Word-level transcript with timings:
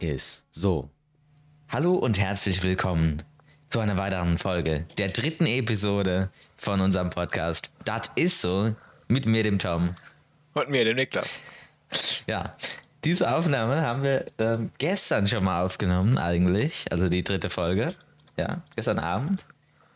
Ist 0.00 0.44
so. 0.52 0.90
Hallo 1.68 1.94
und 1.94 2.20
herzlich 2.20 2.62
willkommen 2.62 3.20
zu 3.66 3.80
einer 3.80 3.96
weiteren 3.96 4.38
Folge, 4.38 4.84
der 4.96 5.08
dritten 5.08 5.44
Episode 5.44 6.30
von 6.56 6.80
unserem 6.80 7.10
Podcast. 7.10 7.72
Das 7.84 8.02
ist 8.14 8.40
so 8.40 8.76
mit 9.08 9.26
mir, 9.26 9.42
dem 9.42 9.58
Tom. 9.58 9.96
Und 10.54 10.70
mir, 10.70 10.84
dem 10.84 10.94
Niklas. 10.94 11.40
Ja, 12.28 12.44
diese 13.02 13.28
Aufnahme 13.28 13.82
haben 13.82 14.02
wir 14.02 14.24
ähm, 14.38 14.70
gestern 14.78 15.26
schon 15.26 15.42
mal 15.42 15.62
aufgenommen, 15.62 16.16
eigentlich. 16.16 16.84
Also 16.92 17.08
die 17.08 17.24
dritte 17.24 17.50
Folge. 17.50 17.88
Ja, 18.36 18.62
gestern 18.76 19.00
Abend. 19.00 19.44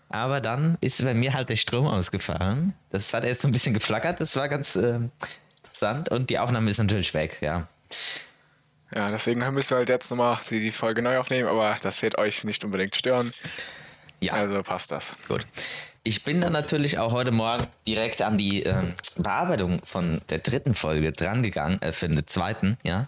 Aber 0.08 0.40
dann 0.40 0.78
ist 0.80 1.04
bei 1.04 1.14
mir 1.14 1.32
halt 1.32 1.48
der 1.48 1.54
Strom 1.56 1.86
ausgefallen. 1.86 2.74
Das 2.90 3.14
hat 3.14 3.24
erst 3.24 3.42
so 3.42 3.48
ein 3.48 3.52
bisschen 3.52 3.72
geflackert. 3.72 4.20
Das 4.20 4.34
war 4.34 4.48
ganz 4.48 4.74
ähm, 4.74 5.12
interessant. 5.58 6.08
Und 6.08 6.28
die 6.28 6.40
Aufnahme 6.40 6.72
ist 6.72 6.78
natürlich 6.78 7.14
weg, 7.14 7.38
ja. 7.40 7.68
Ja, 8.94 9.10
deswegen 9.10 9.40
müssen 9.52 9.70
wir 9.70 9.78
halt 9.78 9.88
jetzt 9.88 10.10
nochmal 10.10 10.38
die 10.50 10.70
Folge 10.70 11.02
neu 11.02 11.18
aufnehmen, 11.18 11.48
aber 11.48 11.78
das 11.82 12.02
wird 12.02 12.18
euch 12.18 12.44
nicht 12.44 12.64
unbedingt 12.64 12.94
stören. 12.94 13.32
Ja. 14.20 14.34
Also 14.34 14.62
passt 14.62 14.90
das. 14.90 15.16
Gut. 15.28 15.46
Ich 16.04 16.24
bin 16.24 16.40
dann 16.40 16.52
natürlich 16.52 16.98
auch 16.98 17.12
heute 17.12 17.30
Morgen 17.30 17.66
direkt 17.86 18.22
an 18.22 18.36
die 18.36 18.64
ähm, 18.64 18.92
Bearbeitung 19.16 19.80
von 19.84 20.20
der 20.30 20.38
dritten 20.38 20.74
Folge 20.74 21.12
drangegangen, 21.12 21.80
äh, 21.80 21.92
für 21.92 22.08
den 22.08 22.26
zweiten, 22.26 22.76
ja. 22.82 23.06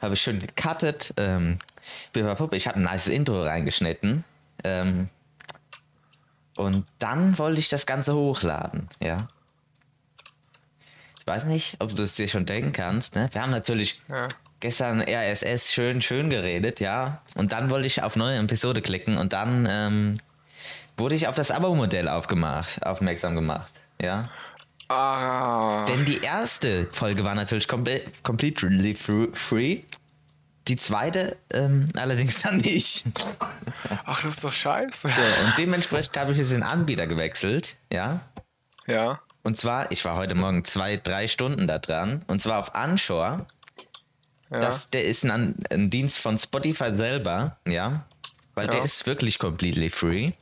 Habe 0.00 0.14
ich 0.14 0.22
schön 0.22 0.40
gecuttet. 0.40 1.12
Ähm, 1.18 1.58
ich 2.14 2.66
habe 2.66 2.78
ein 2.78 2.82
nice 2.82 3.08
Intro 3.08 3.42
reingeschnitten. 3.42 4.24
Ähm, 4.64 5.10
und 6.56 6.86
dann 6.98 7.38
wollte 7.38 7.58
ich 7.58 7.68
das 7.68 7.86
Ganze 7.86 8.14
hochladen, 8.14 8.88
ja. 9.00 9.28
Ich 11.20 11.26
weiß 11.26 11.44
nicht, 11.44 11.76
ob 11.78 11.90
du 11.90 11.96
das 11.96 12.14
dir 12.14 12.28
schon 12.28 12.46
denken 12.46 12.72
kannst, 12.72 13.14
ne? 13.14 13.28
Wir 13.32 13.42
haben 13.42 13.50
natürlich 13.50 14.00
Ja. 14.08 14.28
gestern 14.60 15.00
RSS 15.00 15.72
schön, 15.72 16.02
schön 16.02 16.30
geredet, 16.30 16.80
ja. 16.80 17.20
Und 17.34 17.52
dann 17.52 17.70
wollte 17.70 17.86
ich 17.86 18.02
auf 18.02 18.16
neue 18.16 18.38
Episode 18.38 18.80
klicken 18.82 19.16
und 19.18 19.32
dann 19.32 19.66
ähm, 19.70 20.18
wurde 20.96 21.14
ich 21.14 21.28
auf 21.28 21.34
das 21.36 21.50
Abo-Modell 21.50 22.08
aufgemacht, 22.08 22.84
aufmerksam 22.84 23.34
gemacht, 23.34 23.72
ja. 24.00 24.28
Ah. 24.88 25.84
Denn 25.86 26.04
die 26.04 26.20
erste 26.20 26.88
Folge 26.92 27.22
war 27.22 27.36
natürlich 27.36 27.68
komple 27.68 28.02
completely 28.24 28.94
fr- 28.96 29.32
free. 29.36 29.82
Die 30.66 30.74
zweite 30.76 31.36
ähm, 31.52 31.86
allerdings 31.96 32.42
dann 32.42 32.56
nicht. 32.58 33.04
Ach, 34.04 34.20
das 34.22 34.32
ist 34.38 34.44
doch 34.44 34.52
scheiße. 34.52 35.08
So, 35.08 35.44
und 35.46 35.58
dementsprechend 35.58 36.16
habe 36.16 36.32
ich 36.32 36.38
jetzt 36.38 36.50
den 36.52 36.62
Anbieter 36.64 37.06
gewechselt, 37.06 37.76
ja. 37.92 38.20
Ja. 38.88 39.20
Und 39.42 39.56
zwar, 39.56 39.90
ich 39.90 40.04
war 40.04 40.16
heute 40.16 40.34
Morgen 40.34 40.64
zwei, 40.64 40.96
drei 40.96 41.26
Stunden 41.28 41.66
da 41.66 41.78
dran. 41.78 42.22
Und 42.26 42.42
zwar 42.42 42.58
auf 42.58 42.74
Anshore. 42.74 43.46
Ja. 44.50 44.60
Das, 44.60 44.90
der 44.90 45.04
ist 45.04 45.24
ein, 45.24 45.54
ein 45.70 45.90
Dienst 45.90 46.18
von 46.18 46.36
Spotify 46.38 46.94
selber, 46.94 47.56
ja. 47.66 48.04
Weil 48.54 48.66
der 48.66 48.80
Ja. 48.80 48.84
ist 48.84 49.06
wirklich 49.06 49.38
completely 49.38 49.88
free. 49.90 50.32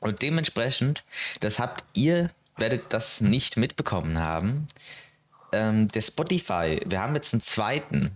Und 0.00 0.22
dementsprechend, 0.22 1.04
das 1.40 1.58
habt 1.58 1.84
ihr, 1.94 2.30
werdet 2.56 2.92
das 2.92 3.20
nicht 3.20 3.56
mitbekommen 3.56 4.18
haben. 4.18 4.66
Ähm, 5.52 5.88
der 5.88 6.02
Spotify, 6.02 6.80
wir 6.86 7.00
haben 7.00 7.14
jetzt 7.14 7.32
einen 7.34 7.40
zweiten 7.40 8.10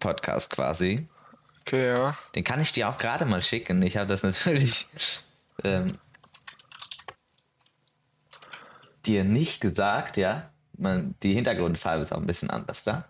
Podcast 0.00 0.50
quasi. 0.50 1.06
Okay, 1.60 1.86
ja. 1.88 2.16
Den 2.34 2.42
kann 2.42 2.60
ich 2.60 2.72
dir 2.72 2.88
auch 2.88 2.96
gerade 2.96 3.24
mal 3.24 3.40
schicken. 3.40 3.80
Ich 3.82 3.96
habe 3.96 4.08
das 4.08 4.22
natürlich 4.22 4.88
ähm, 5.62 5.98
dir 9.06 9.24
nicht 9.24 9.60
gesagt, 9.60 10.16
ja. 10.16 10.48
Man, 10.78 11.14
die 11.22 11.34
Hintergrundfarbe 11.34 12.02
ist 12.04 12.12
auch 12.12 12.18
ein 12.18 12.26
bisschen 12.26 12.50
anders 12.50 12.82
da. 12.84 13.04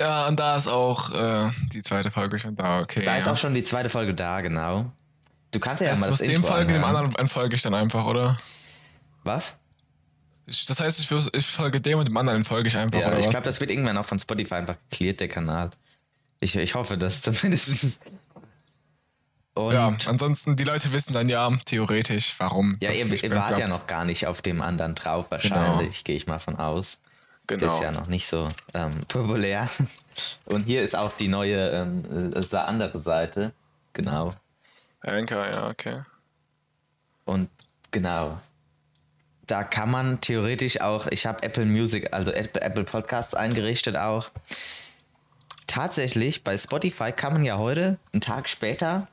Ja, 0.00 0.26
und 0.28 0.40
da 0.40 0.56
ist 0.56 0.66
auch 0.66 1.10
äh, 1.12 1.50
die 1.72 1.82
zweite 1.82 2.10
Folge 2.10 2.38
schon 2.38 2.54
da, 2.56 2.80
okay. 2.80 3.04
Da 3.04 3.12
ja. 3.14 3.18
ist 3.20 3.28
auch 3.28 3.36
schon 3.36 3.54
die 3.54 3.64
zweite 3.64 3.88
Folge 3.90 4.14
da, 4.14 4.40
genau. 4.40 4.90
Du 5.50 5.60
kannst 5.60 5.82
ja, 5.82 5.88
Erst 5.88 6.00
mal 6.02 6.10
das 6.10 6.20
dem 6.20 6.30
Intro 6.36 6.48
folgen, 6.48 6.68
dem 6.68 6.76
anhören. 6.84 6.96
anderen 6.96 7.14
entfolge 7.20 7.54
ich 7.56 7.62
dann 7.62 7.74
einfach, 7.74 8.04
oder? 8.06 8.36
Was? 9.24 9.56
Ich- 10.46 10.66
Das 10.66 10.80
heißt, 10.80 11.00
ich, 11.00 11.10
ich 11.34 11.46
folge 11.46 11.80
dem 11.80 11.98
und 11.98 12.08
dem 12.08 12.16
anderen 12.16 12.38
entfolge 12.38 12.68
ich 12.68 12.76
einfach, 12.76 13.00
Ja, 13.00 13.08
oder 13.08 13.18
ich 13.18 13.28
glaube, 13.30 13.44
das 13.46 13.60
wird 13.60 13.70
irgendwann 13.70 13.96
auch 13.98 14.04
von 14.06 14.18
Spotify 14.18 14.54
einfach 14.54 14.76
geklärt, 14.90 15.20
der 15.20 15.28
Kanal. 15.28 15.70
Ich, 16.40 16.56
ich 16.56 16.74
hoffe 16.74 16.96
das 16.96 17.20
zumindest. 17.22 18.00
Und 19.66 19.74
Ja, 19.74 19.90
ja, 19.90 19.96
ansonsten, 20.06 20.56
die 20.56 20.64
Leute 20.64 20.92
wissen 20.92 21.12
dann 21.12 21.28
ja 21.28 21.50
theoretisch, 21.64 22.34
warum. 22.38 22.78
das 22.80 22.98
ihr, 22.98 23.06
nicht 23.06 23.22
ihr 23.22 23.30
wart 23.32 23.58
ja 23.58 23.68
noch 23.68 23.86
gar 23.86 24.04
nicht 24.04 24.26
auf 24.26 24.42
dem 24.42 24.62
anderen 24.62 24.94
drauf, 24.94 25.26
wahrscheinlich, 25.30 26.04
gehe 26.04 26.16
ich 26.16 26.26
mal 26.26 26.38
von 26.38 26.56
aus. 26.56 27.00
Genau. 27.46 27.74
ist 27.74 27.82
ja 27.82 27.90
noch 27.90 28.06
nicht 28.06 28.28
so 28.28 28.48
ähm, 28.74 29.04
populär. 29.08 29.68
Und 30.44 30.64
hier 30.64 30.82
ist 30.82 30.96
auch 30.96 31.12
die 31.12 31.26
neue 31.26 31.70
ähm, 31.70 32.32
äh, 32.32 32.56
andere 32.56 33.00
Seite. 33.00 33.52
Genau. 33.92 34.34
Anchor, 35.00 35.48
ja, 35.48 35.68
okay. 35.68 36.02
Und 37.24 37.50
genau. 37.90 38.38
Da 39.46 39.64
kann 39.64 39.90
man 39.90 40.20
theoretisch 40.20 40.80
auch, 40.80 41.08
ich 41.08 41.26
habe 41.26 41.42
Apple 41.42 41.66
Music, 41.66 42.12
also 42.12 42.30
Apple 42.30 42.62
Apple 42.62 42.84
Podcasts 42.84 43.34
eingerichtet 43.34 43.96
auch. 43.96 44.30
Tatsächlich, 45.66 46.44
bei 46.44 46.56
Spotify 46.56 47.10
kann 47.10 47.32
man 47.32 47.44
ja 47.44 47.58
heute, 47.58 47.98
einen 48.12 48.20
Tag 48.20 48.48
später, 48.48 49.08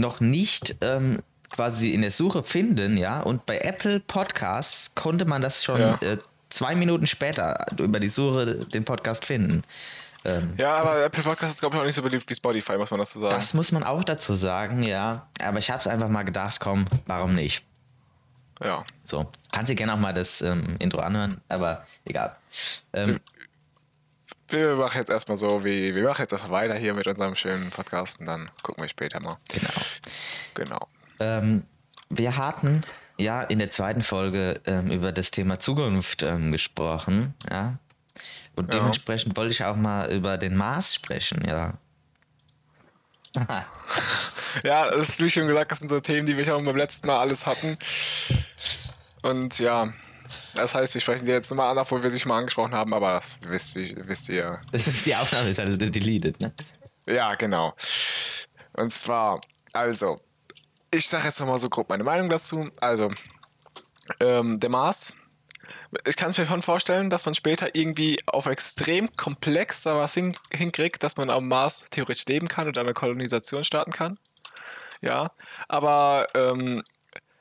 noch 0.00 0.20
nicht 0.20 0.76
ähm, 0.80 1.20
quasi 1.52 1.90
in 1.90 2.02
der 2.02 2.10
Suche 2.12 2.42
finden, 2.42 2.96
ja. 2.96 3.20
Und 3.20 3.46
bei 3.46 3.58
Apple 3.58 4.00
Podcasts 4.00 4.94
konnte 4.94 5.24
man 5.24 5.42
das 5.42 5.62
schon 5.64 5.80
Ja. 5.80 5.94
äh, 6.00 6.18
zwei 6.48 6.74
Minuten 6.74 7.06
später 7.06 7.64
über 7.78 8.00
die 8.00 8.08
Suche 8.08 8.66
den 8.66 8.84
Podcast 8.84 9.24
finden. 9.24 9.62
Ähm, 10.24 10.52
Ja, 10.58 10.76
aber 10.76 11.02
Apple 11.04 11.22
Podcast 11.22 11.54
ist, 11.54 11.60
glaube 11.60 11.76
ich, 11.76 11.80
auch 11.82 11.86
nicht 11.86 11.94
so 11.94 12.02
beliebt 12.02 12.28
wie 12.28 12.34
Spotify, 12.34 12.76
muss 12.76 12.90
man 12.90 13.00
dazu 13.00 13.18
sagen. 13.20 13.34
das 13.34 13.54
muss 13.54 13.72
man 13.72 13.82
auch 13.84 14.04
dazu 14.04 14.34
sagen, 14.34 14.82
ja. 14.82 15.26
Aber 15.42 15.58
ich 15.58 15.70
habe 15.70 15.80
es 15.80 15.86
einfach 15.86 16.08
mal 16.08 16.24
gedacht, 16.24 16.60
komm, 16.60 16.86
warum 17.06 17.34
nicht? 17.34 17.64
ja. 18.62 18.84
So, 19.06 19.26
kannst 19.52 19.70
dir 19.70 19.74
gerne 19.74 19.94
auch 19.94 19.98
mal 19.98 20.12
das 20.12 20.42
ähm, 20.42 20.76
Intro 20.78 21.00
anhören, 21.00 21.40
aber 21.48 21.84
egal. 22.04 22.36
Ähm, 22.92 23.18
Wir 24.50 24.76
machen 24.76 24.98
jetzt 24.98 25.10
erstmal 25.10 25.36
so, 25.36 25.64
wie 25.64 25.94
wir 25.94 26.02
machen 26.04 26.22
jetzt 26.22 26.32
einfach 26.32 26.50
weiter 26.50 26.74
hier 26.74 26.94
mit 26.94 27.06
unserem 27.06 27.34
schönen 27.36 27.70
Podcast 27.70 28.20
und 28.20 28.26
dann 28.26 28.50
gucken 28.62 28.82
wir 28.84 28.88
später 28.88 29.20
mal. 29.20 29.36
genau. 29.48 29.70
Genau. 30.54 30.88
Ähm, 31.20 31.64
wir 32.08 32.36
hatten 32.36 32.80
ja 33.18 33.42
in 33.42 33.58
der 33.58 33.70
zweiten 33.70 34.02
Folge 34.02 34.60
ähm, 34.66 34.88
über 34.90 35.12
das 35.12 35.30
Thema 35.30 35.60
Zukunft 35.60 36.22
ähm, 36.22 36.50
gesprochen, 36.52 37.34
ja. 37.50 37.78
Und 38.56 38.72
Ja. 38.74 38.80
dementsprechend 38.80 39.36
wollte 39.36 39.52
ich 39.52 39.64
auch 39.64 39.76
mal 39.76 40.10
über 40.12 40.36
den 40.38 40.56
Mars 40.56 40.94
sprechen, 40.94 41.44
ja. 41.46 41.74
Ja, 44.64 44.90
das 44.90 45.10
ist 45.10 45.20
wie 45.22 45.30
schon 45.30 45.46
gesagt, 45.46 45.70
das 45.70 45.78
sind 45.78 45.88
so 45.88 46.00
Themen, 46.00 46.26
die 46.26 46.36
wir 46.36 46.44
schon 46.44 46.64
beim 46.64 46.76
letzten 46.76 47.06
Mal 47.06 47.18
alles 47.18 47.46
hatten. 47.46 47.76
Und 49.22 49.58
ja, 49.60 49.92
das 50.54 50.74
heißt, 50.74 50.94
wir 50.94 51.00
sprechen 51.00 51.24
die 51.26 51.32
jetzt 51.32 51.50
nochmal 51.50 51.70
an, 51.70 51.78
obwohl 51.78 52.02
wir 52.02 52.10
sie 52.10 52.18
schon 52.20 52.30
mal 52.30 52.38
angesprochen 52.38 52.74
haben, 52.74 52.92
aber 52.92 53.12
das 53.12 53.36
wisst, 53.42 53.76
ihr- 53.76 54.06
wisst 54.06 54.28
ihr. 54.28 54.60
Das 54.72 54.86
ist, 54.86 55.06
die 55.06 55.14
Aufnahme 55.14 55.50
ist 55.50 55.58
halt 55.58 55.80
deleted, 55.80 56.40
ne? 56.40 56.52
Ja, 57.06 57.34
genau. 57.34 57.74
Und 58.74 58.92
zwar, 58.92 59.40
also, 59.72 60.18
ich 60.90 61.08
sage 61.08 61.24
jetzt 61.24 61.40
nochmal 61.40 61.58
so 61.58 61.68
grob 61.68 61.88
meine 61.88 62.04
Meinung 62.04 62.28
dazu. 62.28 62.68
Also, 62.80 63.10
ähm, 64.20 64.58
der 64.60 64.70
Mars. 64.70 65.14
Ich 66.06 66.16
kann 66.16 66.32
mir 66.36 66.46
schon 66.46 66.62
vorstellen, 66.62 67.10
dass 67.10 67.26
man 67.26 67.34
später 67.34 67.74
irgendwie 67.74 68.18
auf 68.26 68.46
extrem 68.46 69.10
komplexer 69.12 69.96
was 69.96 70.14
hin, 70.14 70.36
hinkriegt, 70.52 71.02
dass 71.02 71.16
man 71.16 71.30
am 71.30 71.48
Mars 71.48 71.86
theoretisch 71.90 72.26
leben 72.26 72.48
kann 72.48 72.68
und 72.68 72.78
eine 72.78 72.94
Kolonisation 72.94 73.64
starten 73.64 73.92
kann. 73.92 74.18
Ja, 75.00 75.32
aber 75.68 76.26
ähm, 76.34 76.82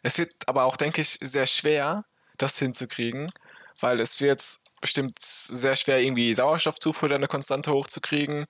es 0.02 0.18
wird 0.18 0.34
aber 0.48 0.64
auch, 0.64 0.78
denke 0.78 1.02
ich, 1.02 1.20
sehr 1.22 1.46
schwer, 1.46 2.06
das 2.42 2.58
hinzukriegen, 2.60 3.32
weil 3.80 4.00
es 4.00 4.22
wird 4.22 4.44
bestimmt 4.82 5.20
sehr 5.20 5.76
schwer, 5.76 6.02
irgendwie 6.02 6.34
Sauerstoffzufuhr, 6.34 7.12
eine 7.12 7.28
Konstante 7.28 7.72
hochzukriegen 7.72 8.46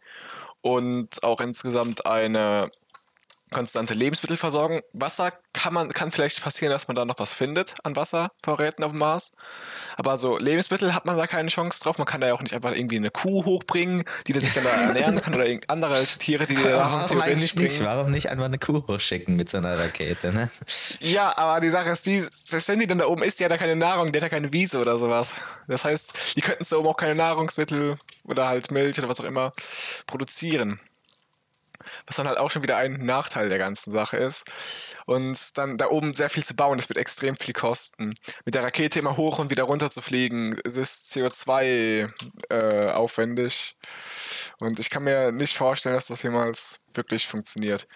und 0.62 1.24
auch 1.24 1.42
insgesamt 1.42 2.06
eine 2.06 2.70
konstante 3.52 3.94
Lebensmittelversorgung. 3.94 4.82
Wasser 4.94 5.34
kann 5.54 5.74
man 5.74 5.90
kann 5.90 6.12
vielleicht 6.12 6.42
passieren, 6.42 6.72
dass 6.72 6.88
man 6.88 6.96
da 6.96 7.06
noch 7.06 7.20
was 7.20 7.34
findet 7.34 7.74
an 7.84 7.96
Wasservorräten 7.96 8.84
auf 8.84 8.92
dem 8.92 9.00
Mars. 9.00 9.32
Aber 9.98 10.18
so 10.18 10.38
Lebensmittel 10.38 10.94
hat 10.94 11.06
man 11.06 11.18
da 11.18 11.28
keine 11.28 11.50
Chance 11.50 11.82
drauf. 11.84 11.98
Man 11.98 12.08
kann 12.08 12.22
da 12.22 12.28
ja 12.28 12.34
auch 12.34 12.42
nicht 12.42 12.54
einfach 12.54 12.74
irgendwie 12.74 12.98
eine 12.98 13.10
Kuh 13.10 13.46
hochbringen, 13.46 14.04
die 14.28 14.34
sich 14.34 14.54
dann 14.54 14.64
da 14.64 14.70
ernähren 14.88 15.22
kann 15.22 15.34
oder 15.34 15.46
andere 15.68 16.04
Tiere, 16.04 16.46
die 16.46 16.56
da 16.56 16.80
Warum 16.80 17.08
theoretisch 17.08 17.32
eigentlich 17.32 17.56
nicht? 17.56 17.84
Warum 17.84 18.12
nicht 18.12 18.30
einfach 18.30 18.46
eine 18.46 18.60
Kuh 18.60 18.84
hochschicken 18.88 19.36
mit 19.36 19.50
so 19.50 19.58
einer 19.58 19.78
Rakete, 19.78 20.32
ne? 20.32 20.50
Ja, 21.00 21.38
aber 21.38 21.60
die 21.60 21.70
Sache 21.70 21.90
ist 21.90 22.06
die, 22.06 22.22
selbst 22.22 22.70
wenn 22.70 22.80
die 22.80 22.88
dann 22.88 23.00
da 23.00 23.08
oben 23.08 23.24
ist, 23.24 23.40
die 23.40 23.46
hat 23.46 23.52
ja 23.52 23.58
keine 23.58 23.76
Nahrung, 23.76 24.12
die 24.12 24.18
hat 24.18 24.24
ja 24.24 24.30
keine 24.30 24.54
Wiese 24.54 24.80
oder 24.80 24.98
sowas. 24.98 25.36
Das 25.68 25.86
heißt, 25.86 26.36
die 26.36 26.42
könnten 26.42 26.66
da 26.70 26.78
oben 26.78 26.88
auch 26.88 26.98
keine 26.98 27.16
Nahrungsmittel 27.16 27.98
oder 28.24 28.48
halt 28.48 28.72
Milch 28.72 28.98
oder 29.00 29.10
was 29.10 29.20
auch 29.20 29.26
immer 29.26 29.52
produzieren. 30.06 30.80
Was 32.06 32.18
dann 32.18 32.28
halt 32.28 32.38
auch 32.38 32.52
schon 32.52 32.64
wieder 32.64 32.78
ein 32.78 32.94
Nachteil 33.06 33.50
der 33.50 33.58
ganzen 33.58 33.92
Sache 33.92 34.18
ist. 34.18 34.50
Und 35.06 35.58
dann 35.58 35.78
da 35.78 35.88
oben 35.88 36.14
sehr 36.14 36.30
viel 36.30 36.44
zu 36.44 36.56
bauen, 36.56 36.78
das 36.78 36.90
wird 36.90 36.98
extrem 36.98 37.36
viel 37.36 37.54
kosten. 37.54 38.14
Mit 38.46 38.56
der 38.56 38.64
Rakete 38.64 39.00
immer 39.00 39.18
hoch 39.18 39.40
und 39.40 39.50
wieder 39.50 39.64
runter 39.64 39.90
zu 39.90 40.02
fliegen, 40.02 40.60
es 40.64 40.76
ist 40.76 41.12
CO2 41.12 42.10
äh, 42.50 42.92
aufwendig. 42.92 43.76
Und 44.60 44.80
ich 44.80 44.90
kann 44.90 45.04
mir 45.04 45.32
nicht 45.32 45.56
vorstellen, 45.56 45.96
dass 45.96 46.08
das 46.08 46.24
jemals 46.24 46.80
wirklich 46.94 47.28
funktioniert. 47.28 47.88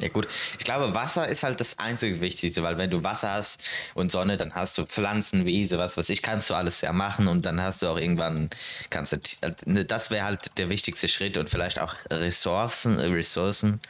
Ja 0.00 0.08
gut, 0.08 0.28
ich 0.58 0.64
glaube, 0.64 0.94
Wasser 0.94 1.26
ist 1.26 1.42
halt 1.42 1.60
das 1.60 1.78
einzige 1.80 2.20
Wichtigste, 2.20 2.62
weil 2.62 2.78
wenn 2.78 2.88
du 2.88 3.02
Wasser 3.02 3.32
hast 3.32 3.68
und 3.94 4.12
Sonne, 4.12 4.36
dann 4.36 4.54
hast 4.54 4.78
du 4.78 4.86
Pflanzen, 4.86 5.44
Wiese, 5.44 5.76
was 5.78 5.96
weiß 5.96 6.08
ich, 6.10 6.22
kannst 6.22 6.50
du 6.50 6.54
alles 6.54 6.80
ja 6.82 6.92
machen 6.92 7.26
und 7.26 7.44
dann 7.44 7.60
hast 7.60 7.82
du 7.82 7.88
auch 7.88 7.98
irgendwann, 7.98 8.48
kannst 8.90 9.12
du, 9.12 9.18
ne, 9.64 9.84
das 9.84 10.12
wäre 10.12 10.24
halt 10.24 10.56
der 10.56 10.70
wichtigste 10.70 11.08
Schritt 11.08 11.36
und 11.36 11.50
vielleicht 11.50 11.80
auch 11.80 11.94
Ressourcen, 12.10 13.00
Ressourcen, 13.00 13.80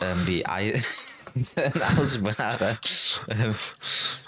ähm, 0.00 0.26
wie 0.26 0.46
Eis, 0.46 1.26
Aussprache, 1.98 2.78
ähm, 3.28 3.54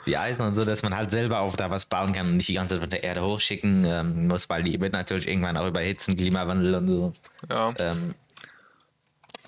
wie 0.04 0.16
Eisen 0.18 0.42
und 0.42 0.54
so, 0.54 0.64
dass 0.64 0.82
man 0.82 0.94
halt 0.94 1.10
selber 1.10 1.40
auch 1.40 1.56
da 1.56 1.70
was 1.70 1.86
bauen 1.86 2.12
kann 2.12 2.26
und 2.26 2.36
nicht 2.36 2.48
die 2.48 2.54
ganze 2.54 2.74
Zeit 2.74 2.82
von 2.82 2.90
der 2.90 3.04
Erde 3.04 3.22
hochschicken 3.22 3.86
ähm, 3.88 4.26
muss, 4.26 4.50
weil 4.50 4.64
die 4.64 4.78
wird 4.78 4.92
natürlich 4.92 5.28
irgendwann 5.28 5.56
auch 5.56 5.66
überhitzen, 5.66 6.14
Klimawandel 6.14 6.74
und 6.74 6.88
so. 6.88 7.12
Ja. 7.48 7.72
Ähm, 7.78 8.14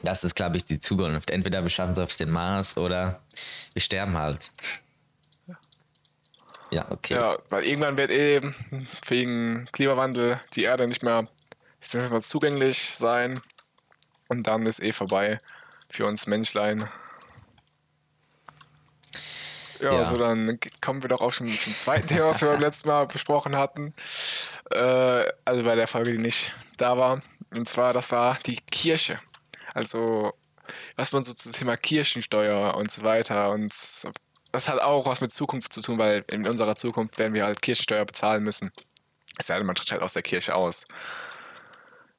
das 0.02 0.24
ist, 0.24 0.34
glaube 0.34 0.56
ich, 0.56 0.64
die 0.64 0.80
Zukunft. 0.80 1.30
Entweder 1.30 1.62
wir 1.62 1.70
schaffen 1.70 1.92
es 1.92 1.98
auf 1.98 2.16
den 2.16 2.30
Mars 2.30 2.76
oder 2.76 3.20
wir 3.72 3.82
sterben 3.82 4.16
halt. 4.16 4.50
Ja, 6.70 6.90
okay. 6.90 7.14
Ja, 7.14 7.36
weil 7.50 7.64
irgendwann 7.64 7.98
wird 7.98 8.10
eh 8.10 8.40
wegen 9.06 9.66
Klimawandel 9.72 10.40
die 10.54 10.62
Erde 10.62 10.86
nicht 10.86 11.02
mehr, 11.02 11.28
mal, 11.92 12.22
zugänglich 12.22 12.78
sein. 12.94 13.40
Und 14.28 14.46
dann 14.46 14.64
ist 14.64 14.82
eh 14.82 14.92
vorbei 14.92 15.36
für 15.90 16.06
uns 16.06 16.26
Menschlein. 16.26 16.88
Ja, 19.80 19.94
Ja. 19.94 20.04
so 20.04 20.16
dann 20.16 20.58
kommen 20.80 21.02
wir 21.02 21.08
doch 21.08 21.20
auch 21.20 21.32
schon 21.32 21.48
zum 21.48 21.76
zweiten 21.76 22.06
Thema, 22.06 22.26
was 22.26 22.40
wir 22.40 22.48
beim 22.48 22.60
letzten 22.60 22.88
Mal 22.88 23.06
besprochen 23.06 23.56
hatten. 23.56 23.92
Äh, 24.70 25.24
also 25.44 25.62
bei 25.64 25.74
der 25.74 25.86
Folge, 25.88 26.12
die 26.12 26.18
nicht 26.18 26.52
da 26.78 26.96
war. 26.96 27.20
Und 27.54 27.68
zwar, 27.68 27.92
das 27.92 28.12
war 28.12 28.38
die 28.46 28.56
Kirche. 28.70 29.18
Also, 29.74 30.32
was 30.96 31.12
man 31.12 31.22
so 31.22 31.32
zum 31.32 31.52
Thema 31.52 31.76
Kirchensteuer 31.76 32.74
und 32.74 32.90
so 32.90 33.02
weiter. 33.02 33.50
Und 33.50 33.72
das 34.52 34.68
hat 34.68 34.80
auch 34.80 35.06
was 35.06 35.20
mit 35.20 35.32
Zukunft 35.32 35.72
zu 35.72 35.80
tun, 35.80 35.98
weil 35.98 36.24
in 36.28 36.46
unserer 36.46 36.76
Zukunft 36.76 37.18
werden 37.18 37.34
wir 37.34 37.44
halt 37.44 37.62
Kirchensteuer 37.62 38.04
bezahlen 38.04 38.44
müssen. 38.44 38.70
Es 39.38 39.46
sei 39.46 39.56
denn, 39.56 39.66
man 39.66 39.74
tritt 39.74 39.90
halt 39.92 40.02
aus 40.02 40.12
der 40.12 40.22
Kirche 40.22 40.54
aus. 40.54 40.86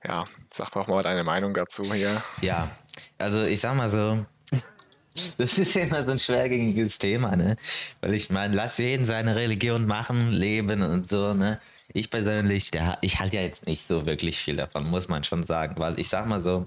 Ja, 0.05 0.25
sag 0.51 0.71
doch 0.71 0.87
mal 0.87 1.03
deine 1.03 1.23
Meinung 1.23 1.53
dazu 1.53 1.93
hier. 1.93 2.21
Ja, 2.41 2.69
also 3.17 3.43
ich 3.43 3.61
sag 3.61 3.75
mal 3.75 3.89
so, 3.89 4.25
das 5.37 5.57
ist 5.57 5.75
immer 5.75 6.03
so 6.03 6.11
ein 6.11 6.19
schwergängiges 6.19 6.99
Thema, 6.99 7.35
ne? 7.35 7.55
Weil 8.01 8.13
ich 8.13 8.29
meine, 8.29 8.55
lass 8.55 8.79
jeden 8.79 9.05
seine 9.05 9.35
Religion 9.35 9.85
machen, 9.85 10.31
leben 10.31 10.81
und 10.81 11.07
so, 11.07 11.33
ne? 11.33 11.61
Ich 11.93 12.09
persönlich, 12.09 12.71
der, 12.71 12.97
ich 13.01 13.19
halte 13.19 13.35
ja 13.35 13.43
jetzt 13.43 13.67
nicht 13.67 13.87
so 13.87 14.05
wirklich 14.05 14.39
viel 14.39 14.55
davon, 14.55 14.85
muss 14.87 15.07
man 15.07 15.23
schon 15.23 15.43
sagen, 15.43 15.75
weil 15.77 15.99
ich 15.99 16.09
sag 16.09 16.25
mal 16.25 16.39
so, 16.39 16.65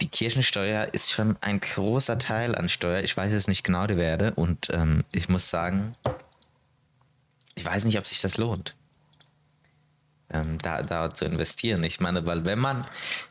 die 0.00 0.08
Kirchensteuer 0.08 0.88
ist 0.92 1.10
schon 1.10 1.36
ein 1.40 1.60
großer 1.60 2.18
Teil 2.18 2.54
an 2.54 2.68
Steuer. 2.68 3.00
Ich 3.00 3.16
weiß 3.16 3.32
jetzt 3.32 3.48
nicht 3.48 3.64
genau 3.64 3.86
die 3.86 3.96
Werte 3.96 4.32
und 4.34 4.70
ähm, 4.74 5.04
ich 5.12 5.28
muss 5.28 5.48
sagen, 5.48 5.92
ich 7.54 7.64
weiß 7.64 7.84
nicht, 7.84 7.98
ob 7.98 8.06
sich 8.06 8.20
das 8.20 8.36
lohnt 8.38 8.74
ähm, 10.32 10.58
da, 10.62 10.82
da 10.82 11.10
zu 11.10 11.24
investieren. 11.24 11.82
Ich 11.84 12.00
meine, 12.00 12.24
weil 12.26 12.44
wenn 12.44 12.58
man, 12.58 12.86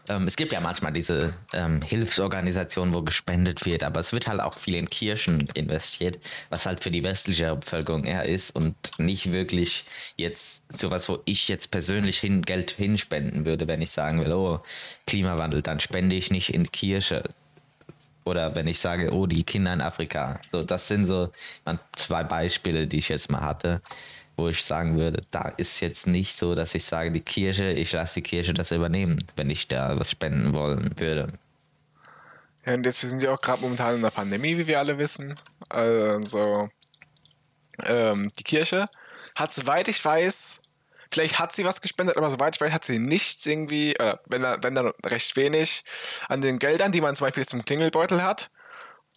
ähm, 0.10 0.28
es 0.28 0.36
gibt 0.36 0.52
ja 0.52 0.60
manchmal 0.60 0.92
diese 0.92 1.34
ähm, 1.54 1.82
Hilfsorganisationen, 1.82 2.94
wo 2.94 3.02
gespendet 3.02 3.66
wird, 3.66 3.84
aber 3.84 4.00
es 4.00 4.14
wird 4.14 4.28
halt 4.28 4.42
auch 4.42 4.56
viel 4.56 4.76
in 4.76 4.90
Kirchen 4.90 5.46
investiert, 5.54 6.20
was 6.50 6.66
halt 6.66 6.84
für 6.84 6.90
die 6.90 7.04
westliche 7.04 7.56
Bevölkerung 7.56 8.04
eher 8.04 8.26
ist 8.26 8.56
und 8.56 8.76
nicht 8.98 9.32
wirklich 9.32 9.86
jetzt 10.18 10.64
sowas, 10.78 11.10
wo 11.10 11.20
ich 11.26 11.48
jetzt 11.48 11.72
persönlich 11.72 12.20
hin, 12.20 12.42
Geld 12.42 12.72
hinspenden 12.72 13.46
würde, 13.46 13.68
wenn 13.68 13.82
ich 13.82 13.92
sagen 13.92 14.24
will, 14.24 14.34
oh, 14.34 14.60
Klimawandel, 15.08 15.62
dann 15.62 15.80
spende 15.80 16.16
ich 16.16 16.32
nicht 16.32 16.54
in 16.54 16.72
Kirche. 16.72 17.24
Oder 18.26 18.54
wenn 18.56 18.68
ich 18.68 18.80
sage, 18.80 19.12
oh, 19.12 19.26
die 19.26 19.44
Kinder 19.44 19.74
in 19.74 19.82
Afrika. 19.82 20.40
So, 20.52 20.62
das 20.62 20.88
sind 20.88 21.08
so 21.08 21.32
zwei 21.96 22.24
Beispiele, 22.24 22.86
die 22.86 22.98
ich 22.98 23.10
jetzt 23.10 23.32
mal 23.32 23.42
hatte 23.42 23.82
wo 24.40 24.50
ich 24.50 24.64
sagen 24.64 24.98
würde, 24.98 25.22
da 25.32 25.54
ist 25.58 25.80
jetzt 25.80 26.08
nicht 26.08 26.36
so, 26.38 26.56
dass 26.56 26.76
ich 26.76 26.86
sage, 26.86 27.12
die 27.12 27.22
Kirche, 27.22 27.72
ich 27.72 27.92
lasse 27.92 28.16
die 28.16 28.22
Kirche 28.24 28.54
das 28.54 28.72
übernehmen, 28.72 29.24
wenn 29.36 29.50
ich 29.50 29.68
da 29.68 30.00
was 30.00 30.12
spenden 30.12 30.54
wollen 30.54 30.98
würde. 31.00 31.34
Ja, 32.66 32.74
und 32.74 32.86
jetzt 32.86 33.02
sind 33.02 33.22
ja 33.22 33.32
auch 33.34 33.40
gerade 33.40 33.62
momentan 33.62 33.96
in 33.96 34.02
der 34.02 34.10
Pandemie, 34.10 34.58
wie 34.58 34.68
wir 34.68 34.80
alle 34.80 34.98
wissen. 34.98 35.40
Also, 35.70 36.70
ähm, 37.86 38.30
die 38.38 38.44
Kirche 38.44 38.86
hat, 39.36 39.54
soweit 39.54 39.88
ich 39.88 40.04
weiß, 40.04 40.62
vielleicht 41.12 41.40
hat 41.40 41.54
sie 41.54 41.66
was 41.66 41.82
gespendet, 41.82 42.18
aber 42.18 42.30
soweit 42.30 42.56
ich 42.56 42.62
weiß, 42.62 42.72
hat 42.72 42.86
sie 42.86 43.00
nichts 43.00 43.46
irgendwie, 43.46 43.96
oder 43.98 44.20
wenn, 44.28 44.42
da- 44.44 44.58
wenn 44.62 44.76
dann 44.76 44.92
recht 45.06 45.36
wenig 45.36 45.84
an 46.28 46.42
den 46.42 46.60
Geldern, 46.60 46.92
die 46.92 47.02
man 47.02 47.16
zum 47.16 47.28
Beispiel 47.28 47.46
im 47.52 47.66
Klingelbeutel 47.66 48.22
hat, 48.22 48.50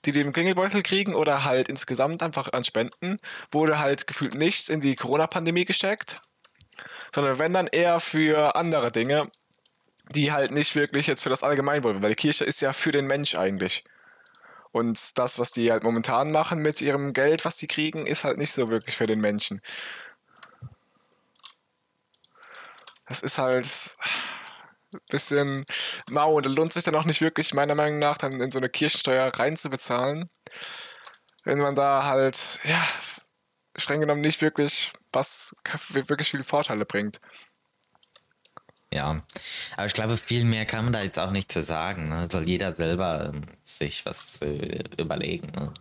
die 0.04 0.20
im 0.20 0.32
Klingelbeutel 0.32 0.82
kriegen 0.82 1.14
oder 1.14 1.44
halt 1.44 1.68
insgesamt 1.68 2.22
einfach 2.22 2.52
an 2.52 2.64
Spenden, 2.64 3.18
wurde 3.50 3.78
halt 3.78 4.06
gefühlt 4.06 4.34
nichts 4.34 4.68
in 4.68 4.80
die 4.80 4.96
Corona-Pandemie 4.96 5.64
gesteckt, 5.64 6.20
sondern 7.14 7.38
wenn 7.38 7.52
dann 7.52 7.68
eher 7.68 8.00
für 8.00 8.56
andere 8.56 8.90
Dinge, 8.90 9.24
die 10.10 10.32
halt 10.32 10.50
nicht 10.50 10.74
wirklich 10.74 11.06
jetzt 11.06 11.22
für 11.22 11.30
das 11.30 11.42
Allgemeinwohl, 11.42 12.02
weil 12.02 12.10
die 12.10 12.16
Kirche 12.16 12.44
ist 12.44 12.60
ja 12.60 12.72
für 12.72 12.90
den 12.90 13.06
Mensch 13.06 13.34
eigentlich. 13.36 13.84
Und 14.72 15.18
das, 15.18 15.38
was 15.38 15.52
die 15.52 15.70
halt 15.70 15.84
momentan 15.84 16.32
machen 16.32 16.58
mit 16.58 16.80
ihrem 16.80 17.12
Geld, 17.12 17.44
was 17.44 17.58
sie 17.58 17.68
kriegen, 17.68 18.06
ist 18.06 18.24
halt 18.24 18.38
nicht 18.38 18.52
so 18.52 18.68
wirklich 18.68 18.96
für 18.96 19.06
den 19.06 19.20
Menschen. 19.20 19.60
Das 23.06 23.22
ist 23.22 23.38
halt 23.38 23.68
bisschen 25.10 25.64
mau 26.10 26.32
und 26.34 26.46
da 26.46 26.50
lohnt 26.50 26.72
sich 26.72 26.84
dann 26.84 26.94
auch 26.94 27.04
nicht 27.04 27.20
wirklich, 27.20 27.54
meiner 27.54 27.74
Meinung 27.74 27.98
nach, 27.98 28.18
dann 28.18 28.40
in 28.40 28.50
so 28.50 28.58
eine 28.58 28.68
Kirchensteuer 28.68 29.32
reinzubezahlen. 29.34 30.30
Wenn 31.44 31.58
man 31.58 31.74
da 31.74 32.04
halt, 32.04 32.60
ja, 32.64 32.82
streng 33.76 34.00
genommen 34.00 34.20
nicht 34.20 34.42
wirklich 34.42 34.92
was 35.12 35.54
wirklich 35.88 36.30
viele 36.30 36.44
Vorteile 36.44 36.84
bringt. 36.84 37.20
Ja, 38.92 39.22
aber 39.76 39.86
ich 39.86 39.94
glaube, 39.94 40.18
viel 40.18 40.44
mehr 40.44 40.66
kann 40.66 40.84
man 40.84 40.92
da 40.92 41.02
jetzt 41.02 41.18
auch 41.18 41.30
nicht 41.30 41.50
zu 41.50 41.62
sagen. 41.62 42.08
Ne? 42.08 42.28
Soll 42.30 42.46
jeder 42.46 42.74
selber 42.74 43.32
ähm, 43.32 43.42
sich 43.62 44.04
was 44.04 44.42
äh, 44.42 44.82
überlegen. 44.98 45.50
Ne? 45.52 45.72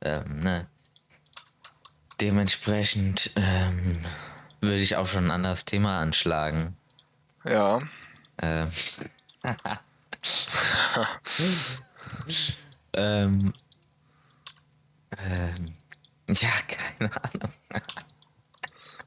Ähm, 0.00 0.40
ne? 0.40 0.66
Dementsprechend 2.20 3.30
ähm, 3.36 3.92
würde 4.60 4.78
ich 4.78 4.96
auch 4.96 5.06
schon 5.06 5.26
ein 5.26 5.30
anderes 5.30 5.64
Thema 5.64 6.00
anschlagen. 6.00 6.76
Ja. 7.44 7.78
Ähm, 8.42 8.70
ähm, 12.96 13.52
ähm, 15.18 15.64
ja, 16.28 16.48
keine 16.66 17.10
Ahnung. 17.22 17.52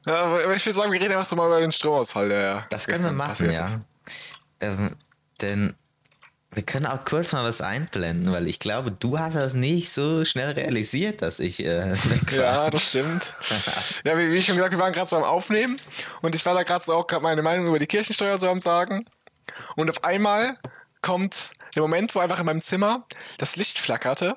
ja 0.06 0.14
aber 0.14 0.54
ich 0.54 0.64
würde 0.64 0.74
sagen, 0.74 0.92
wir 0.92 1.00
reden 1.00 1.12
einfach 1.12 1.26
so 1.26 1.36
mal 1.36 1.46
über 1.46 1.60
den 1.60 1.72
Stromausfall, 1.72 2.28
der 2.28 2.66
Das 2.70 2.86
können 2.86 3.04
wir 3.04 3.12
machen, 3.12 3.50
ja. 3.50 3.80
Ähm, 4.60 4.96
denn 5.40 5.74
wir 6.50 6.62
können 6.62 6.86
auch 6.86 7.04
kurz 7.04 7.32
mal 7.32 7.44
was 7.44 7.60
einblenden, 7.60 8.32
weil 8.32 8.48
ich 8.48 8.58
glaube, 8.58 8.90
du 8.90 9.18
hast 9.18 9.36
das 9.36 9.52
nicht 9.52 9.92
so 9.92 10.24
schnell 10.24 10.50
realisiert, 10.52 11.20
dass 11.20 11.40
ich 11.40 11.64
äh. 11.64 11.92
Ja, 12.32 12.70
das 12.70 12.88
stimmt. 12.88 13.34
ja, 14.04 14.16
wie, 14.16 14.32
wie 14.32 14.42
schon 14.42 14.56
gesagt, 14.56 14.72
wir 14.72 14.78
waren 14.78 14.92
gerade 14.92 15.08
so 15.08 15.16
am 15.16 15.24
Aufnehmen 15.24 15.78
und 16.22 16.34
ich 16.34 16.44
war 16.46 16.54
da 16.54 16.62
gerade 16.62 16.82
so 16.82 16.94
auch 16.94 17.06
gerade 17.06 17.22
meine 17.22 17.42
Meinung 17.42 17.66
über 17.66 17.78
die 17.78 17.86
Kirchensteuer 17.86 18.38
so 18.38 18.48
am 18.48 18.60
Sagen. 18.60 19.04
Und 19.76 19.90
auf 19.90 20.04
einmal 20.04 20.58
kommt 21.02 21.52
der 21.74 21.82
Moment, 21.82 22.14
wo 22.14 22.20
einfach 22.20 22.40
in 22.40 22.46
meinem 22.46 22.60
Zimmer 22.60 23.06
das 23.38 23.56
Licht 23.56 23.78
flackerte. 23.78 24.36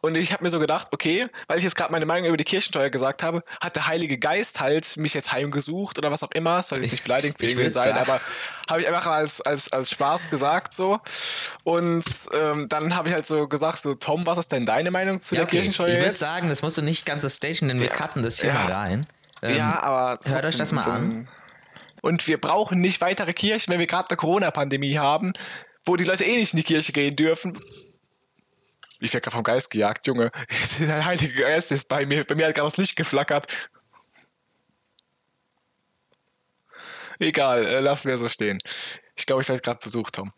Und 0.00 0.16
ich 0.16 0.32
habe 0.32 0.42
mir 0.42 0.48
so 0.48 0.58
gedacht, 0.58 0.88
okay, 0.92 1.26
weil 1.46 1.58
ich 1.58 1.64
jetzt 1.64 1.76
gerade 1.76 1.92
meine 1.92 2.06
Meinung 2.06 2.26
über 2.26 2.38
die 2.38 2.44
Kirchensteuer 2.44 2.88
gesagt 2.88 3.22
habe, 3.22 3.42
hat 3.60 3.76
der 3.76 3.86
Heilige 3.86 4.16
Geist 4.18 4.58
halt 4.58 4.96
mich 4.96 5.12
jetzt 5.12 5.30
heimgesucht 5.30 5.98
oder 5.98 6.10
was 6.10 6.22
auch 6.22 6.30
immer. 6.32 6.62
Soll 6.62 6.80
jetzt 6.80 6.90
nicht 6.90 7.06
Ich 7.06 7.24
irgendwen 7.24 7.56
würd 7.58 7.72
sein, 7.74 7.94
aber 7.94 8.18
habe 8.68 8.80
ich 8.80 8.88
einfach 8.88 9.06
als, 9.06 9.42
als, 9.42 9.70
als 9.70 9.90
Spaß 9.90 10.30
gesagt 10.30 10.72
so. 10.72 11.00
Und 11.64 12.04
ähm, 12.32 12.66
dann 12.70 12.96
habe 12.96 13.08
ich 13.08 13.14
halt 13.14 13.26
so 13.26 13.46
gesagt, 13.46 13.82
so 13.82 13.94
Tom, 13.94 14.26
was 14.26 14.38
ist 14.38 14.52
denn 14.52 14.64
deine 14.64 14.90
Meinung 14.90 15.20
zu 15.20 15.34
Ja, 15.34 15.40
der 15.40 15.44
okay. 15.48 15.56
Kirchensteuer 15.58 15.88
Ich 15.88 15.94
würde 15.96 16.06
jetzt? 16.08 16.20
sagen, 16.20 16.48
das 16.48 16.62
musst 16.62 16.78
du 16.78 16.82
nicht 16.82 17.04
ganz 17.04 17.22
so 17.22 17.28
station, 17.28 17.68
denn 17.68 17.78
wir 17.80 17.88
cutten 17.88 18.22
das 18.22 18.40
hier 18.40 18.48
Ja. 18.48 18.54
mal 18.54 18.72
rein. 18.72 19.06
Ähm, 19.42 19.56
ja, 19.58 19.82
aber. 19.82 20.18
hört 20.24 20.46
euch 20.46 20.56
das 20.56 20.72
mal 20.72 20.84
an. 20.84 21.28
Und 22.04 22.28
wir 22.28 22.38
brauchen 22.38 22.82
nicht 22.82 23.00
weitere 23.00 23.32
Kirchen, 23.32 23.72
wenn 23.72 23.80
wir 23.80 23.86
gerade 23.86 24.10
eine 24.10 24.18
Corona-Pandemie 24.18 24.98
haben, 24.98 25.32
wo 25.86 25.96
die 25.96 26.04
Leute 26.04 26.22
eh 26.22 26.36
nicht 26.36 26.52
in 26.52 26.58
die 26.58 26.62
Kirche 26.62 26.92
gehen 26.92 27.16
dürfen. 27.16 27.58
Ich 29.00 29.14
werde 29.14 29.22
gerade 29.22 29.36
vom 29.36 29.42
Geist 29.42 29.70
gejagt, 29.70 30.06
Junge. 30.06 30.30
Der 30.80 31.06
Heilige 31.06 31.32
Geist 31.32 31.72
ist 31.72 31.88
bei 31.88 32.04
mir. 32.04 32.24
Bei 32.24 32.34
mir 32.34 32.48
hat 32.48 32.56
gerade 32.56 32.68
das 32.68 32.76
Licht 32.76 32.96
geflackert. 32.96 33.70
Egal, 37.18 37.64
äh, 37.64 37.80
lassen 37.80 38.06
wir 38.06 38.18
so 38.18 38.28
stehen. 38.28 38.58
Ich 39.16 39.24
glaube, 39.24 39.40
ich 39.40 39.48
werde 39.48 39.62
gerade 39.62 39.80
besucht 39.82 40.18
haben. 40.18 40.30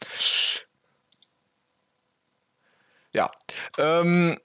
Ja. 3.12 3.28
Ähm, 3.76 4.38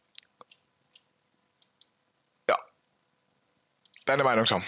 ja. 2.49 2.57
Deine 4.05 4.23
Meinung, 4.23 4.45
Tom. 4.45 4.63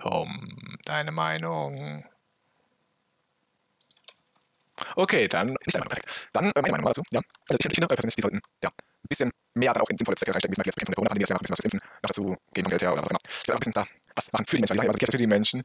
Tom, 0.00 0.78
deine 0.86 1.12
Meinung. 1.12 1.76
Okay, 4.96 5.28
dann 5.28 5.54
ich 5.66 5.74
dann, 5.74 5.86
dann 6.32 6.44
äh, 6.46 6.62
meine 6.62 6.72
Meinung 6.72 6.86
dazu. 6.86 7.02
Ja, 7.12 7.20
also 7.48 7.58
ich, 7.58 7.66
ich 7.66 7.74
finde 7.74 7.86
persönlich, 7.86 8.14
die 8.14 8.22
sollten 8.22 8.40
ja 8.62 8.70
ein 8.70 9.08
bisschen 9.08 9.30
mehr 9.54 9.74
dann 9.74 9.82
auch 9.82 9.90
in 9.90 9.98
sinnvolle 9.98 10.16
Zwecke 10.16 10.32
reinstecken, 10.32 10.52
wie 10.52 10.56
zum 10.56 10.64
Beispiel 10.64 10.80
jetzt 10.80 10.86
von 10.86 10.92
der 10.92 10.96
Corona-Pandemie, 10.96 11.24
dass 11.24 11.30
wir 11.30 11.36
ein 11.36 11.40
bisschen 11.40 11.56
was 11.58 11.64
Impfen 11.64 11.80
noch 11.80 12.08
dazu 12.08 12.36
geben, 12.54 12.68
Geld 12.70 12.82
her 12.82 12.92
oder 12.92 13.02
was 13.02 13.08
auch 13.08 13.10
immer. 13.10 13.18
Das 13.22 13.36
ist 13.36 13.50
ein 13.50 13.58
bisschen 13.58 13.72
da 13.74 13.86
was 14.16 14.32
machen 14.32 14.46
für 14.46 14.56
die 14.56 14.62
Menschen, 14.62 14.80
also 14.80 15.12
für 15.12 15.18
die 15.18 15.26
Menschen. 15.26 15.62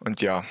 Und 0.00 0.20
ja. 0.20 0.44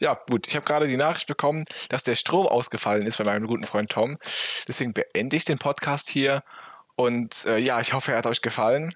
Ja, 0.00 0.20
gut, 0.28 0.46
ich 0.46 0.56
habe 0.56 0.66
gerade 0.66 0.86
die 0.86 0.96
Nachricht 0.96 1.26
bekommen, 1.26 1.62
dass 1.88 2.04
der 2.04 2.14
Strom 2.14 2.46
ausgefallen 2.46 3.06
ist 3.06 3.18
bei 3.18 3.24
meinem 3.24 3.46
guten 3.46 3.64
Freund 3.64 3.90
Tom. 3.90 4.18
Deswegen 4.68 4.92
beende 4.92 5.36
ich 5.36 5.44
den 5.44 5.58
Podcast 5.58 6.08
hier. 6.08 6.42
Und 6.96 7.44
äh, 7.46 7.58
ja, 7.58 7.80
ich 7.80 7.92
hoffe, 7.92 8.12
er 8.12 8.18
hat 8.18 8.26
euch 8.26 8.42
gefallen. 8.42 8.94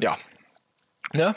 Ja. 0.00 0.18
Ne? 1.12 1.34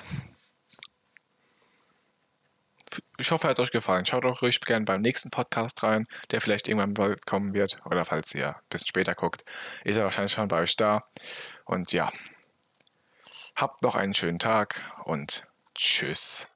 Ich 3.17 3.31
hoffe, 3.31 3.47
er 3.47 3.51
hat 3.51 3.59
euch 3.59 3.71
gefallen. 3.71 4.05
Schaut 4.05 4.25
auch 4.25 4.41
ruhig 4.41 4.59
gerne 4.61 4.85
beim 4.85 5.01
nächsten 5.01 5.31
Podcast 5.31 5.81
rein, 5.83 6.05
der 6.31 6.41
vielleicht 6.41 6.67
irgendwann 6.67 6.93
bald 6.93 7.25
kommen 7.25 7.53
wird. 7.53 7.77
Oder 7.85 8.05
falls 8.05 8.33
ihr 8.35 8.49
ein 8.49 8.61
bisschen 8.69 8.87
später 8.87 9.15
guckt, 9.15 9.43
ist 9.83 9.97
er 9.97 10.03
wahrscheinlich 10.03 10.33
schon 10.33 10.47
bei 10.47 10.61
euch 10.61 10.75
da. 10.75 11.01
Und 11.65 11.91
ja, 11.91 12.11
habt 13.55 13.81
noch 13.83 13.95
einen 13.95 14.13
schönen 14.13 14.39
Tag 14.39 14.83
und 15.05 15.43
tschüss. 15.75 16.52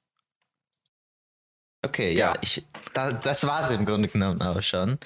Okay, 1.87 2.11
ja, 2.11 2.33
ja 2.33 2.35
ich, 2.41 2.65
da, 2.93 3.13
das 3.13 3.45
war 3.47 3.65
es 3.65 3.71
im 3.71 3.85
Grunde 3.85 4.09
genommen 4.09 4.41
auch 4.41 4.61
schon. 4.61 4.97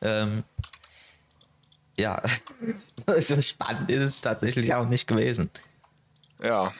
Ähm, 0.00 0.42
ja, 1.98 2.22
so 3.18 3.40
spannend 3.40 3.90
ist 3.90 4.02
es 4.02 4.20
tatsächlich 4.22 4.74
auch 4.74 4.86
nicht 4.86 5.06
gewesen. 5.06 5.50
Ja. 6.42 6.72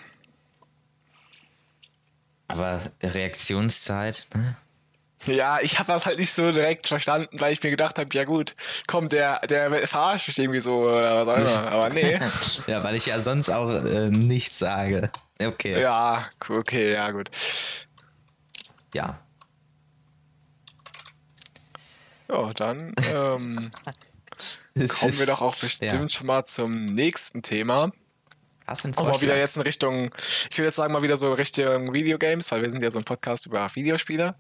Aber 2.49 2.81
Reaktionszeit, 3.03 4.29
ne? 4.35 4.57
Ja, 5.27 5.61
ich 5.61 5.79
habe 5.79 5.93
das 5.93 6.07
halt 6.07 6.19
nicht 6.19 6.33
so 6.33 6.51
direkt 6.51 6.87
verstanden, 6.87 7.39
weil 7.39 7.53
ich 7.53 7.63
mir 7.63 7.71
gedacht 7.71 7.99
habe, 7.99 8.09
ja 8.15 8.25
gut, 8.25 8.55
komm, 8.87 9.11
der, 9.11 9.41
der 9.41 9.87
verarscht 9.87 10.29
mich 10.29 10.39
irgendwie 10.39 10.61
so 10.61 10.81
oder 10.81 11.27
was 11.27 11.45
auch 11.45 11.61
immer. 11.61 11.73
Aber 11.73 11.89
nee. 11.91 12.19
ja, 12.67 12.83
weil 12.83 12.97
ich 12.97 13.05
ja 13.05 13.21
sonst 13.21 13.51
auch 13.51 13.69
äh, 13.71 14.09
nichts 14.09 14.59
sage. 14.59 15.11
Okay. 15.39 15.79
Ja, 15.79 16.25
okay, 16.49 16.95
ja 16.95 17.11
gut. 17.11 17.31
Ja. 18.95 19.19
Ja, 22.31 22.53
dann 22.53 22.95
ähm, 23.13 23.71
kommen 24.89 25.19
wir 25.19 25.27
doch 25.27 25.43
auch 25.43 25.57
bestimmt 25.57 25.93
ja. 25.93 26.09
schon 26.09 26.27
mal 26.27 26.45
zum 26.45 26.73
nächsten 26.73 27.43
Thema. 27.43 27.93
Hast 28.67 28.85
du 28.85 28.91
Auch 28.95 29.09
mal 29.09 29.21
wieder 29.21 29.37
jetzt 29.37 29.57
in 29.57 29.63
Richtung, 29.63 30.15
ich 30.49 30.57
will 30.57 30.65
jetzt 30.65 30.77
sagen, 30.77 30.93
mal 30.93 31.03
wieder 31.03 31.17
so 31.17 31.33
Richtung 31.33 31.93
Videogames, 31.93 32.53
weil 32.53 32.63
wir 32.63 32.71
sind 32.71 32.85
ja 32.85 32.91
so 32.93 32.99
ein 33.01 33.05
Podcast 33.05 33.47
über 33.47 33.69
Videospiele. 33.75 34.37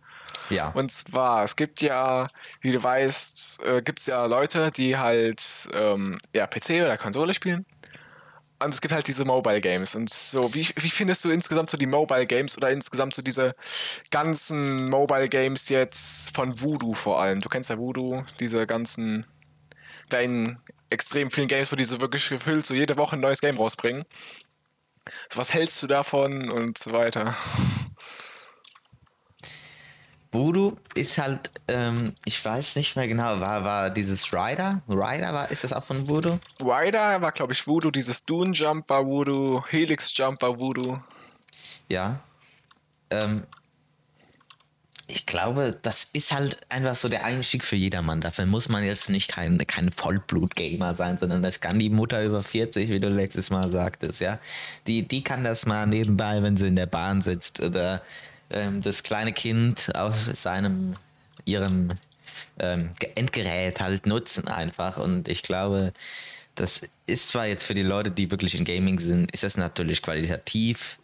Ja. 0.50 0.68
Und 0.68 0.92
zwar, 0.92 1.42
es 1.42 1.56
gibt 1.56 1.82
ja, 1.82 2.28
wie 2.60 2.70
du 2.70 2.80
weißt, 2.80 3.64
äh, 3.64 3.82
gibt 3.82 3.98
es 3.98 4.06
ja 4.06 4.26
Leute, 4.26 4.70
die 4.70 4.96
halt 4.96 5.42
ähm, 5.74 6.20
ja, 6.32 6.46
PC 6.46 6.82
oder 6.82 6.96
Konsole 6.96 7.34
spielen. 7.34 7.66
Und 8.62 8.74
es 8.74 8.80
gibt 8.82 8.92
halt 8.92 9.08
diese 9.08 9.24
Mobile 9.24 9.60
Games. 9.60 9.94
Und 9.94 10.10
so, 10.10 10.52
wie, 10.54 10.68
wie 10.76 10.90
findest 10.90 11.24
du 11.24 11.30
insgesamt 11.30 11.70
so 11.70 11.78
die 11.78 11.86
Mobile 11.86 12.26
Games 12.26 12.58
oder 12.58 12.70
insgesamt 12.70 13.14
so 13.14 13.22
diese 13.22 13.54
ganzen 14.10 14.90
Mobile 14.90 15.28
Games 15.28 15.70
jetzt 15.70 16.34
von 16.34 16.60
Voodoo 16.60 16.92
vor 16.92 17.20
allem? 17.20 17.40
Du 17.40 17.48
kennst 17.48 17.70
ja 17.70 17.78
Voodoo, 17.78 18.22
diese 18.38 18.66
ganzen 18.66 19.26
kleinen, 20.10 20.58
extrem 20.90 21.30
vielen 21.30 21.48
Games, 21.48 21.72
wo 21.72 21.76
die 21.76 21.84
so 21.84 22.02
wirklich 22.02 22.28
gefüllt 22.28 22.66
so 22.66 22.74
jede 22.74 22.96
Woche 22.96 23.16
ein 23.16 23.20
neues 23.20 23.40
Game 23.40 23.56
rausbringen. 23.56 24.04
So, 25.32 25.38
was 25.38 25.54
hältst 25.54 25.82
du 25.82 25.86
davon 25.86 26.50
und 26.50 26.76
so 26.76 26.92
weiter? 26.92 27.34
Voodoo 30.32 30.76
ist 30.94 31.18
halt, 31.18 31.50
ähm, 31.66 32.12
ich 32.24 32.44
weiß 32.44 32.76
nicht 32.76 32.94
mehr 32.94 33.08
genau, 33.08 33.40
war, 33.40 33.64
war 33.64 33.90
dieses 33.90 34.32
Rider? 34.32 34.80
Rider 34.88 35.34
war, 35.34 35.50
ist 35.50 35.64
das 35.64 35.72
auch 35.72 35.84
von 35.84 36.06
Voodoo? 36.06 36.38
Rider 36.60 37.20
war, 37.20 37.32
glaube 37.32 37.52
ich, 37.52 37.66
Voodoo, 37.66 37.90
dieses 37.90 38.24
Dune 38.24 38.52
Jump 38.52 38.88
war 38.88 39.04
Voodoo, 39.04 39.64
Helix 39.68 40.16
Jump 40.16 40.40
war 40.42 40.58
Voodoo. 40.58 40.98
Ja. 41.88 42.20
Ähm, 43.10 43.42
ich 45.10 45.26
glaube, 45.26 45.72
das 45.82 46.10
ist 46.12 46.30
halt 46.30 46.60
einfach 46.68 46.94
so 46.94 47.08
der 47.08 47.24
Einstieg 47.24 47.64
für 47.64 47.74
jedermann. 47.74 48.20
Dafür 48.20 48.46
muss 48.46 48.68
man 48.68 48.84
jetzt 48.84 49.10
nicht 49.10 49.28
kein, 49.32 49.58
kein 49.66 49.90
Vollblut-Gamer 49.90 50.94
sein, 50.94 51.18
sondern 51.18 51.42
das 51.42 51.58
kann 51.58 51.80
die 51.80 51.90
Mutter 51.90 52.22
über 52.22 52.42
40, 52.42 52.92
wie 52.92 52.98
du 52.98 53.08
letztes 53.08 53.50
Mal 53.50 53.70
sagtest, 53.70 54.20
ja. 54.20 54.38
Die, 54.86 55.06
die 55.06 55.24
kann 55.24 55.42
das 55.42 55.66
mal 55.66 55.88
nebenbei, 55.88 56.40
wenn 56.42 56.56
sie 56.56 56.68
in 56.68 56.76
der 56.76 56.86
Bahn 56.86 57.22
sitzt 57.22 57.60
oder 57.60 58.02
ähm, 58.50 58.82
das 58.82 59.02
kleine 59.02 59.32
Kind 59.32 59.94
auf 59.94 60.16
seinem, 60.34 60.94
ihrem 61.44 61.92
ähm, 62.58 62.90
Endgerät 63.14 63.80
halt 63.80 64.06
nutzen 64.06 64.48
einfach. 64.48 64.98
Und 64.98 65.28
ich 65.28 65.42
glaube, 65.42 65.92
das 66.54 66.82
ist 67.06 67.28
zwar 67.28 67.46
jetzt 67.46 67.64
für 67.64 67.74
die 67.74 67.82
Leute, 67.82 68.10
die 68.10 68.30
wirklich 68.30 68.54
in 68.54 68.64
Gaming 68.64 68.98
sind, 69.00 69.30
ist 69.32 69.42
das 69.42 69.56
natürlich 69.56 70.02
qualitativ 70.02 70.98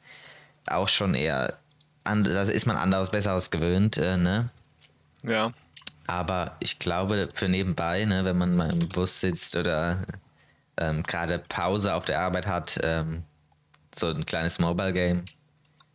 auch 0.66 0.88
schon 0.88 1.14
eher 1.14 1.56
da 2.06 2.42
ist 2.42 2.66
man 2.66 2.76
anderes, 2.76 3.10
besseres 3.10 3.50
gewöhnt, 3.50 3.96
äh, 3.98 4.16
ne? 4.16 4.50
Ja. 5.22 5.50
Aber 6.06 6.56
ich 6.60 6.78
glaube, 6.78 7.30
für 7.34 7.48
nebenbei, 7.48 8.04
ne, 8.04 8.24
wenn 8.24 8.38
man 8.38 8.54
mal 8.54 8.72
im 8.72 8.88
Bus 8.88 9.20
sitzt 9.20 9.56
oder 9.56 9.98
ähm, 10.76 11.02
gerade 11.02 11.40
Pause 11.40 11.94
auf 11.94 12.04
der 12.04 12.20
Arbeit 12.20 12.46
hat, 12.46 12.78
ähm, 12.82 13.24
so 13.94 14.06
ein 14.08 14.24
kleines 14.24 14.58
Mobile 14.58 14.92
Game, 14.92 15.24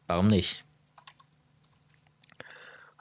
warum 0.07 0.27
nicht? 0.27 0.65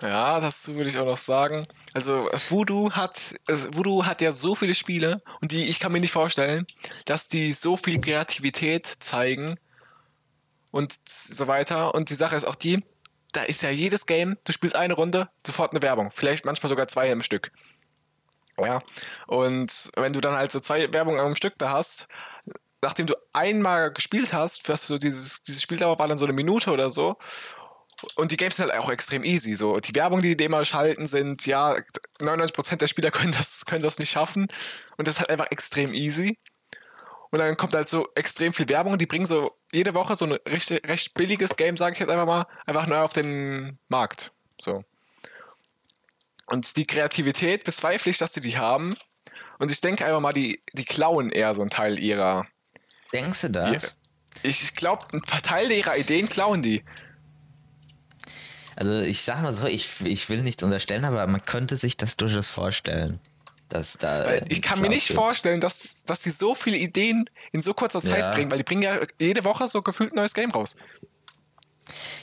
Ja, 0.02 0.40
dazu 0.40 0.76
würde 0.76 0.88
ich 0.88 0.99
auch 0.99 1.04
noch 1.04 1.19
sagen. 1.19 1.66
Also 1.92 2.28
Voodoo 2.49 2.90
hat, 2.92 3.35
also 3.47 3.69
Voodoo 3.75 4.07
hat 4.07 4.23
ja 4.23 4.33
so 4.33 4.54
viele 4.54 4.75
Spiele 4.75 5.23
und 5.40 5.52
die, 5.52 5.69
ich 5.69 5.78
kann 5.78 5.92
mir 5.92 6.00
nicht 6.00 6.12
vorstellen, 6.12 6.66
dass 7.04 7.28
die 7.28 7.52
so 7.52 7.76
viel 7.76 8.00
Kreativität 8.00 8.87
zeigen 8.87 9.59
und 10.71 10.97
so 11.04 11.49
weiter. 11.49 11.95
Und 11.95 12.11
die 12.11 12.14
Sache 12.14 12.37
ist 12.37 12.47
auch 12.47 12.54
die, 12.54 12.83
da 13.33 13.42
ist 13.42 13.62
ja 13.62 13.71
jedes 13.71 14.07
Game, 14.07 14.38
du 14.45 14.52
spielst 14.52 14.76
eine 14.76 14.95
Runde, 14.95 15.28
sofort 15.47 15.73
eine 15.73 15.83
Werbung. 15.83 16.11
Vielleicht 16.11 16.45
manchmal 16.45 16.69
sogar 16.69 16.88
zwei 16.88 17.11
im 17.11 17.23
Stück. 17.23 17.52
Ja. 18.59 18.83
Und 19.26 19.90
wenn 19.97 20.12
du 20.12 20.21
dann 20.21 20.35
halt 20.35 20.52
so 20.52 20.61
zwei 20.61 20.92
Werbungen 20.92 21.21
am 21.21 21.35
Stück 21.35 21.54
da 21.59 21.71
hast, 21.71 22.09
nachdem 22.83 23.07
du 23.07 23.14
einmal 23.33 23.92
gespielt 23.92 24.33
hast, 24.33 24.69
hast 24.69 24.88
du 24.88 24.99
dieses, 24.99 25.42
dieses 25.42 25.62
Spieldauer 25.62 25.99
war 25.99 26.09
dann 26.09 26.19
so 26.19 26.25
eine 26.25 26.35
Minute 26.35 26.71
oder 26.71 26.90
so. 26.90 27.16
Und 28.14 28.33
die 28.33 28.37
Games 28.37 28.57
sind 28.57 28.71
halt 28.71 28.80
auch 28.80 28.90
extrem 28.90 29.25
easy. 29.25 29.54
So, 29.54 29.78
die 29.78 29.95
Werbung, 29.95 30.23
die 30.23 30.37
die 30.37 30.45
immer 30.45 30.64
schalten, 30.64 31.07
sind, 31.07 31.47
ja, 31.47 31.76
99% 32.19 32.76
der 32.76 32.87
Spieler 32.87 33.11
können 33.12 33.33
das, 33.33 33.66
können 33.66 33.83
das 33.83 33.99
nicht 33.99 34.11
schaffen. 34.11 34.49
Und 34.97 35.09
das 35.09 35.14
ist 35.14 35.21
halt 35.21 35.30
einfach 35.30 35.50
extrem 35.50 35.92
easy. 35.92 36.38
Und 37.30 37.38
dann 37.38 37.57
kommt 37.57 37.75
halt 37.75 37.88
so 37.88 38.09
extrem 38.14 38.52
viel 38.52 38.69
Werbung 38.69 38.95
und 38.95 39.00
die 39.00 39.07
bringen 39.07 39.26
so 39.26 39.52
jede 39.73 39.95
Woche 39.95 40.16
so 40.16 40.25
ein 40.25 40.33
recht, 40.33 40.71
recht 40.71 41.14
billiges 41.14 41.57
Game, 41.57 41.76
sage 41.76 41.92
ich 41.92 42.00
jetzt 42.00 42.09
einfach 42.09 42.26
mal, 42.26 42.47
einfach 42.66 42.87
neu 42.88 42.99
auf 42.99 43.12
den 43.12 43.78
Markt. 43.88 44.33
So. 44.61 44.85
Und 46.47 46.76
die 46.76 46.87
Kreativität 46.87 47.64
bezweifle 47.64 48.11
ich, 48.11 48.19
dass 48.19 48.33
sie 48.33 48.40
die 48.40 48.59
haben. 48.59 48.95
Und 49.59 49.71
ich 49.71 49.80
denke 49.80 50.04
einfach 50.04 50.21
mal, 50.21 50.33
die, 50.33 50.61
die 50.73 50.85
klauen 50.85 51.30
eher 51.30 51.54
so 51.54 51.61
einen 51.61 51.71
Teil 51.71 51.99
ihrer. 51.99 52.47
Denkst 53.12 53.42
du 53.42 53.50
das? 53.50 53.97
Ich 54.42 54.75
glaube, 54.75 55.07
ein 55.12 55.23
paar 55.23 55.42
Teile 55.42 55.75
ihrer 55.75 55.97
Ideen 55.97 56.28
klauen 56.28 56.62
die. 56.62 56.83
Also 58.80 59.00
ich 59.00 59.22
sag 59.22 59.42
mal 59.42 59.54
so, 59.54 59.66
ich, 59.66 60.00
ich 60.02 60.30
will 60.30 60.42
nichts 60.42 60.62
unterstellen, 60.62 61.04
aber 61.04 61.26
man 61.26 61.42
könnte 61.42 61.76
sich 61.76 61.99
das 61.99 62.16
durchaus 62.16 62.49
vorstellen 62.49 63.20
dass 63.68 63.99
da. 63.99 64.26
Weil 64.26 64.44
ich 64.49 64.62
kann 64.62 64.80
mir 64.80 64.88
nicht 64.88 65.08
wird. 65.08 65.16
vorstellen, 65.16 65.60
dass, 65.60 66.02
dass 66.04 66.25
sie 66.25 66.30
so 66.30 66.56
viele 66.56 66.76
Ideen 66.76 67.30
in 67.52 67.62
so 67.62 67.72
kurzer 67.72 68.00
Zeit 68.00 68.18
ja. 68.18 68.30
bringen, 68.32 68.50
weil 68.50 68.58
die 68.58 68.64
bringen 68.64 68.82
ja 68.82 68.99
jede 69.18 69.44
Woche 69.44 69.68
so 69.68 69.80
gefühlt 69.80 70.12
ein 70.12 70.16
neues 70.16 70.34
Game 70.34 70.50
raus. 70.50 70.76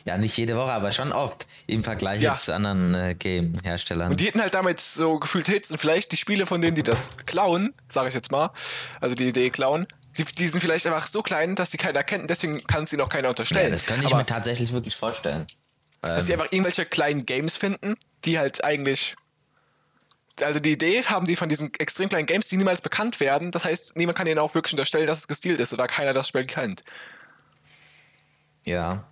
Ja, 0.06 0.18
nicht 0.18 0.38
jede 0.38 0.56
Woche, 0.56 0.72
aber 0.72 0.92
schon 0.92 1.12
oft 1.12 1.46
im 1.66 1.84
Vergleich 1.84 2.22
ja. 2.22 2.36
zu 2.36 2.54
anderen 2.54 2.94
äh, 2.96 3.16
Game-Herstellern. 3.16 4.12
Und 4.12 4.20
die 4.20 4.26
hätten 4.26 4.40
halt 4.42 4.54
damit 4.54 4.80
so 4.80 5.20
gefühlt 5.20 5.48
Hits 5.48 5.72
und 5.72 5.78
vielleicht 5.78 6.12
die 6.12 6.18
Spiele 6.18 6.46
von 6.46 6.62
denen, 6.62 6.76
die 6.76 6.84
das 6.84 7.12
klauen, 7.26 7.74
sage 7.90 8.08
ich 8.10 8.14
jetzt 8.14 8.32
mal, 8.32 8.52
also 9.02 9.16
die 9.16 9.28
Idee 9.28 9.50
klauen, 9.50 9.88
die, 10.18 10.24
die, 10.24 10.48
sind 10.48 10.62
vielleicht 10.62 10.88
einfach 10.88 11.06
so 11.08 11.22
klein, 11.22 11.56
dass 11.56 11.72
sie 11.72 11.78
keiner 11.78 12.04
kennt, 12.04 12.30
deswegen 12.30 12.66
kann 12.66 12.84
es 12.84 12.94
ihnen 12.94 13.02
auch 13.02 13.10
keiner 13.10 13.30
unterstellen. 13.30 13.66
Ja, 13.66 13.72
das 13.72 13.86
könnte 13.86 14.06
ich 14.06 14.08
aber, 14.14 14.20
mir 14.20 14.26
tatsächlich 14.26 14.72
wirklich 14.72 14.96
vorstellen. 14.96 15.46
Dass 16.02 16.24
ähm. 16.24 16.26
sie 16.26 16.34
einfach 16.34 16.52
irgendwelche 16.52 16.86
kleinen 16.86 17.26
Games 17.26 17.58
finden, 17.58 17.96
die 18.26 18.40
halt 18.40 18.64
eigentlich 18.64 19.16
also 20.44 20.60
die 20.60 20.74
Idee 20.74 21.04
haben 21.04 21.26
die 21.26 21.36
von 21.36 21.50
diesen 21.50 21.74
extrem 21.80 22.10
kleinen 22.10 22.28
Games, 22.28 22.48
die 22.48 22.58
niemals 22.58 22.82
bekannt 22.82 23.20
werden. 23.20 23.52
Das 23.52 23.66
heißt, 23.66 23.98
niemand 23.98 24.18
kann 24.18 24.28
ihnen 24.28 24.40
auch 24.40 24.54
wirklich 24.54 24.74
unterstellen, 24.74 25.08
dass 25.08 25.20
es 25.20 25.28
gestielt 25.28 25.60
ist 25.60 25.74
oder 25.74 25.88
keiner 25.88 26.14
das 26.14 26.28
Spiel 26.28 26.46
kennt. 26.46 26.84
Ja. 28.64 29.08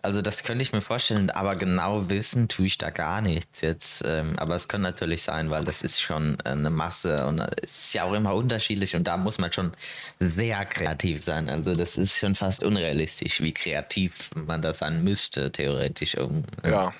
Also 0.00 0.22
das 0.22 0.44
könnte 0.44 0.62
ich 0.62 0.72
mir 0.72 0.80
vorstellen, 0.80 1.30
aber 1.30 1.56
genau 1.56 2.08
wissen 2.08 2.48
tue 2.48 2.66
ich 2.66 2.78
da 2.78 2.90
gar 2.90 3.20
nichts 3.20 3.62
jetzt. 3.62 4.04
Ähm, 4.06 4.38
aber 4.38 4.54
es 4.54 4.68
kann 4.68 4.80
natürlich 4.80 5.22
sein, 5.22 5.50
weil 5.50 5.64
das 5.64 5.82
ist 5.82 6.00
schon 6.00 6.40
eine 6.42 6.70
Masse 6.70 7.26
und 7.26 7.40
es 7.62 7.78
ist 7.78 7.94
ja 7.94 8.04
auch 8.04 8.12
immer 8.12 8.34
unterschiedlich 8.34 8.94
und 8.94 9.04
da 9.04 9.16
muss 9.16 9.38
man 9.38 9.52
schon 9.52 9.72
sehr 10.20 10.64
kreativ 10.66 11.22
sein. 11.22 11.48
Also 11.48 11.74
das 11.74 11.96
ist 11.96 12.16
schon 12.16 12.36
fast 12.36 12.62
unrealistisch, 12.62 13.40
wie 13.40 13.52
kreativ 13.52 14.30
man 14.46 14.62
das 14.62 14.78
sein 14.78 15.02
müsste, 15.02 15.50
theoretisch, 15.50 16.16
um 16.16 16.44
Ja. 16.64 16.92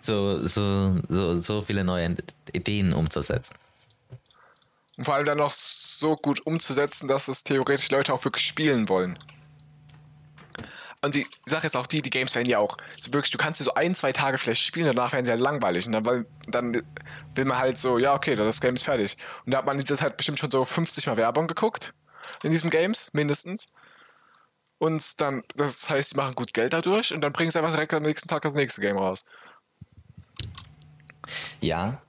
so, 0.00 0.46
so, 0.46 1.00
so, 1.08 1.40
so 1.40 1.62
viele 1.62 1.82
neue 1.82 2.14
Ideen 2.52 2.92
umzusetzen. 2.92 3.56
Und 4.96 5.04
vor 5.04 5.14
allem 5.16 5.26
dann 5.26 5.38
noch 5.38 5.52
so 5.52 6.14
gut 6.14 6.46
umzusetzen, 6.46 7.08
dass 7.08 7.26
es 7.26 7.42
theoretisch 7.42 7.90
Leute 7.90 8.14
auch 8.14 8.24
wirklich 8.24 8.46
spielen 8.46 8.88
wollen. 8.88 9.18
Und 11.02 11.14
die 11.14 11.26
Sache 11.44 11.66
ist 11.66 11.76
auch 11.76 11.86
die, 11.86 12.00
die 12.00 12.10
Games 12.10 12.34
werden 12.34 12.48
ja 12.48 12.58
auch 12.58 12.76
so 12.96 13.12
wirklich, 13.12 13.30
du 13.30 13.38
kannst 13.38 13.58
sie 13.58 13.64
so 13.64 13.74
ein, 13.74 13.94
zwei 13.94 14.12
Tage 14.12 14.38
vielleicht 14.38 14.62
spielen, 14.62 14.86
danach 14.86 15.12
werden 15.12 15.24
sie 15.24 15.30
halt 15.30 15.40
langweilig. 15.40 15.86
Und 15.86 15.92
dann, 15.92 16.04
weil, 16.04 16.26
dann 16.48 16.82
will 17.34 17.44
man 17.44 17.58
halt 17.58 17.78
so, 17.78 17.98
ja, 17.98 18.14
okay, 18.14 18.34
das 18.34 18.60
Game 18.60 18.74
ist 18.74 18.82
fertig. 18.82 19.16
Und 19.44 19.52
da 19.52 19.58
hat 19.58 19.66
man 19.66 19.78
jetzt 19.78 20.02
halt 20.02 20.16
bestimmt 20.16 20.38
schon 20.38 20.50
so 20.50 20.64
50 20.64 21.06
Mal 21.06 21.16
Werbung 21.16 21.46
geguckt 21.46 21.92
in 22.42 22.50
diesem 22.50 22.70
Games, 22.70 23.10
mindestens. 23.12 23.70
Und 24.78 25.20
dann, 25.20 25.42
das 25.54 25.88
heißt, 25.88 26.10
sie 26.10 26.16
machen 26.16 26.34
gut 26.34 26.52
Geld 26.52 26.72
dadurch 26.72 27.12
und 27.12 27.20
dann 27.20 27.32
bringen 27.32 27.50
sie 27.50 27.58
einfach 27.58 27.72
direkt 27.72 27.94
am 27.94 28.02
nächsten 28.02 28.28
Tag 28.28 28.42
das 28.42 28.54
nächste 28.54 28.80
Game 28.80 28.98
raus. 28.98 29.24
Ja. 31.60 32.02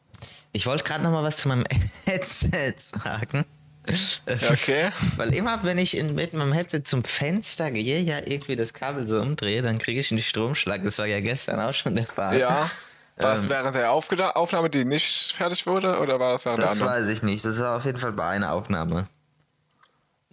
Ich 0.51 0.65
wollte 0.65 0.84
gerade 0.84 1.03
noch 1.03 1.12
mal 1.12 1.24
was 1.24 1.38
zu 1.38 1.48
meinem 1.48 1.65
Headset 2.06 2.74
sagen. 2.77 3.46
Okay. 4.51 4.91
Weil 5.15 5.34
immer, 5.34 5.63
wenn 5.63 5.77
ich 5.77 5.96
in, 5.98 6.13
mit 6.15 6.34
meinem 6.34 6.51
Headset 6.53 6.82
zum 6.84 7.03
Fenster 7.03 7.72
gehe, 7.72 8.01
ja 8.01 8.17
irgendwie 8.25 8.56
das 8.56 8.74
Kabel 8.74 9.08
so 9.08 9.20
umdrehe, 9.22 9.62
dann 9.62 9.77
kriege 9.77 10.00
ich 10.00 10.12
einen 10.12 10.22
Stromschlag. 10.22 10.84
Das 10.84 10.98
war 11.00 11.06
ja 11.08 11.22
gestern 11.22 11.60
auch 11.60 11.74
schon 11.74 11.96
der 11.96 12.06
Fall. 12.06 12.38
Ja. 12.38 12.70
War 13.17 13.32
das 13.32 13.46
Ähm. 13.46 13.50
während 13.50 13.75
der 13.75 13.91
Aufgeda- 13.91 14.32
Aufnahme, 14.34 14.70
die 14.70 14.86
nicht 14.86 15.32
fertig 15.34 15.65
wurde, 15.65 16.00
oder 16.00 16.20
war 16.20 16.34
das 16.34 16.46
während 16.46 16.60
Das 16.62 16.77
der 16.77 16.88
anderen? 16.88 17.08
weiß 17.08 17.17
ich 17.17 17.24
nicht. 17.24 17.44
Das 17.46 17.60
war 17.60 17.77
auf 17.77 17.86
jeden 17.86 17.98
Fall 18.00 18.12
bei 18.12 18.27
einer 18.27 18.51
Aufnahme. 18.51 19.08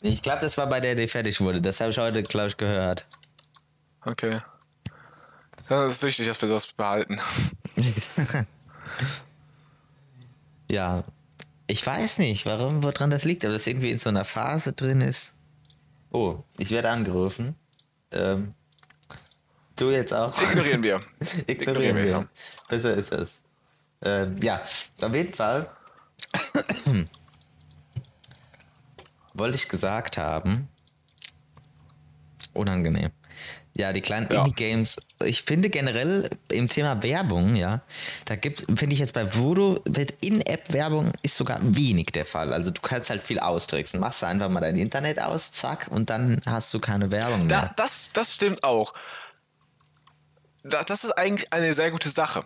Ich 0.02 0.20
glaube, 0.20 0.40
das 0.42 0.58
war 0.58 0.66
bei 0.66 0.80
der, 0.80 0.94
die 0.96 1.08
fertig 1.08 1.40
wurde. 1.40 1.62
Das 1.62 1.80
habe 1.80 1.90
ich 1.90 1.99
heute, 1.99 2.23
glaube 2.25 2.49
ich, 2.49 2.56
gehört. 2.56 3.06
Okay. 4.04 4.37
Das 5.68 5.94
ist 5.94 6.02
wichtig, 6.02 6.26
dass 6.26 6.42
wir 6.42 6.49
das 6.49 6.66
behalten. 6.66 7.18
Ja. 10.70 11.04
Ich 11.66 11.87
weiß 11.87 12.18
nicht, 12.18 12.44
warum, 12.47 12.83
woran 12.83 13.11
das 13.11 13.25
liegt, 13.25 13.44
aber 13.44 13.54
das 13.54 13.66
irgendwie 13.66 13.90
in 13.90 13.99
so 13.99 14.11
einer 14.11 14.25
Phase 14.25 14.73
drin 14.73 15.00
ist. 15.00 15.33
Oh, 16.11 16.42
ich 16.59 16.71
werde 16.71 16.90
angerufen. 16.90 17.56
Ähm, 18.12 18.54
du 19.76 19.90
jetzt 19.90 20.12
auch. 20.12 20.40
Ignorieren 20.40 20.83
wir. 20.83 21.00
Ignorieren 21.47 21.97
wir, 21.97 22.04
wir. 22.04 22.11
ja. 22.11 22.28
Besser 22.68 22.97
ist 22.97 23.12
es. 23.12 23.40
Ähm, 24.02 24.37
ja, 24.42 24.61
auf 25.00 25.14
jeden 25.14 25.33
Fall 25.33 25.71
wollte 29.35 29.56
ich 29.56 29.68
gesagt 29.68 30.18
haben, 30.18 30.68
unangenehm. 32.53 33.11
Ja, 33.76 33.92
die 33.92 34.02
kleinen 34.02 34.28
Ja. 34.30 34.40
Indie-Games. 34.40 34.96
Ich 35.24 35.42
finde 35.42 35.68
generell 35.68 36.30
im 36.48 36.68
Thema 36.68 37.02
Werbung, 37.02 37.56
ja, 37.56 37.80
da 38.24 38.37
gibt, 38.37 38.60
finde 38.78 38.92
ich 38.92 39.00
jetzt 39.00 39.14
bei 39.14 39.34
Voodoo, 39.34 39.80
wird 39.84 40.14
In-App-Werbung 40.20 41.10
ist 41.22 41.37
sogar 41.37 41.58
wenig 41.62 42.06
der 42.06 42.24
Fall. 42.24 42.52
Also 42.52 42.70
du 42.70 42.80
kannst 42.80 43.10
halt 43.10 43.22
viel 43.22 43.40
austricksen. 43.40 43.98
Machst 43.98 44.22
du 44.22 44.26
einfach 44.26 44.48
mal 44.48 44.60
dein 44.60 44.76
Internet 44.76 45.20
aus, 45.20 45.50
zack, 45.50 45.88
und 45.90 46.08
dann 46.10 46.40
hast 46.46 46.72
du 46.72 46.78
keine 46.78 47.10
Werbung 47.10 47.46
mehr. 47.46 47.62
Da, 47.62 47.74
das, 47.76 48.10
das 48.12 48.34
stimmt 48.34 48.62
auch. 48.62 48.94
Da, 50.62 50.84
das 50.84 51.04
ist 51.04 51.12
eigentlich 51.12 51.52
eine 51.52 51.74
sehr 51.74 51.90
gute 51.90 52.10
Sache. 52.10 52.44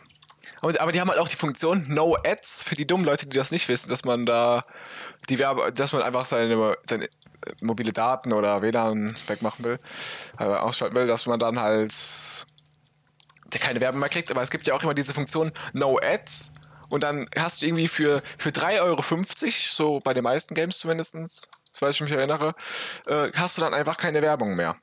Aber, 0.61 0.93
die 0.93 1.01
haben 1.01 1.09
halt 1.09 1.19
auch 1.21 1.29
die 1.29 1.37
Funktion 1.37 1.85
No 1.89 2.17
Ads 2.17 2.65
für 2.65 2.75
die 2.75 2.87
dummen 2.87 3.05
Leute, 3.05 3.27
die 3.27 3.37
das 3.37 3.51
nicht 3.51 3.69
wissen, 3.69 3.91
dass 3.91 4.05
man 4.05 4.25
da 4.25 4.65
die 5.29 5.39
Werbe, 5.39 5.73
dass 5.73 5.93
man 5.93 6.03
einfach 6.03 6.27
seine, 6.27 6.77
seine 6.85 7.09
mobile 7.61 7.93
Daten 7.93 8.33
oder 8.33 8.63
WLAN 8.63 9.15
wegmachen 9.27 9.65
will, 9.65 9.79
äh, 10.39 10.45
ausschalten 10.45 10.97
will, 10.97 11.07
dass 11.07 11.27
man 11.27 11.39
dann 11.39 11.59
halt 11.61 11.93
keine 13.61 13.81
Werbung 13.81 14.01
mehr 14.01 14.09
kriegt. 14.09 14.31
Aber 14.31 14.43
es 14.43 14.51
gibt 14.51 14.67
ja 14.67 14.75
auch 14.75 14.83
immer 14.83 14.95
diese 14.95 15.15
Funktion 15.15 15.53
No 15.73 15.99
Ads. 16.03 16.53
Und 16.91 17.03
dann 17.03 17.29
hast 17.37 17.61
du 17.63 17.67
irgendwie 17.67 17.89
für, 17.89 18.23
für 18.39 18.49
3,50 18.51 18.81
Euro, 18.83 19.03
so 19.71 20.01
bei 20.01 20.15
den 20.15 20.25
meisten 20.25 20.55
Games 20.55 20.79
zumindest, 20.79 21.49
soweit 21.71 21.95
ich 21.95 22.01
mich 22.01 22.13
erinnere, 22.13 22.55
äh, 23.07 23.31
hast 23.37 23.59
du 23.59 23.61
dann 23.63 23.75
einfach 23.75 23.97
keine 23.99 24.23
Werbung 24.23 24.55
mehr. 24.55 24.77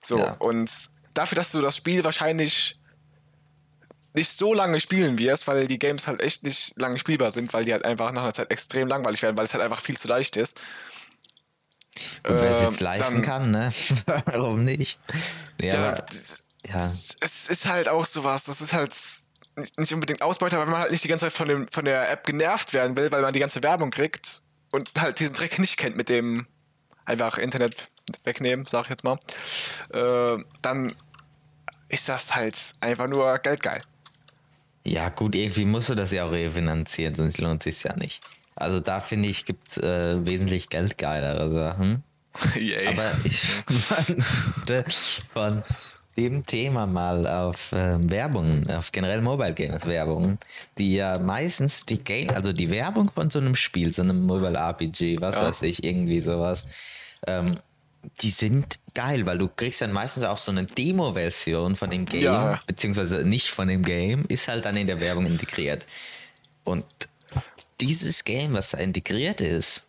So, 0.00 0.18
Ja. 0.18 0.32
und 0.38 0.70
dafür, 1.14 1.36
dass 1.36 1.50
du 1.50 1.60
das 1.60 1.76
Spiel 1.76 2.04
wahrscheinlich 2.04 2.78
nicht 4.14 4.30
so 4.30 4.54
lange 4.54 4.80
spielen 4.80 5.18
wirst, 5.18 5.46
weil 5.46 5.66
die 5.66 5.78
Games 5.78 6.06
halt 6.08 6.20
echt 6.20 6.42
nicht 6.42 6.74
lange 6.80 6.98
spielbar 6.98 7.30
sind, 7.30 7.52
weil 7.52 7.64
die 7.64 7.72
halt 7.72 7.84
einfach 7.84 8.10
nach 8.12 8.22
einer 8.22 8.32
Zeit 8.32 8.50
extrem 8.50 8.88
langweilig 8.88 9.22
werden, 9.22 9.36
weil 9.36 9.44
es 9.44 9.52
halt 9.54 9.62
einfach 9.62 9.80
viel 9.80 9.96
zu 9.98 10.08
leicht 10.08 10.36
ist. 10.36 10.60
Und 12.26 12.40
wer 12.40 12.50
es 12.50 12.62
Ähm, 12.64 12.70
sich 12.70 12.80
leisten 12.80 13.14
dann- 13.16 13.22
kann, 13.22 13.50
ne? 13.50 13.72
Warum 14.26 14.64
nicht? 14.64 15.00
Ja, 15.60 15.68
Ja, 15.68 15.88
aber, 15.92 16.04
ja. 16.66 16.92
es 17.20 17.48
ist 17.48 17.68
halt 17.68 17.88
auch 17.88 18.06
sowas, 18.06 18.44
das 18.44 18.60
ist 18.60 18.72
halt 18.72 18.94
nicht 19.76 19.92
unbedingt 19.92 20.22
Ausbeute, 20.22 20.56
aber 20.56 20.66
wenn 20.66 20.72
man 20.72 20.82
halt 20.82 20.92
nicht 20.92 21.02
die 21.02 21.08
ganze 21.08 21.26
Zeit 21.26 21.32
von, 21.32 21.48
dem, 21.48 21.66
von 21.68 21.84
der 21.84 22.08
App 22.10 22.24
genervt 22.24 22.72
werden 22.72 22.96
will, 22.96 23.10
weil 23.10 23.22
man 23.22 23.32
die 23.32 23.40
ganze 23.40 23.62
Werbung 23.62 23.90
kriegt 23.90 24.42
und 24.72 24.88
halt 24.98 25.18
diesen 25.18 25.34
Dreck 25.34 25.58
nicht 25.58 25.76
kennt 25.76 25.96
mit 25.96 26.08
dem 26.08 26.46
einfach 27.04 27.38
Internet 27.38 27.88
wegnehmen, 28.24 28.66
sag 28.66 28.84
ich 28.84 28.90
jetzt 28.90 29.02
mal, 29.04 29.18
äh, 29.92 30.42
dann 30.62 30.94
ist 31.88 32.08
das 32.08 32.34
halt 32.36 32.56
einfach 32.80 33.08
nur 33.08 33.36
geldgeil. 33.38 33.80
Ja, 34.88 35.10
gut, 35.10 35.34
irgendwie 35.34 35.64
musst 35.66 35.90
du 35.90 35.94
das 35.94 36.12
ja 36.12 36.24
auch 36.24 36.30
refinanzieren, 36.32 37.14
sonst 37.14 37.38
lohnt 37.38 37.62
sich 37.62 37.82
ja 37.82 37.94
nicht. 37.96 38.22
Also 38.56 38.80
da 38.80 39.00
finde 39.00 39.28
ich, 39.28 39.44
gibt 39.44 39.68
es 39.68 39.78
äh, 39.78 40.24
wesentlich 40.26 40.68
geldgeilere 40.68 41.52
Sachen. 41.52 42.02
Yay. 42.54 42.86
Aber 42.88 43.10
ich 43.24 43.42
wollte 43.68 44.84
von 45.32 45.62
dem 46.16 46.44
Thema 46.46 46.86
mal 46.86 47.26
auf 47.26 47.72
ähm, 47.76 48.10
Werbung, 48.10 48.68
auf 48.70 48.90
generell 48.90 49.20
Mobile 49.20 49.54
Games 49.54 49.86
Werbung, 49.86 50.38
die 50.76 50.94
ja 50.94 51.18
meistens 51.18 51.84
die 51.86 51.98
Game, 51.98 52.30
also 52.30 52.52
die 52.52 52.70
Werbung 52.70 53.10
von 53.12 53.30
so 53.30 53.38
einem 53.38 53.54
Spiel, 53.54 53.92
so 53.92 54.02
einem 54.02 54.26
Mobile 54.26 54.56
RPG, 54.58 55.20
was 55.20 55.36
Ja. 55.36 55.42
weiß 55.48 55.62
ich, 55.62 55.84
irgendwie 55.84 56.20
sowas, 56.20 56.66
ähm, 57.26 57.54
die 58.20 58.30
sind 58.30 58.78
geil, 58.94 59.26
weil 59.26 59.38
du 59.38 59.48
kriegst 59.48 59.80
dann 59.80 59.92
meistens 59.92 60.24
auch 60.24 60.38
so 60.38 60.50
eine 60.50 60.64
Demo-Version 60.64 61.76
von 61.76 61.90
dem 61.90 62.06
Game, 62.06 62.22
Ja. 62.22 62.60
beziehungsweise 62.66 63.24
nicht 63.24 63.48
von 63.48 63.68
dem 63.68 63.82
Game, 63.84 64.22
ist 64.28 64.48
halt 64.48 64.64
dann 64.64 64.76
in 64.76 64.86
der 64.86 65.00
Werbung 65.00 65.26
integriert. 65.26 65.84
Und 66.64 66.84
dieses 67.80 68.24
Game, 68.24 68.52
was 68.52 68.70
da 68.70 68.78
integriert 68.78 69.40
ist, 69.40 69.86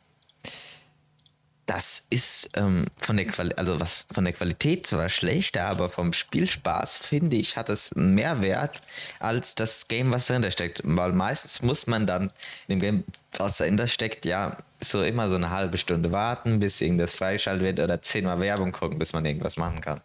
das 1.70 2.08
ist 2.10 2.50
ähm, 2.56 2.86
von 2.98 3.16
der 3.16 3.28
also 3.58 3.80
was 3.80 4.08
von 4.12 4.26
der 4.26 4.34
Qualität 4.34 4.88
zwar 4.88 5.08
schlechter, 5.08 5.68
aber 5.68 5.90
vom 5.90 6.14
Spielspaß 6.14 6.98
finde 6.98 7.36
ich 7.36 7.58
hat 7.58 7.70
es 7.70 7.94
einen 7.94 8.16
Mehrwert 8.16 8.82
als 9.20 9.54
das 9.54 9.88
Game, 9.88 10.12
was 10.12 10.26
dahinter 10.26 10.50
steckt. 10.50 10.82
Weil 10.84 11.12
meistens 11.12 11.62
muss 11.62 11.86
man 11.86 12.08
dann 12.08 12.24
in 12.68 12.80
dem 12.80 12.80
Game, 12.80 13.04
was 13.38 13.58
dahinter 13.58 13.88
steckt, 13.88 14.26
ja 14.26 14.58
so 14.82 15.04
immer 15.04 15.30
so 15.30 15.36
eine 15.36 15.52
halbe 15.52 15.78
Stunde 15.78 16.12
warten, 16.12 16.60
bis 16.60 16.82
irgendwas 16.82 17.14
freigeschaltet 17.14 17.64
wird 17.64 17.80
oder 17.82 18.02
zehnmal 18.02 18.42
Werbung 18.42 18.72
gucken, 18.72 18.98
bis 18.98 19.14
man 19.14 19.24
irgendwas 19.24 19.58
machen 19.58 19.82
kann. 19.82 20.02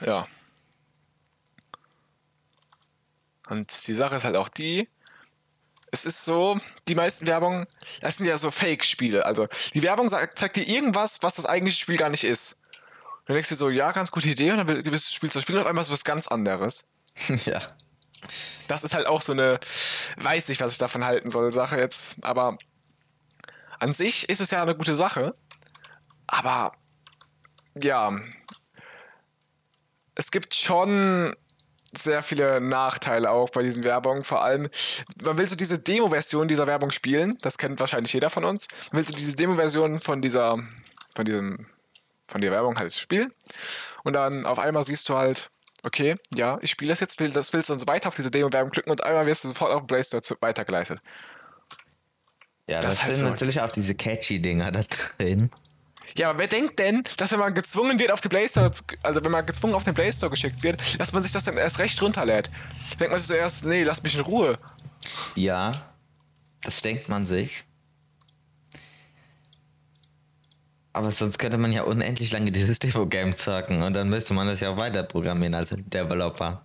Ja. 0.00 0.26
Und 3.50 3.86
die 3.86 3.94
Sache 3.94 4.16
ist 4.16 4.24
halt 4.24 4.36
auch 4.36 4.48
die, 4.48 4.88
es 5.92 6.06
ist 6.06 6.24
so, 6.24 6.58
die 6.88 6.94
meisten 6.94 7.26
Werbungen, 7.26 7.66
das 8.00 8.16
sind 8.16 8.26
ja 8.26 8.38
so 8.38 8.50
Fake-Spiele. 8.50 9.26
Also 9.26 9.46
die 9.74 9.82
Werbung 9.82 10.08
sagt, 10.08 10.38
zeigt 10.38 10.56
dir 10.56 10.66
irgendwas, 10.66 11.22
was 11.22 11.36
das 11.36 11.44
eigentliche 11.44 11.78
Spiel 11.78 11.98
gar 11.98 12.08
nicht 12.08 12.24
ist. 12.24 12.62
Und 13.20 13.28
dann 13.28 13.34
denkst 13.34 13.50
du 13.50 13.54
so, 13.54 13.68
ja, 13.68 13.92
ganz 13.92 14.10
gute 14.10 14.30
Idee, 14.30 14.50
und 14.52 14.56
dann 14.56 14.66
bist 14.66 14.86
du 14.86 14.90
das 14.90 15.42
Spiel 15.42 15.56
und 15.56 15.60
auf 15.60 15.66
einmal 15.66 15.82
ist 15.82 15.92
was 15.92 16.04
ganz 16.04 16.28
anderes. 16.28 16.88
ja. 17.44 17.60
Das 18.68 18.84
ist 18.84 18.94
halt 18.94 19.06
auch 19.06 19.20
so 19.20 19.32
eine, 19.32 19.60
weiß 20.16 20.48
nicht, 20.48 20.62
was 20.62 20.72
ich 20.72 20.78
davon 20.78 21.04
halten 21.04 21.28
soll, 21.28 21.52
Sache 21.52 21.76
jetzt. 21.76 22.16
Aber 22.24 22.56
an 23.78 23.92
sich 23.92 24.28
ist 24.30 24.40
es 24.40 24.50
ja 24.50 24.62
eine 24.62 24.74
gute 24.74 24.96
Sache. 24.96 25.34
Aber 26.26 26.72
ja, 27.74 28.18
es 30.14 30.30
gibt 30.30 30.54
schon 30.54 31.36
sehr 31.96 32.22
viele 32.22 32.60
Nachteile 32.60 33.30
auch 33.30 33.50
bei 33.50 33.62
diesen 33.62 33.84
Werbungen. 33.84 34.22
Vor 34.22 34.42
allem, 34.42 34.68
man 35.22 35.38
will 35.38 35.46
so 35.46 35.56
diese 35.56 35.78
Demo-Version 35.78 36.48
dieser 36.48 36.66
Werbung 36.66 36.90
spielen. 36.90 37.36
Das 37.42 37.58
kennt 37.58 37.80
wahrscheinlich 37.80 38.12
jeder 38.12 38.30
von 38.30 38.44
uns. 38.44 38.68
Man 38.90 38.98
will 38.98 39.04
so 39.08 39.14
diese 39.14 39.36
Demo-Version 39.36 40.00
von 40.00 40.22
dieser, 40.22 40.58
von 41.14 41.24
diesem, 41.24 41.66
von 42.28 42.40
der 42.40 42.50
Werbung 42.50 42.78
halt 42.78 42.92
spielen. 42.92 43.32
Und 44.04 44.14
dann 44.14 44.46
auf 44.46 44.58
einmal 44.58 44.82
siehst 44.82 45.08
du 45.08 45.16
halt, 45.16 45.50
okay, 45.82 46.16
ja, 46.34 46.58
ich 46.62 46.70
spiele 46.70 46.90
das 46.90 47.00
jetzt, 47.00 47.20
will, 47.20 47.30
das 47.30 47.52
willst 47.52 47.68
du 47.68 47.74
dann 47.74 47.80
so 47.80 47.86
weiter 47.86 48.08
auf 48.08 48.16
diese 48.16 48.30
Demo-Werbung 48.30 48.70
klicken 48.70 48.90
und 48.90 49.04
einmal 49.04 49.26
wirst 49.26 49.44
du 49.44 49.48
sofort 49.48 49.72
auf 49.72 49.82
den 49.82 49.86
Play 49.86 50.02
Store 50.02 50.22
weitergeleitet. 50.40 50.98
Ja, 52.66 52.80
Das 52.80 52.94
das, 52.96 53.04
halt 53.04 53.16
sind 53.16 53.24
so. 53.26 53.30
natürlich 53.30 53.60
auch 53.60 53.72
diese 53.72 53.94
catchy 53.94 54.40
Dinger 54.40 54.70
da 54.70 54.82
drin. 54.82 55.50
Ja, 56.16 56.30
aber 56.30 56.40
wer 56.40 56.46
denkt 56.46 56.78
denn, 56.78 57.02
dass 57.16 57.32
wenn 57.32 57.38
man 57.38 57.54
gezwungen 57.54 57.98
wird 57.98 58.10
auf 58.10 58.20
die 58.20 58.28
Play 58.28 58.46
Store, 58.48 58.70
also 59.02 59.24
wenn 59.24 59.30
man 59.30 59.46
gezwungen 59.46 59.74
auf 59.74 59.84
den 59.84 59.94
Play 59.94 60.12
Store 60.12 60.30
geschickt 60.30 60.62
wird, 60.62 61.00
dass 61.00 61.12
man 61.12 61.22
sich 61.22 61.32
das 61.32 61.44
dann 61.44 61.56
erst 61.56 61.78
recht 61.78 62.00
runterlädt? 62.02 62.50
Denkt 62.98 63.10
man 63.10 63.18
sich 63.18 63.28
zuerst, 63.28 63.64
nee, 63.64 63.82
lass 63.82 64.02
mich 64.02 64.14
in 64.14 64.20
Ruhe. 64.20 64.58
Ja, 65.34 65.72
das 66.62 66.82
denkt 66.82 67.08
man 67.08 67.26
sich. 67.26 67.64
Aber 70.92 71.10
sonst 71.10 71.38
könnte 71.38 71.56
man 71.56 71.72
ja 71.72 71.84
unendlich 71.84 72.32
lange 72.32 72.52
dieses 72.52 72.78
Demo-Game 72.78 73.36
zocken 73.36 73.82
und 73.82 73.94
dann 73.94 74.10
müsste 74.10 74.34
man 74.34 74.46
das 74.46 74.60
ja 74.60 74.70
auch 74.70 74.76
weiter 74.76 75.02
programmieren 75.02 75.54
als 75.54 75.70
Developer. 75.70 76.62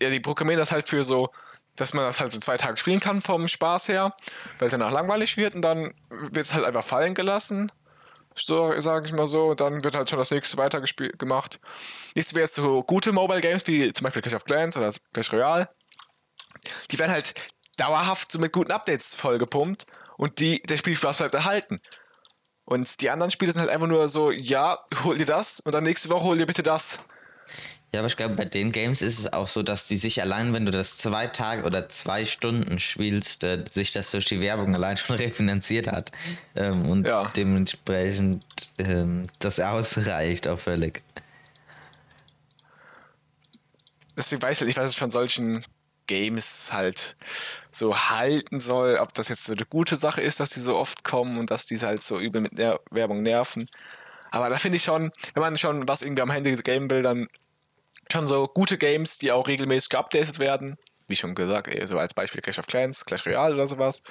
Ja, 0.00 0.10
die 0.10 0.20
programmieren 0.20 0.60
das 0.60 0.70
halt 0.70 0.88
für 0.88 1.02
so, 1.02 1.30
dass 1.74 1.92
man 1.92 2.04
das 2.04 2.20
halt 2.20 2.30
so 2.30 2.38
zwei 2.38 2.56
Tage 2.56 2.76
spielen 2.78 3.00
kann 3.00 3.20
vom 3.20 3.48
Spaß 3.48 3.88
her, 3.88 4.14
weil 4.58 4.66
es 4.66 4.72
danach 4.72 4.92
langweilig 4.92 5.36
wird 5.36 5.56
und 5.56 5.62
dann 5.62 5.92
wird 6.08 6.44
es 6.44 6.54
halt 6.54 6.64
einfach 6.64 6.84
fallen 6.84 7.14
gelassen. 7.14 7.72
So, 8.38 8.80
sage 8.80 9.06
ich 9.06 9.12
mal 9.12 9.26
so, 9.26 9.44
und 9.44 9.60
dann 9.60 9.84
wird 9.84 9.94
halt 9.94 10.08
schon 10.08 10.18
das 10.18 10.30
nächste 10.30 10.56
weiter 10.56 10.80
gemacht. 10.80 11.60
Nächstes 12.14 12.34
wäre 12.34 12.44
jetzt 12.44 12.54
so 12.54 12.82
gute 12.82 13.12
Mobile 13.12 13.40
Games 13.40 13.66
wie 13.66 13.92
zum 13.92 14.04
Beispiel 14.04 14.22
Clash 14.22 14.34
of 14.34 14.44
Clans 14.44 14.76
oder 14.76 14.92
Clash 15.12 15.32
Royale. 15.32 15.68
Die 16.90 16.98
werden 16.98 17.12
halt 17.12 17.34
dauerhaft 17.76 18.32
so 18.32 18.38
mit 18.38 18.52
guten 18.52 18.72
Updates 18.72 19.14
vollgepumpt 19.14 19.86
und 20.16 20.40
die, 20.40 20.60
der 20.62 20.76
Spielspaß 20.76 21.18
bleibt 21.18 21.34
erhalten. 21.34 21.80
Und 22.64 23.00
die 23.00 23.10
anderen 23.10 23.30
Spiele 23.30 23.50
sind 23.50 23.62
halt 23.62 23.70
einfach 23.70 23.86
nur 23.86 24.08
so, 24.08 24.30
ja, 24.30 24.78
hol 25.02 25.16
dir 25.16 25.24
das 25.26 25.60
und 25.60 25.74
dann 25.74 25.84
nächste 25.84 26.10
Woche 26.10 26.24
hol 26.24 26.36
dir 26.36 26.46
bitte 26.46 26.62
das. 26.62 26.98
Ja, 27.94 28.00
aber 28.00 28.08
ich 28.08 28.16
glaube, 28.18 28.36
bei 28.36 28.44
den 28.44 28.70
Games 28.70 29.00
ist 29.00 29.18
es 29.18 29.32
auch 29.32 29.46
so, 29.46 29.62
dass 29.62 29.86
die 29.86 29.96
sich 29.96 30.20
allein, 30.20 30.52
wenn 30.52 30.66
du 30.66 30.72
das 30.72 30.98
zwei 30.98 31.26
Tage 31.26 31.62
oder 31.62 31.88
zwei 31.88 32.26
Stunden 32.26 32.78
spielst, 32.78 33.44
äh, 33.44 33.64
sich 33.70 33.92
das 33.92 34.10
durch 34.10 34.26
die 34.26 34.40
Werbung 34.40 34.74
allein 34.74 34.96
schon 34.98 35.16
refinanziert 35.16 35.90
hat. 35.90 36.12
Ähm, 36.54 36.86
und 36.90 37.06
ja. 37.06 37.32
dementsprechend 37.34 38.44
ähm, 38.78 39.22
das 39.38 39.58
ausreicht 39.58 40.48
auch 40.48 40.58
völlig. 40.58 41.02
Deswegen 44.18 44.42
weiß 44.42 44.60
ich 44.60 44.66
nicht, 44.66 44.78
was 44.78 44.90
ich 44.90 44.98
von 44.98 45.10
solchen 45.10 45.64
Games 46.08 46.70
halt 46.72 47.16
so 47.70 47.96
halten 47.96 48.60
soll, 48.60 48.96
ob 48.96 49.14
das 49.14 49.28
jetzt 49.28 49.44
so 49.44 49.52
eine 49.52 49.64
gute 49.64 49.96
Sache 49.96 50.20
ist, 50.20 50.40
dass 50.40 50.50
die 50.50 50.60
so 50.60 50.76
oft 50.76 51.04
kommen 51.04 51.38
und 51.38 51.50
dass 51.50 51.66
die 51.66 51.78
halt 51.78 52.02
so 52.02 52.18
übel 52.18 52.42
mit 52.42 52.58
Ner 52.58 52.80
Werbung 52.90 53.22
nerven. 53.22 53.66
Aber 54.30 54.50
da 54.50 54.58
finde 54.58 54.76
ich 54.76 54.82
schon, 54.82 55.10
wenn 55.34 55.40
man 55.40 55.56
schon 55.56 55.88
was 55.88 56.02
irgendwie 56.02 56.22
am 56.22 56.30
Handy 56.30 56.54
game 56.56 56.90
will, 56.90 57.02
dann 57.02 57.28
schon 58.12 58.28
so 58.28 58.46
gute 58.48 58.78
Games, 58.78 59.18
die 59.18 59.32
auch 59.32 59.48
regelmäßig 59.48 59.90
geupdatet 59.90 60.38
werden. 60.38 60.76
Wie 61.06 61.16
schon 61.16 61.34
gesagt, 61.34 61.70
so 61.88 61.98
als 61.98 62.14
Beispiel 62.14 62.40
Clash 62.40 62.58
of 62.58 62.66
Clans, 62.66 63.04
Clash 63.04 63.26
Royale 63.26 63.54
oder 63.54 63.66
sowas. 63.66 64.02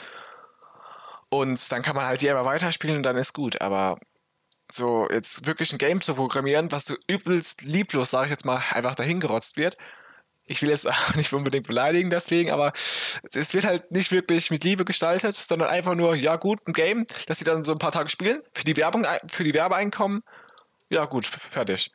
Und 1.30 1.72
dann 1.72 1.82
kann 1.82 1.96
man 1.96 2.06
halt 2.06 2.22
die 2.22 2.30
einfach 2.30 2.46
weiterspielen 2.46 2.98
und 2.98 3.04
dann 3.04 3.18
ist 3.18 3.34
gut. 3.34 3.62
Aber 3.62 4.00
so 4.72 5.08
jetzt 5.10 5.46
wirklich 5.46 5.72
ein 5.72 5.78
Game 5.78 6.02
zu 6.02 6.16
programmieren, 6.16 6.72
was 6.72 6.86
so 6.86 6.96
übelst 7.08 7.62
lieblos, 7.64 8.12
sage 8.12 8.26
ich 8.26 8.32
jetzt 8.32 8.46
mal, 8.46 8.62
einfach 8.72 8.96
dahingerotzt 8.96 9.58
wird, 9.58 9.78
ich 10.48 10.62
will 10.62 10.70
jetzt 10.70 10.88
auch 10.90 11.16
nicht 11.16 11.32
unbedingt 11.34 11.68
beleidigen 11.68 12.10
deswegen, 12.10 12.52
aber 12.52 12.74
es 13.32 13.54
wird 13.54 13.66
halt 13.66 13.92
nicht 13.92 14.12
wirklich 14.12 14.50
mit 14.50 14.64
Liebe 14.64 14.86
gestaltet, 14.86 15.36
sondern 15.36 15.70
einfach 15.70 15.96
nur, 15.96 16.16
ja 16.16 16.38
gut, 16.38 16.66
ein 16.68 16.74
Game, 16.74 17.06
das 17.28 17.40
sie 17.40 17.46
dann 17.46 17.64
so 17.64 17.74
ein 17.74 17.80
paar 17.80 17.92
Tage 17.92 18.10
spielen, 18.10 18.42
für 18.54 18.64
die 18.64 18.78
Werbung, 18.78 19.06
für 19.28 19.44
die 19.44 19.54
Werbeeinkommen, 19.54 20.24
ja 20.90 21.06
gut, 21.06 21.26
fertig. 21.26 21.92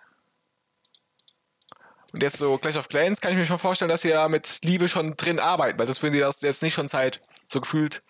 Und 2.12 2.22
jetzt 2.22 2.38
so 2.38 2.59
gleich 2.59 2.77
auf 2.77 2.88
Clans 2.88 3.20
kann 3.20 3.33
ich 3.33 3.38
mir 3.38 3.46
schon 3.46 3.59
vorstellen, 3.59 3.88
dass 3.88 4.03
sie 4.03 4.11
ja 4.11 4.29
mit 4.29 4.61
Liebe 4.64 4.88
schon 4.88 5.16
drin 5.16 5.40
arbeiten, 5.40 5.79
weil 5.79 5.87
sonst 5.87 6.03
würden 6.03 6.14
die 6.14 6.20
das 6.20 6.42
jetzt 6.42 6.62
nicht 6.62 6.75
schon 6.75 6.88
seit 6.88 7.20
so 7.48 7.61
gefühlt 7.61 8.03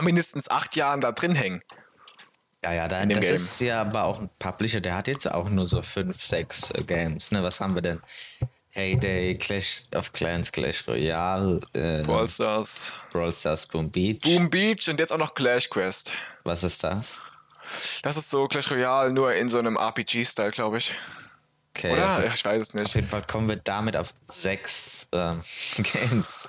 mindestens 0.00 0.50
acht 0.50 0.76
Jahren 0.76 1.00
da 1.00 1.12
drin 1.12 1.34
hängen. 1.34 1.62
Ja, 2.62 2.72
ja, 2.72 2.88
da, 2.88 3.04
das 3.04 3.20
Game. 3.20 3.34
ist 3.34 3.60
ja 3.60 3.82
aber 3.82 4.04
auch 4.04 4.20
ein 4.20 4.30
Publisher, 4.38 4.80
der 4.80 4.96
hat 4.96 5.06
jetzt 5.06 5.30
auch 5.30 5.48
nur 5.48 5.66
so 5.66 5.82
fünf, 5.82 6.24
sechs 6.24 6.70
äh, 6.70 6.82
Games. 6.82 7.30
Ne? 7.30 7.42
Was 7.42 7.60
haben 7.60 7.74
wir 7.74 7.82
denn? 7.82 8.00
Heyday, 8.70 9.34
Clash 9.34 9.84
of 9.94 10.12
Clans, 10.12 10.52
Clash 10.52 10.86
Royale, 10.86 11.60
äh, 11.72 12.02
Brawl 12.02 12.28
Stars, 12.28 12.94
Brawl 13.10 13.32
Stars, 13.32 13.66
Boom 13.66 13.90
Beach. 13.90 14.18
Boom 14.22 14.50
Beach 14.50 14.88
und 14.88 15.00
jetzt 15.00 15.12
auch 15.12 15.18
noch 15.18 15.34
Clash 15.34 15.70
Quest. 15.70 16.12
Was 16.44 16.62
ist 16.62 16.82
das? 16.84 17.22
Das 18.02 18.16
ist 18.16 18.28
so 18.28 18.46
Clash 18.48 18.70
Royale, 18.70 19.12
nur 19.12 19.32
in 19.34 19.48
so 19.48 19.58
einem 19.58 19.76
RPG-Style, 19.76 20.50
glaube 20.50 20.78
ich. 20.78 20.94
Okay. 21.76 21.92
Oder? 21.92 22.32
ich 22.32 22.44
weiß 22.44 22.62
es 22.62 22.74
nicht. 22.74 22.86
Auf 22.86 22.94
jeden 22.94 23.08
Fall 23.08 23.22
kommen 23.22 23.48
wir 23.48 23.56
damit 23.56 23.96
auf 23.96 24.14
sechs 24.26 25.08
ähm, 25.12 25.40
Games. 25.78 26.48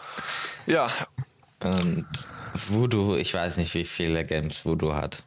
Ja. 0.66 0.90
Und 1.63 2.08
Voodoo, 2.54 3.16
ich 3.16 3.34
weiß 3.34 3.58
nicht, 3.58 3.74
wie 3.74 3.86
viele 3.86 4.26
Games 4.26 4.63
Voodoo 4.63 4.94
hat. 4.94 5.24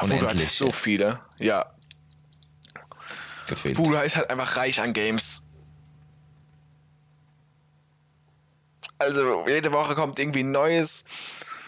Voodoo 0.00 0.28
hat 0.28 0.38
so 0.38 0.72
viele. 0.72 1.20
Ja, 1.38 1.74
gefühlt. 3.46 3.76
Buda 3.76 4.02
ist 4.02 4.16
halt 4.16 4.30
einfach 4.30 4.56
reich 4.56 4.80
an 4.80 4.92
Games. 4.92 5.48
Also 8.98 9.46
jede 9.46 9.72
Woche 9.72 9.94
kommt 9.94 10.18
irgendwie 10.18 10.42
ein 10.42 10.50
neues 10.50 11.04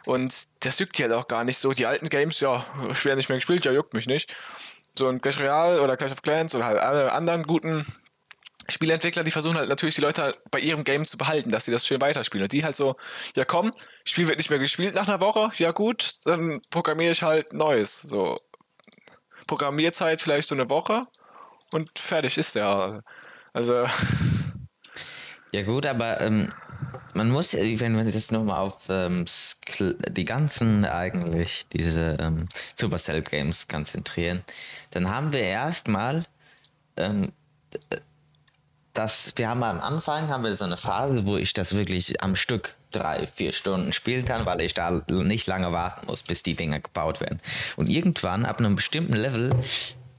und 0.06 0.32
das 0.60 0.78
juckt 0.78 0.98
halt 1.00 1.12
auch 1.12 1.28
gar 1.28 1.44
nicht 1.44 1.58
so. 1.58 1.72
Die 1.72 1.86
alten 1.86 2.08
Games, 2.08 2.40
ja, 2.40 2.64
schwer 2.92 3.16
nicht 3.16 3.28
mehr 3.28 3.38
gespielt, 3.38 3.64
ja, 3.64 3.72
juckt 3.72 3.94
mich 3.94 4.06
nicht. 4.06 4.34
So 4.98 5.08
ein 5.08 5.20
Clash 5.20 5.38
Royale 5.38 5.82
oder 5.82 5.96
Clash 5.96 6.12
of 6.12 6.22
Clans 6.22 6.54
oder 6.54 6.66
halt 6.66 6.78
alle 6.78 7.12
anderen 7.12 7.42
guten 7.44 7.84
Spieleentwickler, 8.68 9.22
die 9.22 9.30
versuchen 9.30 9.56
halt 9.56 9.68
natürlich 9.68 9.94
die 9.94 10.00
Leute 10.00 10.22
halt 10.22 10.38
bei 10.50 10.58
ihrem 10.58 10.82
Game 10.82 11.04
zu 11.04 11.16
behalten, 11.16 11.50
dass 11.50 11.66
sie 11.66 11.72
das 11.72 11.86
schön 11.86 12.00
weiterspielen. 12.00 12.44
Und 12.44 12.52
die 12.52 12.64
halt 12.64 12.76
so, 12.76 12.96
ja 13.36 13.44
komm, 13.44 13.72
Spiel 14.04 14.26
wird 14.26 14.38
nicht 14.38 14.50
mehr 14.50 14.58
gespielt 14.58 14.94
nach 14.94 15.06
einer 15.06 15.20
Woche, 15.20 15.50
ja 15.56 15.70
gut, 15.70 16.18
dann 16.24 16.60
programmiere 16.70 17.12
ich 17.12 17.22
halt 17.22 17.52
Neues. 17.52 18.02
So 18.02 18.36
Programmierzeit 19.46 20.20
vielleicht 20.20 20.48
so 20.48 20.54
eine 20.54 20.68
Woche 20.68 21.02
und 21.72 21.98
fertig 21.98 22.38
ist 22.38 22.54
der. 22.54 23.02
Also. 23.52 23.86
Ja, 25.52 25.62
gut, 25.62 25.86
aber 25.86 26.20
ähm, 26.20 26.52
man 27.16 27.30
muss, 27.30 27.54
wenn 27.54 27.94
man 27.94 28.08
jetzt 28.08 28.30
nochmal 28.30 28.60
auf 28.60 28.76
ähm, 28.88 29.24
die 30.10 30.24
ganzen 30.24 30.84
eigentlich, 30.84 31.66
diese 31.72 32.16
ähm, 32.20 32.48
Supercell 32.74 33.22
Games 33.22 33.68
konzentrieren, 33.68 34.44
dann 34.90 35.08
haben 35.08 35.32
wir 35.32 35.40
erstmal 35.40 36.22
ähm, 36.96 37.32
das, 38.92 39.32
wir 39.36 39.48
haben 39.48 39.62
am 39.62 39.80
Anfang 39.80 40.28
haben 40.28 40.44
wir 40.44 40.56
so 40.56 40.64
eine 40.64 40.76
Phase, 40.76 41.26
wo 41.26 41.36
ich 41.36 41.52
das 41.52 41.74
wirklich 41.74 42.22
am 42.22 42.36
Stück 42.36 42.74
drei, 42.90 43.26
vier 43.26 43.52
Stunden 43.52 43.92
spielen 43.92 44.24
kann, 44.24 44.46
weil 44.46 44.60
ich 44.62 44.72
da 44.72 45.02
nicht 45.08 45.46
lange 45.46 45.72
warten 45.72 46.06
muss, 46.06 46.22
bis 46.22 46.42
die 46.42 46.54
Dinger 46.54 46.80
gebaut 46.80 47.20
werden. 47.20 47.40
Und 47.76 47.88
irgendwann, 47.90 48.46
ab 48.46 48.58
einem 48.58 48.74
bestimmten 48.74 49.14
Level, 49.14 49.54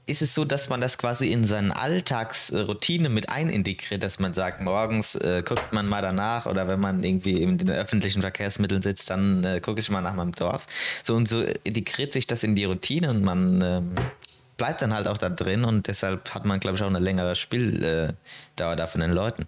ist 0.08 0.22
es 0.22 0.34
so, 0.34 0.44
dass 0.44 0.68
man 0.68 0.80
das 0.80 0.96
quasi 0.96 1.30
in 1.30 1.44
seine 1.44 1.76
Alltagsroutine 1.76 3.08
mit 3.08 3.28
einintegriert, 3.28 4.02
dass 4.02 4.18
man 4.18 4.32
sagt, 4.32 4.62
morgens 4.62 5.14
äh, 5.16 5.42
guckt 5.46 5.72
man 5.72 5.88
mal 5.88 6.00
danach 6.00 6.46
oder 6.46 6.66
wenn 6.66 6.80
man 6.80 7.04
irgendwie 7.04 7.42
in 7.42 7.58
den 7.58 7.70
öffentlichen 7.70 8.22
Verkehrsmitteln 8.22 8.80
sitzt, 8.80 9.10
dann 9.10 9.44
äh, 9.44 9.60
gucke 9.60 9.80
ich 9.80 9.90
mal 9.90 10.00
nach 10.00 10.14
meinem 10.14 10.32
Dorf. 10.32 10.66
So 11.04 11.14
und 11.14 11.28
so 11.28 11.42
integriert 11.64 12.12
sich 12.12 12.26
das 12.26 12.42
in 12.42 12.54
die 12.54 12.64
Routine 12.64 13.10
und 13.10 13.22
man 13.22 13.60
ähm, 13.62 13.94
bleibt 14.56 14.82
dann 14.82 14.94
halt 14.94 15.08
auch 15.08 15.18
da 15.18 15.28
drin 15.28 15.64
und 15.64 15.88
deshalb 15.88 16.34
hat 16.34 16.44
man, 16.44 16.58
glaube 16.58 16.76
ich, 16.76 16.82
auch 16.82 16.88
eine 16.88 16.98
längere 16.98 17.36
Spieldauer 17.36 18.16
da 18.56 18.86
von 18.86 19.00
den 19.00 19.12
Leuten. 19.12 19.46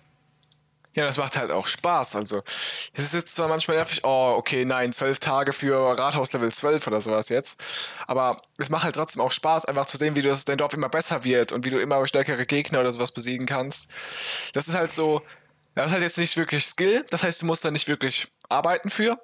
Ja, 1.00 1.06
das 1.06 1.16
macht 1.16 1.38
halt 1.38 1.50
auch 1.50 1.66
Spaß. 1.66 2.14
Also, 2.14 2.42
es 2.44 2.92
ist 2.92 3.14
jetzt 3.14 3.34
zwar 3.34 3.48
manchmal 3.48 3.78
nervig, 3.78 4.04
oh, 4.04 4.34
okay, 4.36 4.66
nein, 4.66 4.92
zwölf 4.92 5.18
Tage 5.18 5.54
für 5.54 5.98
Rathaus 5.98 6.34
Level 6.34 6.52
12 6.52 6.86
oder 6.88 7.00
sowas 7.00 7.30
jetzt. 7.30 7.64
Aber 8.06 8.36
es 8.58 8.68
macht 8.68 8.84
halt 8.84 8.96
trotzdem 8.96 9.22
auch 9.22 9.32
Spaß, 9.32 9.64
einfach 9.64 9.86
zu 9.86 9.96
sehen, 9.96 10.14
wie 10.14 10.20
das, 10.20 10.44
dein 10.44 10.58
Dorf 10.58 10.74
immer 10.74 10.90
besser 10.90 11.24
wird 11.24 11.52
und 11.52 11.64
wie 11.64 11.70
du 11.70 11.80
immer 11.80 12.06
stärkere 12.06 12.44
Gegner 12.44 12.80
oder 12.80 12.92
sowas 12.92 13.12
besiegen 13.12 13.46
kannst. 13.46 13.88
Das 14.52 14.68
ist 14.68 14.74
halt 14.74 14.92
so, 14.92 15.22
das 15.74 15.86
ist 15.86 15.92
halt 15.92 16.02
jetzt 16.02 16.18
nicht 16.18 16.36
wirklich 16.36 16.66
Skill. 16.66 17.06
Das 17.08 17.22
heißt, 17.22 17.40
du 17.40 17.46
musst 17.46 17.64
da 17.64 17.70
nicht 17.70 17.88
wirklich 17.88 18.28
arbeiten 18.50 18.90
für. 18.90 19.16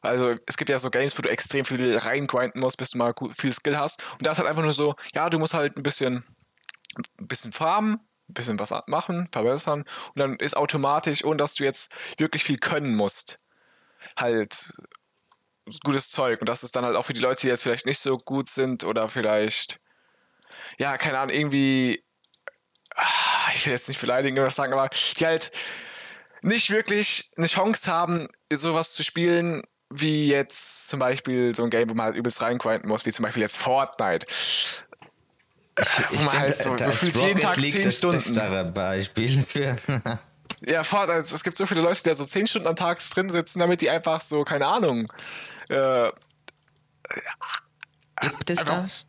Also 0.00 0.34
es 0.46 0.56
gibt 0.56 0.70
ja 0.70 0.78
so 0.78 0.88
Games, 0.88 1.18
wo 1.18 1.20
du 1.20 1.28
extrem 1.28 1.66
viel 1.66 1.94
reingrinden 1.98 2.62
musst, 2.62 2.78
bis 2.78 2.92
du 2.92 2.98
mal 2.98 3.12
viel 3.34 3.52
Skill 3.52 3.76
hast. 3.76 4.02
Und 4.12 4.24
da 4.26 4.30
ist 4.30 4.38
halt 4.38 4.48
einfach 4.48 4.62
nur 4.62 4.72
so, 4.72 4.94
ja, 5.12 5.28
du 5.28 5.38
musst 5.38 5.52
halt 5.52 5.76
ein 5.76 5.82
bisschen, 5.82 6.24
ein 7.18 7.26
bisschen 7.26 7.52
farmen, 7.52 8.00
ein 8.28 8.34
bisschen 8.34 8.58
was 8.58 8.74
machen, 8.86 9.28
verbessern 9.32 9.84
und 10.14 10.18
dann 10.18 10.36
ist 10.36 10.56
automatisch, 10.56 11.24
ohne 11.24 11.36
dass 11.36 11.54
du 11.54 11.64
jetzt 11.64 11.94
wirklich 12.18 12.44
viel 12.44 12.58
können 12.58 12.94
musst, 12.94 13.38
halt 14.16 14.72
gutes 15.84 16.10
Zeug. 16.10 16.40
Und 16.40 16.48
das 16.48 16.64
ist 16.64 16.74
dann 16.76 16.84
halt 16.84 16.96
auch 16.96 17.04
für 17.04 17.12
die 17.12 17.20
Leute, 17.20 17.42
die 17.42 17.48
jetzt 17.48 17.62
vielleicht 17.62 17.86
nicht 17.86 17.98
so 17.98 18.16
gut 18.16 18.48
sind 18.48 18.84
oder 18.84 19.08
vielleicht, 19.08 19.78
ja, 20.78 20.96
keine 20.96 21.18
Ahnung, 21.18 21.34
irgendwie, 21.34 22.04
ah, 22.94 23.50
ich 23.52 23.66
will 23.66 23.72
jetzt 23.72 23.88
nicht 23.88 24.00
beleidigen 24.00 24.36
oder 24.36 24.46
was 24.46 24.54
sagen, 24.54 24.72
aber 24.72 24.88
die 24.88 25.26
halt 25.26 25.50
nicht 26.42 26.70
wirklich 26.70 27.30
eine 27.36 27.46
Chance 27.46 27.90
haben, 27.90 28.28
sowas 28.52 28.94
zu 28.94 29.02
spielen, 29.02 29.62
wie 29.90 30.28
jetzt 30.28 30.88
zum 30.88 31.00
Beispiel 31.00 31.54
so 31.54 31.64
ein 31.64 31.70
Game, 31.70 31.88
wo 31.90 31.94
man 31.94 32.06
halt 32.06 32.16
übelst 32.16 32.42
reingrinden 32.42 32.88
muss, 32.88 33.06
wie 33.06 33.12
zum 33.12 33.24
Beispiel 33.24 33.42
jetzt 33.42 33.56
Fortnite. 33.56 34.26
Ich, 35.80 36.20
ich 36.20 36.32
halt 36.32 36.56
so 36.56 36.74
gefühlt 36.74 37.16
jeden 37.16 37.40
Tag 37.40 37.56
League 37.56 37.72
10 37.72 37.90
Stunden. 37.92 38.74
Beispiel 38.74 39.44
für. 39.44 39.76
ja, 40.66 40.82
fort, 40.84 41.08
also 41.10 41.34
es 41.34 41.44
gibt 41.44 41.56
so 41.56 41.66
viele 41.66 41.80
Leute, 41.82 42.02
die 42.02 42.08
da 42.08 42.14
so 42.14 42.24
10 42.24 42.46
Stunden 42.46 42.68
am 42.68 42.76
Tag 42.76 42.98
drin 43.10 43.28
sitzen, 43.30 43.60
damit 43.60 43.80
die 43.80 43.90
einfach 43.90 44.20
so, 44.20 44.44
keine 44.44 44.66
Ahnung, 44.66 45.04
äh, 45.68 46.10
Gibt 48.20 48.50
es 48.50 48.58
einfach- 48.60 48.82
das? 48.82 49.06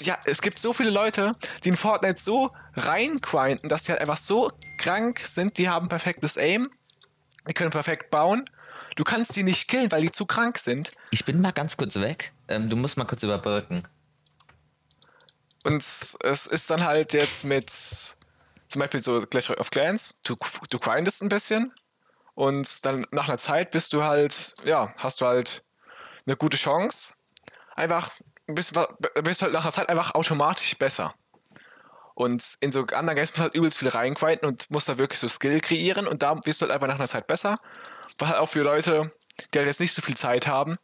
ja, 0.00 0.18
es 0.24 0.42
gibt 0.42 0.58
so 0.58 0.72
viele 0.72 0.90
Leute, 0.90 1.32
die 1.64 1.68
in 1.70 1.76
Fortnite 1.76 2.20
so 2.20 2.50
reingrinden, 2.74 3.68
dass 3.68 3.84
die 3.84 3.92
halt 3.92 4.00
einfach 4.00 4.16
so 4.16 4.50
krank 4.78 5.20
sind, 5.24 5.58
die 5.58 5.68
haben 5.68 5.88
perfektes 5.88 6.36
Aim, 6.36 6.70
die 7.48 7.54
können 7.54 7.70
perfekt 7.70 8.10
bauen. 8.10 8.44
Du 8.96 9.04
kannst 9.04 9.36
die 9.36 9.42
nicht 9.44 9.68
killen, 9.68 9.90
weil 9.92 10.02
die 10.02 10.10
zu 10.10 10.26
krank 10.26 10.58
sind. 10.58 10.90
Ich 11.10 11.24
bin 11.24 11.40
mal 11.40 11.52
ganz 11.52 11.76
kurz 11.76 11.96
weg. 11.96 12.32
Ähm, 12.48 12.68
du 12.68 12.76
musst 12.76 12.96
mal 12.96 13.04
kurz 13.04 13.22
überbrücken. 13.22 13.84
Und 15.64 15.82
es 15.82 16.46
ist 16.46 16.70
dann 16.70 16.84
halt 16.84 17.12
jetzt 17.12 17.44
mit 17.44 17.70
zum 17.70 18.80
Beispiel 18.80 19.00
so 19.00 19.20
Clash 19.20 19.50
of 19.50 19.70
Clans, 19.70 20.20
du, 20.22 20.36
du 20.70 20.78
grindest 20.78 21.22
ein 21.22 21.28
bisschen 21.28 21.72
und 22.34 22.86
dann 22.86 23.06
nach 23.10 23.28
einer 23.28 23.38
Zeit 23.38 23.70
bist 23.70 23.92
du 23.92 24.04
halt, 24.04 24.54
ja, 24.64 24.94
hast 24.96 25.20
du 25.20 25.26
halt 25.26 25.64
eine 26.26 26.36
gute 26.36 26.56
Chance. 26.56 27.14
Einfach, 27.74 28.10
bist, 28.46 28.78
bist 29.22 29.42
halt 29.42 29.52
nach 29.52 29.62
einer 29.62 29.72
Zeit 29.72 29.88
einfach 29.88 30.14
automatisch 30.14 30.78
besser. 30.78 31.14
Und 32.14 32.56
in 32.60 32.70
so 32.70 32.82
anderen 32.82 33.16
Games 33.16 33.30
musst 33.30 33.38
du 33.38 33.42
halt 33.42 33.54
übelst 33.54 33.78
viel 33.78 33.88
reingrinden 33.88 34.48
und 34.48 34.70
musst 34.70 34.88
da 34.88 34.98
wirklich 34.98 35.18
so 35.18 35.28
Skill 35.28 35.60
kreieren 35.60 36.06
und 36.06 36.22
da 36.22 36.38
wirst 36.44 36.60
du 36.60 36.64
halt 36.64 36.72
einfach 36.72 36.88
nach 36.88 36.96
einer 36.96 37.08
Zeit 37.08 37.26
besser. 37.26 37.56
Was 38.18 38.28
halt 38.28 38.38
auch 38.38 38.48
für 38.48 38.62
Leute, 38.62 39.12
die 39.52 39.58
halt 39.58 39.66
jetzt 39.66 39.80
nicht 39.80 39.94
so 39.94 40.02
viel 40.02 40.16
Zeit 40.16 40.46
haben, 40.46 40.76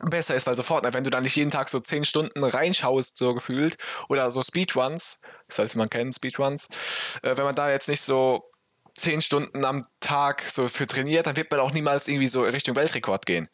besser 0.00 0.34
ist, 0.34 0.46
weil 0.46 0.54
sofort, 0.54 0.84
wenn 0.92 1.04
du 1.04 1.10
da 1.10 1.20
nicht 1.20 1.36
jeden 1.36 1.50
Tag 1.50 1.68
so 1.68 1.80
10 1.80 2.04
Stunden 2.04 2.44
reinschaust, 2.44 3.16
so 3.16 3.34
gefühlt, 3.34 3.78
oder 4.08 4.30
so 4.30 4.42
Speedruns, 4.42 5.20
sollte 5.48 5.78
man 5.78 5.90
kennen, 5.90 6.12
Speedruns, 6.12 7.18
äh, 7.22 7.36
wenn 7.36 7.44
man 7.44 7.54
da 7.54 7.70
jetzt 7.70 7.88
nicht 7.88 8.02
so 8.02 8.50
10 8.94 9.22
Stunden 9.22 9.64
am 9.64 9.82
Tag 10.00 10.42
so 10.42 10.68
für 10.68 10.86
trainiert, 10.86 11.26
dann 11.26 11.36
wird 11.36 11.50
man 11.50 11.60
auch 11.60 11.72
niemals 11.72 12.08
irgendwie 12.08 12.26
so 12.26 12.42
Richtung 12.42 12.76
Weltrekord 12.76 13.26
gehen. 13.26 13.48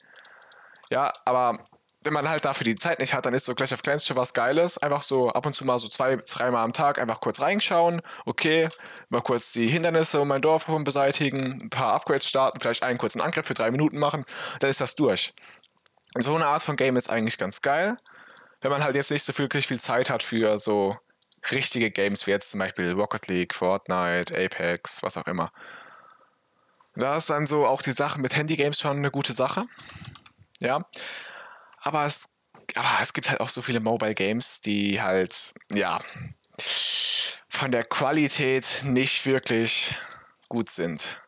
Ja, 0.91 1.13
aber 1.25 1.59
wenn 2.05 2.13
man 2.13 2.29
halt 2.29 2.45
dafür 2.45 2.65
die 2.65 2.77
Zeit 2.77 2.99
nicht 2.99 3.15
hat, 3.15 3.27
dann 3.27 3.35
ist 3.35 3.45
so 3.45 3.55
Clash 3.55 3.73
of 3.73 3.83
Clans 3.83 4.07
schon 4.07 4.17
was 4.17 4.35
Geiles. 4.35 4.79
Einfach 4.79 5.03
so 5.03 5.31
ab 5.31 5.47
und 5.47 5.55
zu 5.55 5.65
mal 5.65 5.79
so 5.79 5.89
zwei, 5.89 6.17
dreimal 6.17 6.65
am 6.65 6.73
Tag 6.73 7.01
einfach 7.01 7.21
kurz 7.21 7.41
reinschauen. 7.41 8.03
Okay, 8.25 8.69
mal 9.09 9.21
kurz 9.21 9.53
die 9.53 9.69
Hindernisse 9.69 10.21
um 10.21 10.29
mein 10.29 10.43
Dorf 10.43 10.67
beseitigen, 10.85 11.61
ein 11.63 11.71
paar 11.71 11.93
Upgrades 11.95 12.29
starten, 12.29 12.61
vielleicht 12.61 12.83
einen 12.83 12.99
kurzen 12.99 13.21
Angriff 13.21 13.47
für 13.47 13.55
drei 13.55 13.71
Minuten 13.71 13.99
machen, 13.99 14.25
dann 14.61 14.71
ist 14.71 14.81
das 14.81 14.97
durch. 14.97 15.33
So 16.19 16.35
eine 16.35 16.47
Art 16.47 16.63
von 16.63 16.77
Game 16.77 16.97
ist 16.97 17.11
eigentlich 17.11 17.39
ganz 17.39 17.63
geil, 17.63 17.97
wenn 18.61 18.71
man 18.71 18.85
halt 18.85 18.95
jetzt 18.95 19.11
nicht 19.11 19.25
so 19.25 19.33
viel, 19.33 19.45
wirklich 19.45 19.67
viel 19.67 19.81
Zeit 19.81 20.11
hat 20.11 20.23
für 20.23 20.59
so 20.59 20.93
richtige 21.51 21.91
Games 21.91 22.27
wie 22.27 22.31
jetzt 22.31 22.51
zum 22.51 22.61
Beispiel 22.61 22.93
Rocket 22.93 23.27
League, 23.29 23.55
Fortnite, 23.55 24.37
Apex, 24.37 25.03
was 25.03 25.17
auch 25.17 25.27
immer. 25.27 25.53
Da 26.95 27.17
ist 27.17 27.31
dann 27.31 27.47
so 27.47 27.67
auch 27.67 27.83
die 27.83 27.93
Sache 27.93 28.21
mit 28.21 28.37
Handygames 28.37 28.79
schon 28.79 28.99
eine 28.99 29.11
gute 29.11 29.33
Sache. 29.33 29.65
Ja. 30.61 30.87
Aber 31.79 32.05
es, 32.05 32.35
aber 32.75 32.89
es 33.01 33.13
gibt 33.13 33.31
halt 33.31 33.41
auch 33.41 33.49
so 33.49 33.63
viele 33.63 33.81
Mobile 33.81 34.15
Games, 34.15 34.61
die 34.61 35.01
halt, 35.01 35.55
ja, 35.73 35.99
von 37.49 37.73
der 37.73 37.85
Qualität 37.85 38.83
nicht 38.85 39.25
wirklich 39.27 39.95
gut 40.49 40.71
sind. 40.71 41.21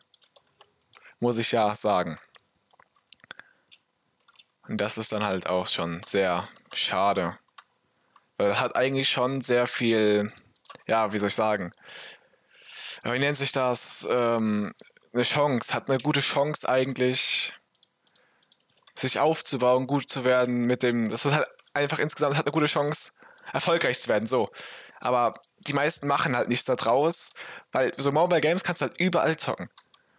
Muss 1.19 1.37
ich 1.37 1.51
ja 1.51 1.75
sagen. 1.75 2.19
Und 4.67 4.79
das 4.81 4.97
ist 4.97 5.11
dann 5.11 5.23
halt 5.23 5.47
auch 5.47 5.67
schon 5.67 6.01
sehr 6.03 6.47
schade. 6.73 7.37
Weil 8.37 8.49
er 8.49 8.59
hat 8.59 8.75
eigentlich 8.75 9.09
schon 9.09 9.41
sehr 9.41 9.67
viel, 9.67 10.31
ja, 10.87 11.13
wie 11.13 11.17
soll 11.17 11.29
ich 11.29 11.35
sagen, 11.35 11.71
wie 13.03 13.19
nennt 13.19 13.37
sich 13.37 13.51
das? 13.51 14.07
Ähm, 14.09 14.73
eine 15.13 15.23
Chance, 15.23 15.73
hat 15.73 15.89
eine 15.89 15.99
gute 15.99 16.19
Chance 16.19 16.67
eigentlich, 16.67 17.53
sich 18.95 19.19
aufzubauen, 19.19 19.87
gut 19.87 20.09
zu 20.09 20.23
werden 20.23 20.65
mit 20.65 20.83
dem. 20.83 21.09
Das 21.09 21.25
ist 21.25 21.33
halt 21.33 21.47
einfach 21.73 21.99
insgesamt 21.99 22.35
hat 22.35 22.45
eine 22.45 22.51
gute 22.51 22.67
Chance, 22.67 23.13
erfolgreich 23.53 23.99
zu 23.99 24.09
werden, 24.09 24.27
so. 24.27 24.49
Aber 24.99 25.33
die 25.59 25.73
meisten 25.73 26.07
machen 26.07 26.35
halt 26.35 26.49
nichts 26.49 26.65
da 26.65 26.75
draus, 26.75 27.33
weil 27.71 27.91
so 27.97 28.11
Mobile 28.11 28.41
Games 28.41 28.63
kannst 28.63 28.81
du 28.81 28.87
halt 28.87 28.99
überall 28.99 29.37
zocken. 29.37 29.69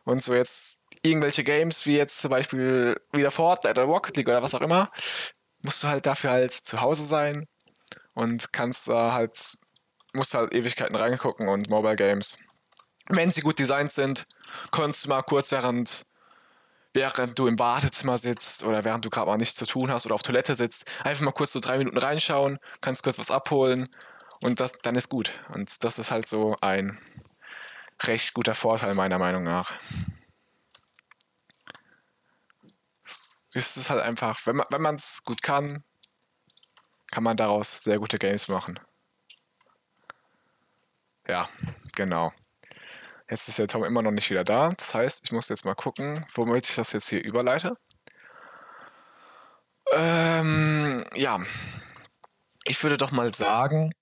Und 0.05 0.23
so 0.23 0.35
jetzt 0.35 0.83
irgendwelche 1.09 1.45
Games 1.45 1.87
wie 1.87 1.97
jetzt 1.97 2.21
zum 2.21 2.31
Beispiel 2.31 3.01
wieder 3.13 3.31
Fortnite 3.31 3.81
oder 3.81 3.89
Rocket 3.89 4.17
League 4.17 4.29
oder 4.29 4.43
was 4.43 4.55
auch 4.55 4.61
immer, 4.61 4.91
musst 5.63 5.83
du 5.83 5.89
halt 5.89 6.07
dafür 6.07 6.31
halt 6.31 6.53
zu 6.53 6.81
Hause 6.81 7.05
sein 7.05 7.47
und 8.15 8.53
kannst 8.53 8.89
da 8.89 9.13
halt, 9.13 9.39
musst 10.13 10.35
halt 10.35 10.53
Ewigkeiten 10.53 10.97
reingucken 10.97 11.49
und 11.49 11.71
Mobile 11.71 11.97
Games. 11.97 12.39
Wenn 13.09 13.31
sie 13.31 13.43
gut 13.43 13.59
designt 13.59 13.93
sind, 13.93 14.25
kannst 14.73 15.05
du 15.05 15.09
mal 15.09 15.23
kurz 15.23 15.53
während, 15.53 16.07
während 16.93 17.39
du 17.39 17.47
im 17.47 17.59
Wartezimmer 17.59 18.19
sitzt 18.19 18.65
oder 18.65 18.85
während 18.85 19.05
du 19.05 19.11
gerade 19.11 19.31
mal 19.31 19.37
nichts 19.37 19.57
zu 19.57 19.67
tun 19.67 19.91
hast 19.91 20.07
oder 20.07 20.15
auf 20.15 20.23
Toilette 20.23 20.55
sitzt, 20.55 20.91
einfach 21.05 21.23
mal 21.23 21.33
kurz 21.33 21.53
so 21.53 21.61
drei 21.61 21.79
Minuten 21.79 21.99
reinschauen, 21.99 22.59
kannst 22.81 23.03
kurz 23.03 23.19
was 23.19 23.31
abholen 23.31 23.89
und 24.43 24.61
das, 24.61 24.79
dann 24.79 24.97
ist 24.97 25.09
gut. 25.09 25.33
Und 25.55 25.85
das 25.85 25.99
ist 25.99 26.11
halt 26.11 26.27
so 26.27 26.57
ein 26.61 26.99
recht 28.03 28.35
guter 28.35 28.55
Vorteil 28.55 28.95
meiner 28.95 29.19
Meinung 29.19 29.43
nach. 29.43 29.73
Es 33.57 33.79
ist 33.79 33.89
halt 33.89 34.03
einfach, 34.03 34.39
wenn 34.45 34.57
man 34.57 34.67
wenn 34.71 34.83
man 34.83 34.97
es 34.97 35.25
gut 35.25 35.43
kann, 35.43 35.83
kann 37.11 37.25
man 37.25 37.37
daraus 37.39 37.83
sehr 37.83 37.99
gute 37.99 38.19
Games 38.19 38.49
machen. 38.49 38.79
Ja, 41.27 41.49
genau. 41.95 42.33
Jetzt 43.31 43.49
ist 43.49 43.59
der 43.59 43.67
Tom 43.67 43.85
immer 43.85 44.03
noch 44.03 44.11
nicht 44.11 44.31
wieder 44.31 44.45
da. 44.45 44.69
Das 44.69 44.95
heißt, 44.95 45.25
ich 45.25 45.33
muss 45.33 45.49
jetzt 45.49 45.65
mal 45.65 45.75
gucken, 45.75 46.27
womit 46.35 46.69
ich 46.69 46.77
das 46.77 46.93
jetzt 46.93 47.09
hier 47.09 47.25
überleite. 47.25 47.77
Ähm, 49.93 51.05
ja. 51.15 51.41
Ich 52.65 52.83
würde 52.83 52.99
doch 52.99 53.11
mal 53.11 53.33
sagen, 53.33 53.95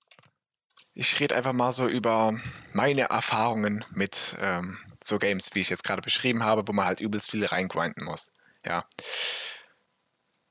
ich 0.95 1.21
rede 1.21 1.37
einfach 1.37 1.53
mal 1.53 1.71
so 1.73 1.87
über 1.87 2.33
meine 2.73 3.03
Erfahrungen 3.03 3.85
mit 3.93 4.37
ähm, 4.41 4.79
so 5.03 5.19
Games, 5.19 5.55
wie 5.55 5.61
ich 5.61 5.71
jetzt 5.71 5.85
gerade 5.85 6.03
beschrieben 6.03 6.43
habe, 6.43 6.67
wo 6.67 6.73
man 6.73 6.87
halt 6.87 7.01
übelst 7.01 7.31
viel 7.31 7.47
reingrinden 7.47 8.05
muss. 8.05 8.33
Ja. 8.67 8.85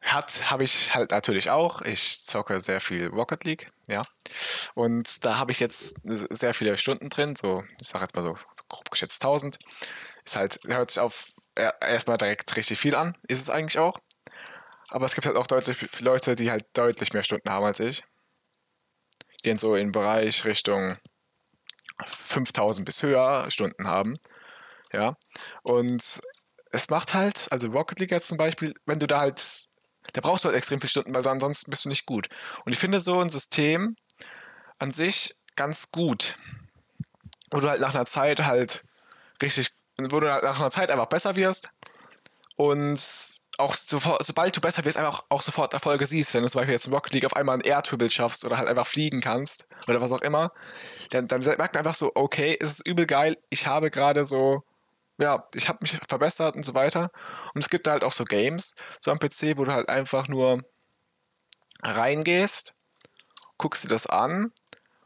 Hat, 0.01 0.51
habe 0.51 0.65
ich 0.65 0.93
halt 0.93 1.11
natürlich 1.11 1.49
auch. 1.49 1.81
Ich 1.81 2.19
zocke 2.19 2.59
sehr 2.59 2.81
viel 2.81 3.07
Rocket 3.07 3.45
League, 3.45 3.71
ja. 3.87 4.01
Und 4.75 5.23
da 5.25 5.37
habe 5.37 5.53
ich 5.53 5.61
jetzt 5.61 5.95
sehr 6.03 6.53
viele 6.53 6.77
Stunden 6.77 7.09
drin, 7.09 7.35
so, 7.37 7.63
ich 7.79 7.87
sage 7.87 8.03
jetzt 8.03 8.15
mal 8.15 8.23
so 8.23 8.37
grob 8.67 8.91
geschätzt 8.91 9.23
1000. 9.23 9.57
Ist 10.25 10.35
halt, 10.35 10.59
hört 10.67 10.91
sich 10.91 10.99
auf 10.99 11.29
er- 11.55 11.81
erstmal 11.81 12.17
direkt 12.17 12.53
richtig 12.57 12.79
viel 12.79 12.95
an, 12.95 13.17
ist 13.27 13.39
es 13.41 13.49
eigentlich 13.49 13.79
auch. 13.79 13.97
Aber 14.89 15.05
es 15.05 15.15
gibt 15.15 15.25
halt 15.25 15.37
auch 15.37 15.47
deutlich 15.47 16.01
Leute, 16.01 16.35
die 16.35 16.51
halt 16.51 16.65
deutlich 16.73 17.13
mehr 17.13 17.23
Stunden 17.23 17.49
haben 17.49 17.65
als 17.65 17.79
ich. 17.79 18.03
Die 19.43 19.49
dann 19.49 19.57
so 19.57 19.75
im 19.75 19.91
Bereich 19.91 20.43
Richtung 20.45 20.97
5000 22.05 22.85
bis 22.85 23.03
höher 23.03 23.49
Stunden 23.51 23.87
haben. 23.87 24.13
Ja. 24.91 25.15
Und 25.63 26.21
es 26.73 26.89
macht 26.89 27.13
halt, 27.13 27.47
also 27.51 27.69
Rocket 27.69 27.99
League 27.99 28.11
jetzt 28.11 28.27
zum 28.27 28.37
Beispiel, 28.37 28.73
wenn 28.85 28.97
du 28.97 29.05
da 29.05 29.19
halt, 29.19 29.39
da 30.13 30.21
brauchst 30.21 30.43
du 30.43 30.49
halt 30.49 30.57
extrem 30.57 30.79
viele 30.79 30.89
Stunden, 30.89 31.13
weil 31.13 31.25
ansonsten 31.27 31.69
bist 31.69 31.85
du 31.85 31.89
nicht 31.89 32.07
gut. 32.07 32.27
Und 32.65 32.73
ich 32.73 32.79
finde 32.79 32.99
so 32.99 33.21
ein 33.21 33.29
System 33.29 33.95
an 34.79 34.89
sich 34.89 35.35
ganz 35.55 35.91
gut, 35.91 36.35
wo 37.51 37.59
du 37.59 37.69
halt 37.69 37.79
nach 37.79 37.93
einer 37.93 38.05
Zeit 38.05 38.43
halt 38.43 38.83
richtig, 39.41 39.69
wo 39.99 40.19
du 40.19 40.33
halt 40.33 40.43
nach 40.43 40.59
einer 40.59 40.71
Zeit 40.71 40.89
einfach 40.89 41.05
besser 41.05 41.35
wirst 41.35 41.69
und 42.57 42.99
auch 43.59 43.75
sofort, 43.75 44.23
sobald 44.23 44.57
du 44.57 44.61
besser 44.61 44.83
wirst, 44.83 44.97
einfach 44.97 45.25
auch 45.29 45.43
sofort 45.43 45.75
Erfolge 45.75 46.07
siehst, 46.07 46.33
wenn 46.33 46.41
du 46.41 46.49
zum 46.49 46.59
Beispiel 46.59 46.73
jetzt 46.73 46.87
in 46.87 46.93
Rocket 46.93 47.13
League 47.13 47.25
auf 47.25 47.35
einmal 47.35 47.53
einen 47.53 47.63
Air-Triple 47.63 48.09
schaffst 48.09 48.45
oder 48.45 48.57
halt 48.57 48.67
einfach 48.67 48.87
fliegen 48.87 49.21
kannst 49.21 49.67
oder 49.87 50.01
was 50.01 50.11
auch 50.11 50.21
immer, 50.21 50.51
dann, 51.11 51.27
dann 51.27 51.41
merkt 51.41 51.75
man 51.75 51.85
einfach 51.85 51.93
so, 51.93 52.11
okay, 52.15 52.57
es 52.59 52.71
ist 52.71 52.87
übel 52.87 53.05
geil, 53.05 53.37
ich 53.49 53.67
habe 53.67 53.91
gerade 53.91 54.25
so, 54.25 54.63
ja, 55.17 55.47
ich 55.53 55.67
habe 55.69 55.79
mich 55.81 55.97
verbessert 56.07 56.55
und 56.55 56.63
so 56.63 56.73
weiter. 56.73 57.11
Und 57.53 57.63
es 57.63 57.69
gibt 57.69 57.87
halt 57.87 58.03
auch 58.03 58.13
so 58.13 58.25
Games, 58.25 58.75
so 58.99 59.11
am 59.11 59.19
PC, 59.19 59.57
wo 59.57 59.65
du 59.65 59.73
halt 59.73 59.89
einfach 59.89 60.27
nur 60.27 60.63
reingehst, 61.83 62.73
guckst 63.57 63.83
dir 63.83 63.89
das 63.89 64.07
an 64.07 64.51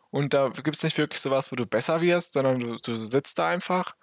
und 0.09 0.33
da 0.33 0.49
gibt 0.49 0.75
es 0.75 0.83
nicht 0.83 0.97
wirklich 0.97 1.21
sowas, 1.21 1.51
wo 1.51 1.55
du 1.55 1.65
besser 1.65 2.01
wirst, 2.01 2.33
sondern 2.33 2.59
du, 2.59 2.75
du 2.77 2.95
sitzt 2.95 3.39
da 3.39 3.47
einfach 3.47 3.95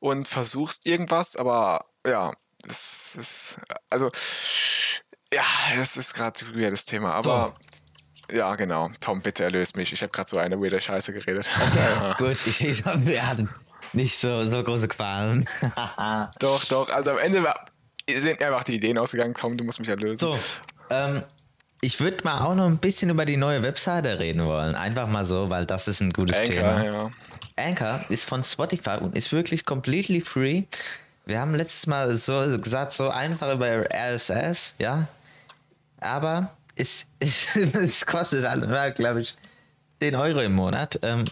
und 0.00 0.28
versuchst 0.28 0.86
irgendwas, 0.86 1.36
aber 1.36 1.86
ja, 2.06 2.32
es 2.66 3.16
ist, 3.16 3.60
also, 3.90 4.10
ja, 5.32 5.44
es 5.76 5.96
ist 5.96 6.14
gerade 6.14 6.44
ein 6.46 6.60
weirdes 6.60 6.84
Thema, 6.84 7.12
aber 7.12 7.54
ja, 8.32 8.54
genau. 8.56 8.90
Tom, 9.00 9.20
bitte 9.20 9.44
erlöst 9.44 9.76
mich. 9.76 9.92
Ich 9.92 10.02
habe 10.02 10.10
gerade 10.10 10.28
so 10.28 10.38
eine 10.38 10.58
weirde 10.58 10.80
Scheiße 10.80 11.12
geredet. 11.12 11.48
Gut, 12.18 12.46
ich, 12.46 12.64
ich 12.64 12.84
hatten 12.84 13.50
nicht 13.94 14.18
so, 14.18 14.48
so 14.48 14.62
große 14.62 14.88
Qualen. 14.88 15.48
doch, 16.38 16.64
doch. 16.66 16.88
Also 16.90 17.12
am 17.12 17.18
Ende 17.18 17.42
war, 17.42 17.64
sind 18.08 18.42
einfach 18.42 18.64
die 18.64 18.76
Ideen 18.76 18.98
ausgegangen. 18.98 19.34
Tom, 19.34 19.52
du 19.52 19.64
musst 19.64 19.78
mich 19.78 19.88
erlösen. 19.88 20.16
so, 20.16 20.38
ähm, 20.90 21.22
ich 21.80 22.00
würde 22.00 22.24
mal 22.24 22.40
auch 22.40 22.54
noch 22.54 22.66
ein 22.66 22.78
bisschen 22.78 23.10
über 23.10 23.24
die 23.26 23.36
neue 23.36 23.62
Webseite 23.62 24.18
reden 24.18 24.44
wollen. 24.46 24.74
Einfach 24.74 25.06
mal 25.06 25.26
so, 25.26 25.50
weil 25.50 25.66
das 25.66 25.86
ist 25.86 26.00
ein 26.00 26.12
gutes 26.12 26.40
Anchor, 26.40 26.54
Thema. 26.54 26.84
ja. 26.84 27.10
Anchor 27.56 28.04
ist 28.08 28.24
von 28.26 28.42
Spotify 28.42 28.98
und 29.00 29.16
ist 29.16 29.32
wirklich 29.32 29.64
completely 29.66 30.20
free. 30.22 30.62
Wir 31.26 31.40
haben 31.40 31.54
letztes 31.54 31.86
Mal 31.86 32.16
so 32.16 32.58
gesagt, 32.58 32.92
so 32.92 33.10
einfach 33.10 33.52
über 33.52 33.84
RSS, 33.92 34.74
ja. 34.78 35.06
Aber 36.00 36.50
es, 36.76 37.06
es, 37.20 37.56
es 37.74 38.06
kostet, 38.06 38.44
glaube 38.94 39.20
ich, 39.20 39.36
10 40.00 40.16
Euro 40.16 40.40
im 40.40 40.54
Monat. 40.54 40.98
Ähm, 41.02 41.24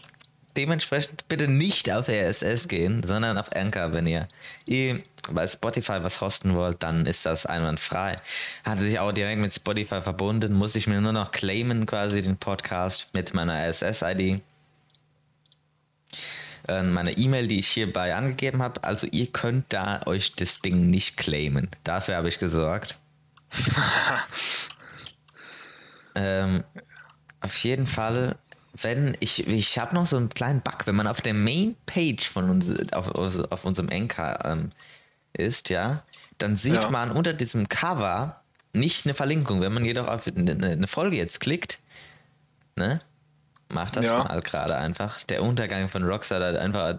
dementsprechend 0.56 1.26
bitte 1.28 1.48
nicht 1.48 1.90
auf 1.90 2.08
RSS 2.08 2.68
gehen, 2.68 3.02
sondern 3.06 3.38
auf 3.38 3.54
Anchor, 3.54 3.92
wenn 3.92 4.06
ihr 4.06 4.28
eh 4.68 4.98
bei 5.30 5.46
Spotify 5.46 6.02
was 6.02 6.20
hosten 6.20 6.54
wollt, 6.54 6.82
dann 6.82 7.06
ist 7.06 7.26
das 7.26 7.46
einwandfrei. 7.46 8.16
Hatte 8.64 8.84
sich 8.84 8.98
auch 8.98 9.12
direkt 9.12 9.40
mit 9.40 9.54
Spotify 9.54 10.02
verbunden, 10.02 10.52
muss 10.52 10.74
ich 10.74 10.86
mir 10.86 11.00
nur 11.00 11.12
noch 11.12 11.30
claimen, 11.30 11.86
quasi 11.86 12.22
den 12.22 12.36
Podcast 12.36 13.14
mit 13.14 13.34
meiner 13.34 13.54
RSS-ID. 13.68 14.42
Äh, 16.68 16.82
meine 16.84 17.12
E-Mail, 17.12 17.46
die 17.46 17.58
ich 17.58 17.68
hierbei 17.68 18.14
angegeben 18.14 18.62
habe. 18.62 18.84
Also 18.84 19.06
ihr 19.10 19.26
könnt 19.26 19.72
da 19.72 20.02
euch 20.06 20.34
das 20.34 20.60
Ding 20.60 20.90
nicht 20.90 21.16
claimen. 21.16 21.68
Dafür 21.84 22.16
habe 22.16 22.28
ich 22.28 22.38
gesorgt. 22.38 22.98
ähm, 26.14 26.64
auf 27.40 27.56
jeden 27.58 27.86
Fall 27.86 28.36
wenn 28.82 29.16
ich, 29.20 29.46
ich 29.46 29.78
habe 29.78 29.94
noch 29.94 30.06
so 30.06 30.16
einen 30.16 30.28
kleinen 30.28 30.60
Bug, 30.60 30.86
wenn 30.86 30.94
man 30.94 31.06
auf 31.06 31.20
der 31.20 31.34
Main-Page 31.34 32.28
von 32.28 32.50
uns, 32.50 32.92
auf, 32.92 33.14
auf 33.14 33.64
unserem 33.64 33.88
Anchor 33.90 34.38
ähm, 34.44 34.72
ist, 35.32 35.68
ja, 35.70 36.02
dann 36.38 36.56
sieht 36.56 36.84
ja. 36.84 36.90
man 36.90 37.10
unter 37.10 37.32
diesem 37.32 37.68
Cover 37.68 38.42
nicht 38.72 39.06
eine 39.06 39.14
Verlinkung. 39.14 39.60
Wenn 39.60 39.72
man 39.72 39.84
jedoch 39.84 40.08
auf 40.08 40.26
eine, 40.26 40.52
eine 40.52 40.86
Folge 40.86 41.16
jetzt 41.16 41.40
klickt, 41.40 41.78
ne, 42.76 42.98
macht 43.68 43.96
das 43.96 44.06
ja. 44.06 44.24
mal 44.24 44.40
gerade 44.40 44.76
einfach. 44.76 45.22
Der 45.24 45.42
Untergang 45.42 45.88
von 45.88 46.04
Rockstar 46.04 46.42
hat 46.42 46.56
einfach, 46.56 46.98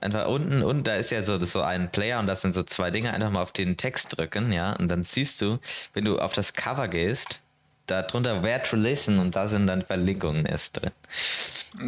einfach 0.00 0.26
unten 0.26 0.62
und 0.62 0.86
da 0.86 0.96
ist 0.96 1.10
ja 1.10 1.22
so, 1.22 1.44
so 1.44 1.62
ein 1.62 1.90
Player 1.90 2.20
und 2.20 2.26
das 2.26 2.42
sind 2.42 2.54
so 2.54 2.62
zwei 2.62 2.90
Dinge, 2.90 3.12
einfach 3.12 3.30
mal 3.30 3.42
auf 3.42 3.52
den 3.52 3.76
Text 3.76 4.16
drücken, 4.16 4.52
ja, 4.52 4.74
und 4.74 4.88
dann 4.88 5.04
siehst 5.04 5.40
du, 5.40 5.58
wenn 5.94 6.04
du 6.04 6.18
auf 6.18 6.32
das 6.32 6.54
Cover 6.54 6.88
gehst, 6.88 7.40
darunter 7.86 8.42
Where 8.42 8.62
to 8.62 8.76
Listen 8.76 9.18
und 9.18 9.36
da 9.36 9.48
sind 9.48 9.66
dann 9.66 9.82
Verlinkungen 9.82 10.46
erst 10.46 10.80
drin. 10.80 10.92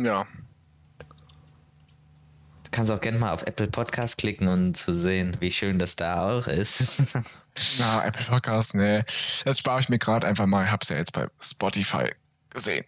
Ja. 0.05 0.27
Du 2.65 2.71
kannst 2.71 2.93
auch 2.93 3.01
gerne 3.01 3.19
mal 3.19 3.33
auf 3.33 3.43
Apple 3.45 3.69
Podcast 3.69 4.19
klicken 4.19 4.49
und 4.49 4.77
zu 4.77 4.93
sehen, 4.93 5.37
wie 5.41 5.51
schön 5.51 5.79
das 5.79 5.97
da 5.97 6.29
auch 6.29 6.47
ist. 6.47 7.03
Na, 7.79 8.05
Apple 8.05 8.25
Podcast, 8.27 8.75
nee. 8.75 9.03
Das 9.45 9.59
spare 9.59 9.81
ich 9.81 9.89
mir 9.89 9.99
gerade 9.99 10.27
einfach 10.27 10.47
mal. 10.47 10.65
Ich 10.65 10.71
hab's 10.71 10.91
ja 10.91 10.97
jetzt 10.97 11.13
bei 11.13 11.27
Spotify 11.41 12.13
gesehen. 12.51 12.85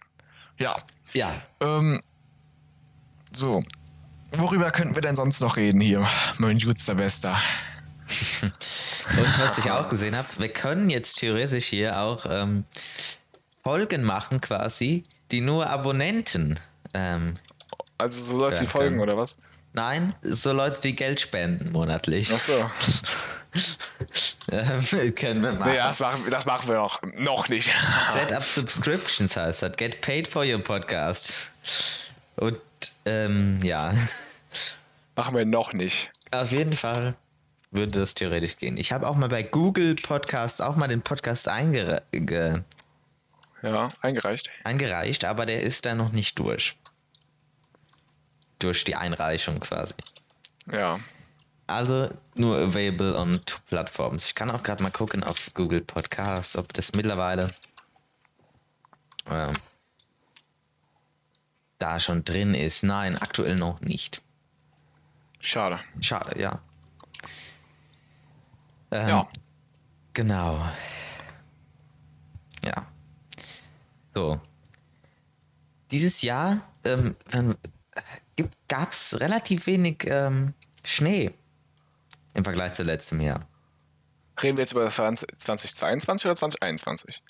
Ja. 0.57 0.75
Ja. 1.13 1.33
Ähm, 1.59 1.99
so. 3.31 3.63
Worüber 4.31 4.71
könnten 4.71 4.95
wir 4.95 5.01
denn 5.01 5.15
sonst 5.15 5.41
noch 5.41 5.57
reden 5.57 5.81
hier, 5.81 6.07
mein 6.37 6.57
Jutster 6.57 6.95
Bester? 6.95 7.37
Und 8.43 9.39
was 9.39 9.57
ich 9.57 9.71
auch 9.71 9.89
gesehen 9.89 10.15
habe, 10.15 10.27
wir 10.37 10.49
können 10.49 10.89
jetzt 10.89 11.15
theoretisch 11.19 11.65
hier 11.65 11.99
auch 11.99 12.25
ähm, 12.29 12.65
Folgen 13.63 14.03
machen 14.03 14.41
quasi, 14.41 15.03
die 15.31 15.41
nur 15.41 15.67
Abonnenten. 15.67 16.59
Ähm, 16.93 17.33
also 17.97 18.21
so 18.21 18.39
Leute, 18.39 18.59
die 18.59 18.67
folgen 18.67 18.99
oder 18.99 19.17
was? 19.17 19.37
Nein, 19.73 20.13
so 20.23 20.51
Leute, 20.51 20.81
die 20.81 20.95
Geld 20.95 21.19
spenden 21.19 21.71
monatlich. 21.71 22.31
Ach 22.33 22.39
so. 22.39 22.69
ähm, 24.51 25.15
können 25.15 25.43
wir 25.43 25.53
machen. 25.53 25.71
Nee, 25.71 25.77
das 25.77 25.99
machen, 25.99 26.23
das 26.29 26.45
machen 26.45 26.67
wir 26.67 26.75
noch, 26.75 27.01
noch 27.17 27.49
nicht. 27.49 27.71
Set 28.05 28.33
up 28.33 28.43
Subscriptions 28.43 29.37
heißt 29.37 29.61
das. 29.61 29.77
Get 29.77 30.01
paid 30.01 30.27
for 30.27 30.43
your 30.43 30.59
podcast. 30.59 31.51
Und 32.35 32.57
ähm, 33.05 33.61
ja. 33.63 33.93
Machen 35.15 35.37
wir 35.37 35.45
noch 35.45 35.73
nicht. 35.73 36.09
Auf 36.31 36.51
jeden 36.51 36.75
Fall 36.75 37.15
würde 37.71 37.99
das 37.99 38.13
theoretisch 38.13 38.55
gehen. 38.55 38.77
Ich 38.77 38.91
habe 38.91 39.07
auch 39.07 39.15
mal 39.15 39.29
bei 39.29 39.43
Google 39.43 39.95
Podcasts 39.95 40.61
auch 40.61 40.75
mal 40.75 40.87
den 40.87 41.01
Podcast 41.01 41.47
eingere 41.47 42.03
ja, 43.63 43.89
eingereicht. 44.01 44.49
Eingereicht, 44.63 45.25
aber 45.25 45.45
der 45.45 45.61
ist 45.61 45.85
da 45.85 45.95
noch 45.95 46.11
nicht 46.11 46.37
durch. 46.37 46.77
Durch 48.59 48.83
die 48.83 48.95
Einreichung 48.95 49.59
quasi. 49.59 49.93
Ja. 50.71 50.99
Also 51.67 52.09
nur 52.35 52.57
available 52.57 53.15
on 53.15 53.39
two 53.45 53.59
platforms. 53.67 54.25
Ich 54.25 54.35
kann 54.35 54.51
auch 54.51 54.61
gerade 54.61 54.83
mal 54.83 54.91
gucken 54.91 55.23
auf 55.23 55.51
Google 55.53 55.81
Podcasts, 55.81 56.57
ob 56.57 56.73
das 56.73 56.93
mittlerweile 56.93 57.47
äh, 59.29 59.53
da 61.79 61.99
schon 61.99 62.25
drin 62.25 62.53
ist. 62.53 62.83
Nein, 62.83 63.17
aktuell 63.17 63.55
noch 63.55 63.79
nicht. 63.79 64.21
Schade. 65.39 65.79
Schade, 66.01 66.39
ja. 66.39 66.59
Ähm, 68.91 69.07
ja. 69.07 69.27
Genau. 70.13 70.65
Ja. 72.63 72.87
So. 74.13 74.39
Dieses 75.91 76.21
Jahr 76.21 76.61
ähm, 76.83 77.15
gab 78.67 78.91
es 78.91 79.19
relativ 79.19 79.67
wenig 79.67 80.05
ähm, 80.05 80.53
Schnee 80.83 81.31
im 82.33 82.43
Vergleich 82.43 82.73
zu 82.73 82.83
letztem 82.83 83.21
Jahr. 83.21 83.47
Reden 84.41 84.57
wir 84.57 84.63
jetzt 84.63 84.71
über 84.71 84.87
2022 84.87 86.25
oder 86.25 86.35
2021? 86.35 87.23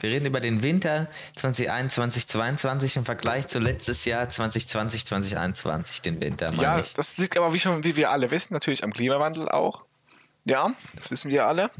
Wir 0.00 0.10
reden 0.10 0.26
über 0.26 0.40
den 0.40 0.62
Winter 0.62 1.08
2021, 1.36 2.26
2022 2.26 2.96
im 2.96 3.04
Vergleich 3.04 3.46
zu 3.46 3.58
letztes 3.58 4.04
Jahr 4.04 4.28
2020, 4.28 5.06
2021, 5.06 6.02
den 6.02 6.20
Winter. 6.20 6.52
Ja, 6.54 6.78
ich. 6.78 6.94
das 6.94 7.16
liegt 7.18 7.36
aber, 7.36 7.52
wie, 7.52 7.58
schon, 7.58 7.84
wie 7.84 7.96
wir 7.96 8.10
alle 8.10 8.30
wissen, 8.30 8.54
natürlich 8.54 8.84
am 8.84 8.92
Klimawandel 8.92 9.48
auch. 9.48 9.84
Ja, 10.44 10.72
das 10.96 11.10
wissen 11.10 11.30
wir 11.30 11.46
alle. 11.46 11.70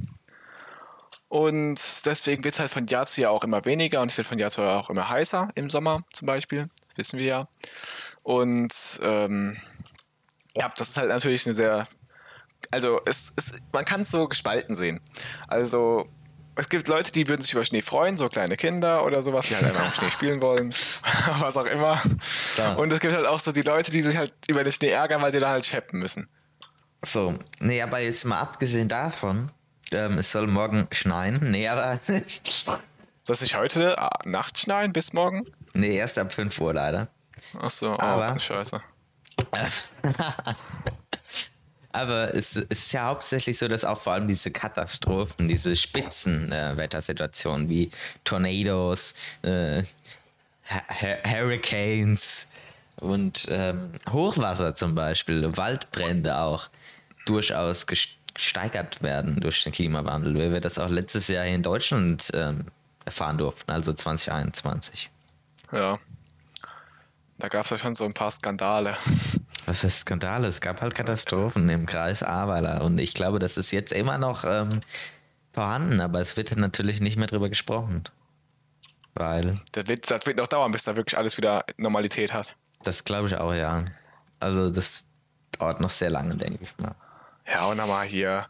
Und 1.29 1.81
deswegen 2.07 2.45
wird 2.45 2.55
es 2.55 2.61
halt 2.61 2.71
von 2.71 2.87
Jahr 2.87 3.07
zu 3.07 3.21
Jahr 3.21 3.33
auch 3.33 3.45
immer 3.45 3.65
weniger 3.65 4.01
und 4.01 4.11
es 4.11 4.17
wird 4.17 4.27
von 4.27 4.39
Jahr 4.39 4.51
zu 4.51 4.63
Jahr 4.63 4.79
auch 4.79 4.91
immer 4.91 5.09
heißer 5.09 5.49
im 5.55 5.69
Sommer 5.69 6.05
zum 6.13 6.27
Beispiel. 6.27 6.71
Wissen 6.97 7.19
wir 7.19 7.27
ja. 7.27 7.49
Und 8.23 8.73
ähm, 9.03 9.57
ja, 10.55 10.73
das 10.77 10.91
ist 10.91 10.97
halt 10.97 11.09
natürlich 11.09 11.45
eine 11.47 11.55
sehr. 11.55 11.89
Also, 12.71 13.01
es, 13.05 13.33
es, 13.37 13.59
man 13.73 13.85
kann 13.85 14.03
es 14.03 14.11
so 14.11 14.27
gespalten 14.29 14.75
sehen. 14.75 15.01
Also, 15.49 16.09
es 16.57 16.69
gibt 16.69 16.89
Leute, 16.89 17.13
die 17.13 17.29
würden 17.29 17.43
sich 17.43 17.53
über 17.53 17.65
Schnee 17.65 17.83
freuen, 17.83 18.17
so 18.17 18.29
kleine 18.29 18.57
Kinder 18.57 19.05
oder 19.05 19.21
sowas, 19.21 19.47
die 19.47 19.57
halt 19.57 19.65
einfach 19.67 19.89
im 19.89 19.93
Schnee 19.93 20.11
spielen 20.13 20.41
wollen, 20.41 20.73
was 21.39 21.57
auch 21.57 21.67
immer. 21.67 22.01
Klar. 22.55 22.79
Und 22.79 22.93
es 22.93 23.01
gibt 23.01 23.13
halt 23.13 23.27
auch 23.27 23.41
so 23.41 23.53
die 23.53 23.63
Leute, 23.63 23.91
die 23.91 24.03
sich 24.03 24.17
halt 24.17 24.33
über 24.47 24.63
den 24.63 24.73
Schnee 24.73 24.91
ärgern, 24.91 25.21
weil 25.21 25.33
sie 25.33 25.41
da 25.41 25.51
halt 25.51 25.67
scheppen 25.67 25.99
müssen. 25.99 26.29
So, 27.05 27.35
nee, 27.61 27.83
aber 27.83 28.01
jetzt 28.01 28.25
mal 28.25 28.41
abgesehen 28.41 28.89
davon, 28.89 29.51
ähm, 29.93 30.19
es 30.19 30.33
soll 30.33 30.47
morgen 30.47 30.87
schneien. 30.93 31.39
Nee, 31.51 31.69
aber. 31.69 32.01
soll 32.07 33.35
es 33.35 33.41
nicht 33.41 33.57
heute 33.57 33.97
äh, 33.97 34.29
Nacht 34.29 34.59
schneien 34.59 34.93
bis 34.93 35.13
morgen? 35.13 35.45
Nee, 35.73 35.97
erst 35.97 36.19
ab 36.19 36.33
5 36.33 36.61
Uhr 36.61 36.75
leider. 36.75 37.09
Ach 37.61 37.71
so, 37.71 37.93
oh, 37.93 37.99
aber, 37.99 38.39
scheiße. 38.39 38.81
aber 41.93 42.35
es 42.35 42.57
ist 42.57 42.93
ja 42.93 43.07
hauptsächlich 43.07 43.59
so, 43.59 43.69
dass 43.69 43.85
auch 43.85 44.01
vor 44.01 44.13
allem 44.15 44.29
diese 44.29 44.51
Katastrophen, 44.51 45.49
diese 45.49 45.75
Spitzenwettersituationen 45.75 47.67
äh, 47.67 47.71
wie 47.71 47.91
Tornados, 48.23 49.15
äh, 49.43 49.83
Hurricanes 51.27 52.49
und 53.01 53.47
ähm, 53.51 53.93
Hochwasser 54.11 54.75
zum 54.77 54.95
Beispiel, 54.95 55.57
Waldbrände 55.57 56.39
auch, 56.39 56.69
durchaus 57.25 57.87
gesteigert 57.87 59.03
werden 59.03 59.41
durch 59.41 59.63
den 59.63 59.73
Klimawandel, 59.73 60.35
wie 60.35 60.53
wir 60.53 60.61
das 60.61 60.79
auch 60.79 60.91
letztes 60.91 61.29
Jahr 61.29 61.45
hier 61.45 61.55
in 61.55 61.63
Deutschland 61.63 62.31
ähm, 62.35 62.67
erfahren 63.05 63.39
durften, 63.39 63.71
also 63.71 63.93
2021. 63.93 65.11
Ja. 65.73 65.99
Da 67.39 67.49
gab 67.49 67.65
es 67.65 67.71
ja 67.71 67.79
schon 67.79 67.95
so 67.95 68.05
ein 68.05 68.15
paar 68.15 68.31
Skandale. 68.31 68.97
Was 69.67 69.83
heißt 69.83 70.01
Skandale? 70.01 70.49
Es 70.49 70.61
gab 70.61 70.81
halt 70.81 70.95
Katastrophen 70.95 71.69
im 71.69 71.87
Kreis 71.87 72.23
Ahrweiler 72.23 72.83
und 72.83 73.01
ich 73.01 73.15
glaube, 73.15 73.39
das 73.39 73.57
ist 73.57 73.71
jetzt 73.71 73.93
immer 73.93 74.19
noch 74.19 74.45
ähm, 74.45 74.81
vorhanden, 75.53 76.01
aber 76.01 76.21
es 76.21 76.37
wird 76.37 76.55
natürlich 76.57 77.01
nicht 77.01 77.17
mehr 77.17 77.27
drüber 77.27 77.49
gesprochen. 77.49 78.05
Weil. 79.15 79.61
Das 79.73 79.87
wird, 79.87 80.11
das 80.11 80.27
wird 80.27 80.37
noch 80.37 80.49
dauern, 80.49 80.73
bis 80.73 80.85
da 80.85 80.97
wirklich 80.97 81.17
alles 81.17 81.37
wieder 81.37 81.65
Normalität 81.77 82.33
hat. 82.33 82.55
Das 82.83 83.05
glaube 83.05 83.29
ich 83.29 83.37
auch, 83.37 83.55
ja. 83.55 83.85
Also 84.41 84.71
das 84.71 85.07
dauert 85.59 85.81
noch 85.81 85.91
sehr 85.91 86.11
lange, 86.11 86.37
denke 86.37 86.59
ich 86.63 86.77
mal. 86.79 86.95
Ja, 87.47 87.67
und 87.67 87.77
nochmal 87.77 88.07
hier 88.07 88.47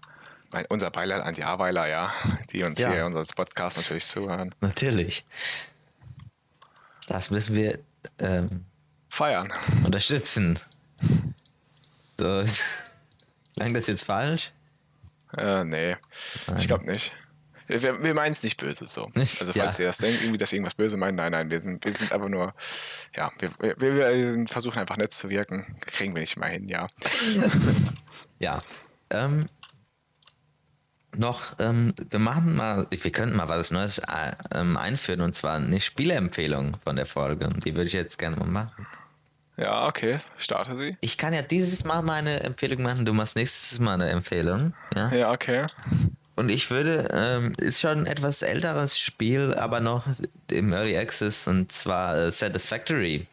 mein, 0.52 0.66
unser 0.66 0.90
Beileid 0.90 1.22
an 1.22 1.34
die 1.34 1.44
Aweiler, 1.44 1.88
ja, 1.88 2.12
die 2.52 2.64
uns 2.64 2.78
ja. 2.78 2.92
hier 2.92 3.06
unseren 3.06 3.26
Podcast 3.34 3.76
natürlich 3.76 4.06
zuhören. 4.06 4.54
Natürlich. 4.60 5.24
Das 7.08 7.30
müssen 7.30 7.54
wir 7.54 7.80
ähm, 8.18 8.64
feiern. 9.10 9.52
Unterstützen. 9.84 10.58
So. 12.18 12.44
Klang 13.56 13.74
das 13.74 13.86
jetzt 13.86 14.04
falsch? 14.04 14.52
Äh, 15.36 15.64
nee. 15.64 15.96
Nein. 16.46 16.56
Ich 16.56 16.66
glaube 16.66 16.84
nicht. 16.84 17.12
Wir, 17.66 18.02
wir 18.02 18.14
meinen 18.14 18.32
es 18.32 18.42
nicht 18.42 18.60
böse 18.60 18.86
so. 18.86 19.10
Also 19.14 19.52
falls 19.52 19.78
ja. 19.78 19.84
ihr 19.84 19.88
das 19.88 19.98
denkt, 19.98 20.20
irgendwie, 20.22 20.38
dass 20.38 20.52
wir 20.52 20.56
irgendwas 20.56 20.74
böse 20.74 20.96
meinen, 20.96 21.16
nein, 21.16 21.32
nein, 21.32 21.50
wir 21.50 21.60
sind, 21.60 21.84
wir 21.84 21.92
sind 21.92 22.12
einfach 22.12 22.28
nur, 22.28 22.54
ja, 23.16 23.32
wir, 23.38 23.50
wir, 23.78 23.96
wir 23.96 24.46
versuchen 24.48 24.78
einfach 24.78 24.96
nett 24.96 25.12
zu 25.12 25.30
wirken. 25.30 25.76
Kriegen 25.80 26.14
wir 26.14 26.20
nicht 26.20 26.36
mal 26.36 26.50
hin, 26.50 26.68
ja. 26.68 26.86
ja. 28.38 28.62
Ähm, 29.10 29.46
noch, 31.16 31.58
ähm, 31.58 31.94
wir 32.10 32.18
machen 32.18 32.56
mal, 32.56 32.86
wir 32.90 33.12
könnten 33.12 33.36
mal 33.36 33.48
was 33.48 33.70
Neues 33.70 33.98
äh, 33.98 34.32
ähm, 34.52 34.76
einführen 34.76 35.20
und 35.20 35.34
zwar 35.36 35.56
eine 35.56 35.80
Spieleempfehlung 35.80 36.76
von 36.82 36.96
der 36.96 37.06
Folge. 37.06 37.48
Die 37.64 37.74
würde 37.74 37.86
ich 37.86 37.92
jetzt 37.92 38.18
gerne 38.18 38.36
mal 38.36 38.48
machen. 38.48 38.86
Ja, 39.56 39.86
okay, 39.86 40.18
starte 40.36 40.76
sie. 40.76 40.96
Ich 41.00 41.16
kann 41.16 41.32
ja 41.32 41.42
dieses 41.42 41.84
Mal 41.84 42.02
meine 42.02 42.40
Empfehlung 42.40 42.82
machen, 42.82 43.04
du 43.04 43.12
machst 43.12 43.36
nächstes 43.36 43.78
Mal 43.78 43.94
eine 43.94 44.10
Empfehlung. 44.10 44.74
Ja, 44.96 45.10
Ja, 45.10 45.32
okay. 45.32 45.66
Und 46.36 46.48
ich 46.48 46.70
würde, 46.70 47.08
ähm, 47.12 47.54
ist 47.58 47.80
schon 47.80 48.00
ein 48.00 48.06
etwas 48.06 48.42
älteres 48.42 48.98
Spiel, 48.98 49.54
aber 49.54 49.80
noch 49.80 50.04
im 50.50 50.72
Early 50.72 50.96
Access 50.96 51.46
und 51.46 51.70
zwar 51.72 52.16
äh, 52.16 52.32
Satisfactory. 52.32 53.26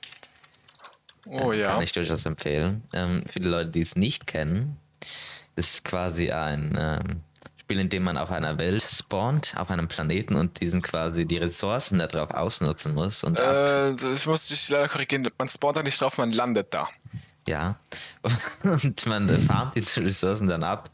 Oh 1.26 1.52
ja. 1.54 1.68
Kann 1.68 1.82
ich 1.84 1.92
durchaus 1.92 2.26
empfehlen. 2.26 2.84
Ähm, 2.94 3.24
für 3.30 3.40
die 3.40 3.48
Leute, 3.48 3.70
die 3.70 3.82
es 3.82 3.96
nicht 3.96 4.28
kennen, 4.28 4.78
ist 5.56 5.84
quasi 5.86 6.32
ein 6.32 6.74
ähm, 6.78 7.22
Spiel, 7.60 7.80
in 7.80 7.90
dem 7.90 8.04
man 8.04 8.18
auf 8.18 8.32
einer 8.32 8.58
Welt 8.58 8.82
spawnt, 8.84 9.54
auf 9.56 9.70
einem 9.70 9.88
Planeten 9.88 10.36
und 10.36 10.60
diesen 10.62 10.82
quasi 10.82 11.26
die 11.26 11.38
Ressourcen 11.38 12.00
darauf 12.00 12.32
ausnutzen 12.32 12.94
muss. 12.94 13.24
Und 13.24 13.40
Äh, 13.40 13.92
ich 13.94 14.26
muss 14.26 14.48
dich 14.48 14.70
leider 14.70 14.88
korrigieren. 14.88 15.28
Man 15.38 15.48
spawnt 15.48 15.78
da 15.78 15.84
nicht 15.84 16.00
drauf, 16.02 16.18
man 16.18 16.32
landet 16.32 16.74
da. 16.74 16.90
ja. 17.48 17.78
Und 18.64 19.06
man 19.06 19.28
farmt 19.30 19.76
diese 19.76 20.06
Ressourcen 20.06 20.48
dann 20.48 20.64
ab, 20.64 20.90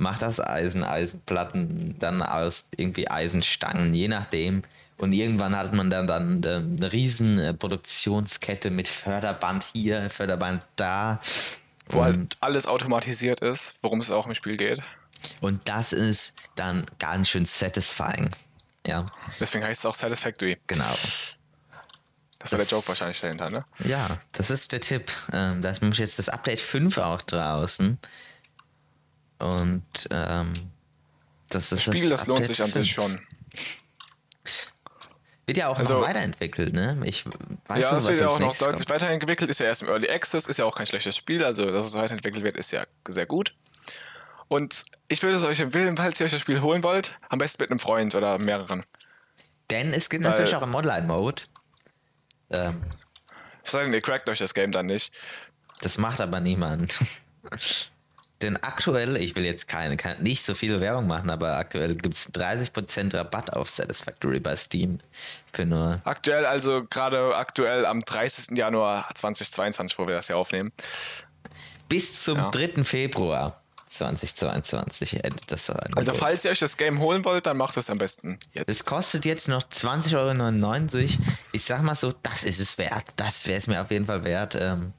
macht 0.00 0.24
aus 0.24 0.40
Eisen 0.40 0.82
Eisenplatten, 0.84 1.96
dann 1.98 2.22
aus 2.22 2.68
irgendwie 2.76 3.08
Eisenstangen, 3.08 3.94
je 3.94 4.08
nachdem. 4.08 4.62
Und 4.98 5.12
irgendwann 5.12 5.56
hat 5.56 5.72
man 5.72 5.88
dann, 5.88 6.06
dann 6.06 6.42
eine 6.44 6.92
riesen 6.92 7.38
äh, 7.38 7.54
Produktionskette 7.54 8.70
mit 8.70 8.88
Förderband 8.88 9.64
hier, 9.72 10.10
Förderband 10.10 10.66
da. 10.76 11.18
Wo 11.88 12.04
halt 12.04 12.36
alles 12.40 12.66
automatisiert 12.66 13.40
ist, 13.40 13.74
worum 13.82 14.00
es 14.00 14.10
auch 14.10 14.26
im 14.26 14.34
Spiel 14.34 14.56
geht. 14.56 14.80
Und 15.40 15.68
das 15.68 15.92
ist 15.92 16.34
dann 16.54 16.84
ganz 16.98 17.28
schön 17.28 17.44
satisfying. 17.46 18.30
Ja, 18.86 19.04
Deswegen 19.40 19.64
heißt 19.64 19.80
es 19.80 19.86
auch 19.86 19.94
Satisfactory. 19.94 20.58
genau. 20.66 20.84
Das 22.38 22.52
war 22.52 22.56
der 22.56 22.64
Das- 22.64 22.70
Joke 22.70 22.88
wahrscheinlich 22.88 23.20
dahinter, 23.20 23.50
ne? 23.50 23.64
Ja, 23.80 24.18
das 24.32 24.50
ist 24.50 24.72
der 24.72 24.80
Tipp. 24.80 25.10
Ähm, 25.32 25.60
da 25.60 25.70
ist 25.70 25.82
nämlich 25.82 25.98
jetzt 25.98 26.18
das 26.18 26.28
Update 26.30 26.60
5 26.60 26.96
auch 26.98 27.20
draußen. 27.22 27.98
Und 29.40 29.82
ähm, 30.10 30.52
das 31.48 31.72
ist 31.72 31.82
Spiel, 31.82 32.08
das 32.08 32.26
lohnt 32.26 32.40
Update 32.40 32.56
sich 32.56 32.62
an 32.62 32.72
sich 32.72 32.94
5. 32.94 33.04
schon. 33.16 33.20
Wird 35.46 35.56
ja 35.58 35.68
auch 35.68 35.78
Also- 35.78 35.94
noch 35.94 36.06
weiterentwickelt, 36.06 36.72
ne? 36.72 36.94
Ich 37.04 37.24
weiß 37.66 37.80
ja, 37.82 37.96
es 37.96 38.06
wird 38.06 38.20
ja 38.20 38.28
auch 38.28 38.38
noch 38.38 38.54
deutlich 38.56 38.86
kommt. 38.86 38.90
weiterentwickelt. 38.90 39.50
Ist 39.50 39.58
ja 39.60 39.66
erst 39.66 39.82
im 39.82 39.88
Early 39.88 40.08
Access, 40.08 40.46
ist 40.46 40.58
ja 40.58 40.64
auch 40.64 40.76
kein 40.76 40.86
schlechtes 40.86 41.16
Spiel. 41.16 41.44
Also, 41.44 41.64
dass 41.66 41.86
es 41.86 41.94
weiterentwickelt 41.94 42.44
wird, 42.44 42.56
ist 42.56 42.70
ja 42.70 42.84
sehr 43.08 43.26
gut. 43.26 43.54
Und 44.48 44.84
ich 45.08 45.22
würde 45.22 45.36
es 45.36 45.44
euch 45.44 45.58
empfehlen, 45.60 45.96
falls 45.96 46.20
ihr 46.20 46.26
euch 46.26 46.32
das 46.32 46.40
Spiel 46.40 46.60
holen 46.60 46.82
wollt, 46.82 47.16
am 47.28 47.38
besten 47.38 47.62
mit 47.62 47.70
einem 47.70 47.78
Freund 47.80 48.14
oder 48.14 48.38
mehreren. 48.38 48.84
Denn 49.70 49.92
es 49.92 50.08
gibt 50.08 50.24
Weil- 50.24 50.30
natürlich 50.32 50.54
auch 50.54 50.62
im 50.62 50.74
Online-Mode. 50.74 51.42
Ähm, 52.50 52.82
Es 53.62 53.72
sei 53.72 53.82
denn, 53.84 53.92
ihr 53.94 54.00
crackt 54.00 54.28
euch 54.28 54.38
das 54.38 54.54
Game 54.54 54.72
dann 54.72 54.86
nicht. 54.86 55.12
Das 55.82 55.98
macht 55.98 56.20
aber 56.20 56.40
niemand. 56.40 56.98
Denn 58.42 58.56
aktuell, 58.56 59.16
ich 59.18 59.36
will 59.36 59.44
jetzt 59.44 59.68
keine, 59.68 59.96
keine 59.96 60.22
nicht 60.22 60.44
so 60.44 60.54
viel 60.54 60.80
Werbung 60.80 61.06
machen, 61.06 61.30
aber 61.30 61.56
aktuell 61.58 61.94
gibt 61.94 62.16
es 62.16 62.32
30% 62.32 63.14
Rabatt 63.14 63.52
auf 63.52 63.68
Satisfactory 63.68 64.40
bei 64.40 64.56
Steam. 64.56 65.00
Für 65.52 65.66
nur. 65.66 66.00
Aktuell, 66.04 66.46
also 66.46 66.84
gerade 66.88 67.36
aktuell 67.36 67.84
am 67.84 68.00
30. 68.00 68.56
Januar 68.56 69.10
2022, 69.14 69.98
wo 69.98 70.06
wir 70.06 70.14
das 70.14 70.28
ja 70.28 70.36
aufnehmen. 70.36 70.72
Bis 71.88 72.22
zum 72.22 72.38
Ja. 72.38 72.50
3. 72.50 72.84
Februar 72.84 73.60
2022 73.88 75.24
endet 75.24 75.50
das 75.50 75.68
Angebot. 75.68 75.98
Also, 75.98 76.14
falls 76.14 76.44
ihr 76.44 76.52
euch 76.52 76.60
das 76.60 76.76
Game 76.76 77.00
holen 77.00 77.24
wollt, 77.24 77.46
dann 77.46 77.56
macht 77.56 77.76
es 77.76 77.90
am 77.90 77.98
besten 77.98 78.38
jetzt. 78.52 78.68
Es 78.68 78.84
kostet 78.84 79.24
jetzt 79.24 79.48
noch 79.48 79.62
20,99 79.64 80.14
Euro. 80.16 81.08
Ich 81.52 81.64
sag 81.64 81.82
mal 81.82 81.94
so, 81.96 82.12
das 82.22 82.44
ist 82.44 82.60
es 82.60 82.78
wert. 82.78 83.04
Das 83.16 83.46
wäre 83.46 83.58
es 83.58 83.66
mir 83.66 83.82
auf 83.82 83.90
jeden 83.90 84.06
Fall 84.06 84.24
wert. 84.24 84.54
Ähm, 84.54 84.92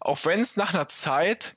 Auch 0.00 0.24
wenn 0.26 0.40
es 0.40 0.56
nach 0.56 0.74
einer 0.74 0.88
Zeit 0.88 1.54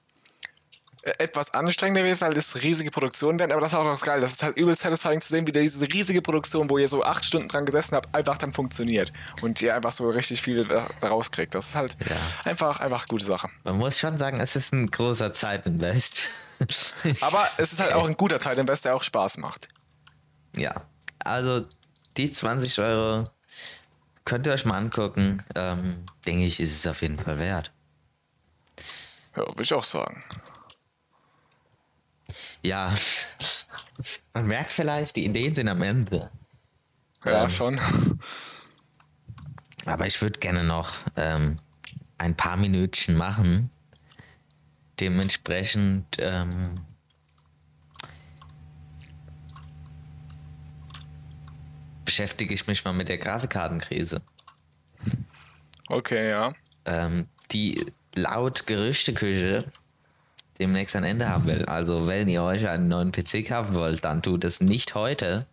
etwas 1.20 1.54
anstrengender 1.54 2.04
wird, 2.04 2.20
weil 2.22 2.36
es 2.36 2.64
riesige 2.64 2.90
Produktionen 2.90 3.38
werden, 3.40 3.52
aber 3.52 3.62
das 3.62 3.74
ist 3.74 3.78
auch 3.78 3.84
noch 3.84 3.92
das 3.92 4.02
Geile. 4.02 4.22
Das 4.22 4.34
ist 4.34 4.42
halt 4.44 4.58
übel 4.58 4.76
satisfying 4.76 5.22
zu 5.22 5.30
sehen, 5.30 5.46
wie 5.46 5.52
diese 5.52 5.86
riesige 5.88 6.22
Produktion, 6.22 6.68
wo 6.70 6.80
ihr 6.80 6.88
so 6.88 7.04
acht 7.04 7.24
Stunden 7.24 7.48
dran 7.48 7.64
gesessen 7.66 7.96
habt, 7.96 8.14
einfach 8.16 8.38
dann 8.40 8.52
funktioniert 8.54 9.14
und 9.44 9.62
ihr 9.62 9.76
einfach 9.76 9.92
so 9.92 10.10
richtig 10.10 10.42
viel 10.42 10.66
da- 10.66 10.90
daraus 11.02 11.30
kriegt. 11.32 11.54
Das 11.54 11.70
ist 11.70 11.76
halt 11.76 11.96
Ja. 12.10 12.16
einfach, 12.46 12.80
einfach 12.80 13.08
gute 13.08 13.24
Sache. 13.24 13.50
man 13.64 13.78
muss 13.78 14.00
schon 14.00 14.18
sagen, 14.18 14.40
es 14.40 14.56
ist 14.56 14.74
ein 14.74 14.90
großer 14.90 15.32
Zeitinvest. 15.32 16.22
Aber 17.22 17.46
es 17.60 17.74
ist 17.74 17.80
halt 17.80 17.94
auch 17.94 18.08
ein 18.08 18.18
guter 18.18 18.40
Zeitinvest, 18.40 18.86
der 18.86 18.96
auch 18.96 19.04
Spaß 19.04 19.38
macht. 19.38 19.68
Ja, 20.58 20.74
also 21.20 21.62
die 22.18 22.32
20 22.32 22.80
Euro 22.80 23.24
könnt 24.24 24.48
ihr 24.48 24.54
euch 24.54 24.66
mal 24.66 24.78
angucken. 24.78 25.44
Ähm, 25.54 26.06
denke 26.26 26.46
ich, 26.46 26.60
ist 26.60 26.76
es 26.80 26.88
auf 26.88 27.04
jeden 27.04 27.20
Fall 27.20 27.38
wert. 27.38 27.72
Ja, 29.36 29.46
würde 29.46 29.62
ich 29.62 29.74
auch 29.74 29.84
sagen. 29.84 30.24
Ja, 32.66 32.92
man 34.34 34.48
merkt 34.48 34.72
vielleicht, 34.72 35.16
die 35.16 35.26
Ideen 35.26 35.54
sind 35.54 35.70
am 35.70 35.82
Ende. 35.84 36.32
Ja, 37.24 37.44
Ähm. 37.44 37.50
schon. 37.50 37.80
Aber 39.86 40.08
ich 40.08 40.20
würde 40.20 40.40
gerne 40.40 40.64
noch 40.64 40.96
ähm, 41.16 41.58
ein 42.18 42.36
paar 42.36 42.58
Minütchen 42.58 43.16
machen. 43.16 43.70
Dementsprechend 45.00 46.08
ähm, 46.18 46.82
beschäftige 52.04 52.54
ich 52.54 52.66
mich 52.66 52.84
mal 52.84 52.94
mit 52.94 53.10
der 53.10 53.20
Grafikkartenkrise. 53.20 54.24
Okay, 55.88 56.30
ja. 56.30 56.54
ähm, 56.86 57.28
die 57.52 57.86
laut 58.16 58.66
Gerüchteküche 58.66 59.72
demnächst 60.60 60.96
ein 60.96 61.04
Ende 61.04 61.30
haben 61.30 61.46
will. 61.48 61.66
Also 61.66 62.08
wenn 62.08 62.28
ihr 62.28 62.44
euch 62.44 62.68
einen 62.68 62.88
neuen 62.88 63.12
PC 63.12 63.48
kaufen 63.48 63.76
wollt, 63.76 64.04
dann 64.04 64.22
tut 64.22 64.44
es 64.44 64.62
nicht 64.62 64.96
heute, 64.96 65.46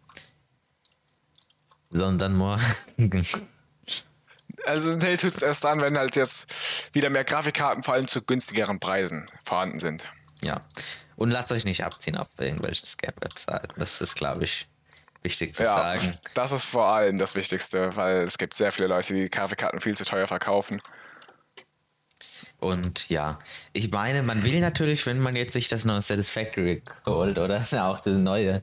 sondern 1.91 2.35
morgen. 2.35 3.27
Also 4.65 4.91
Intel 4.93 5.17
tut 5.17 5.31
es 5.33 5.43
erst 5.43 5.65
dann, 5.65 5.81
wenn 5.81 5.99
halt 5.99 6.15
jetzt 6.17 6.95
wieder 6.95 7.11
mehr 7.11 7.25
Grafikkarten 7.25 7.83
vor 7.83 7.95
allem 7.95 8.07
zu 8.07 8.23
günstigeren 8.23 8.79
Preisen 8.81 9.29
vorhanden 9.45 9.81
sind. 9.81 10.09
ja. 10.43 10.61
Und 11.17 11.31
lasst 11.31 11.53
euch 11.53 11.65
nicht 11.65 11.85
abziehen 11.85 12.17
auf 12.17 12.27
irgendwelchen 12.39 12.85
Scam-Webseiten. 12.87 13.69
Das 13.77 14.01
ist, 14.01 14.17
glaube 14.17 14.43
ich, 14.43 14.67
wichtig 15.23 15.55
zu 15.55 15.63
Ja, 15.63 15.73
sagen. 15.97 16.19
das 16.35 16.51
ist 16.51 16.65
vor 16.65 16.87
allem 16.89 17.17
das 17.19 17.37
Wichtigste, 17.37 17.95
weil 17.97 18.19
es 18.23 18.39
gibt 18.39 18.55
sehr 18.55 18.73
viele 18.73 18.89
Leute, 18.89 19.15
die 19.15 19.31
Grafikkarten 19.31 19.81
viel 19.81 19.95
zu 19.95 20.05
teuer 20.05 20.27
verkaufen. 20.27 20.83
Und 22.63 23.09
ja, 23.09 23.41
ich 23.73 23.91
meine, 23.91 24.23
man 24.23 24.45
will 24.45 24.61
natürlich, 24.61 25.05
wenn 25.05 25.19
man 25.19 25.35
jetzt 25.35 25.53
sich 25.53 25.67
das 25.67 25.85
neue 25.85 26.01
Satisfactory 26.01 26.81
holt 27.05 27.37
oder 27.37 27.67
auch 27.85 27.99
das 27.99 28.17
neue 28.17 28.63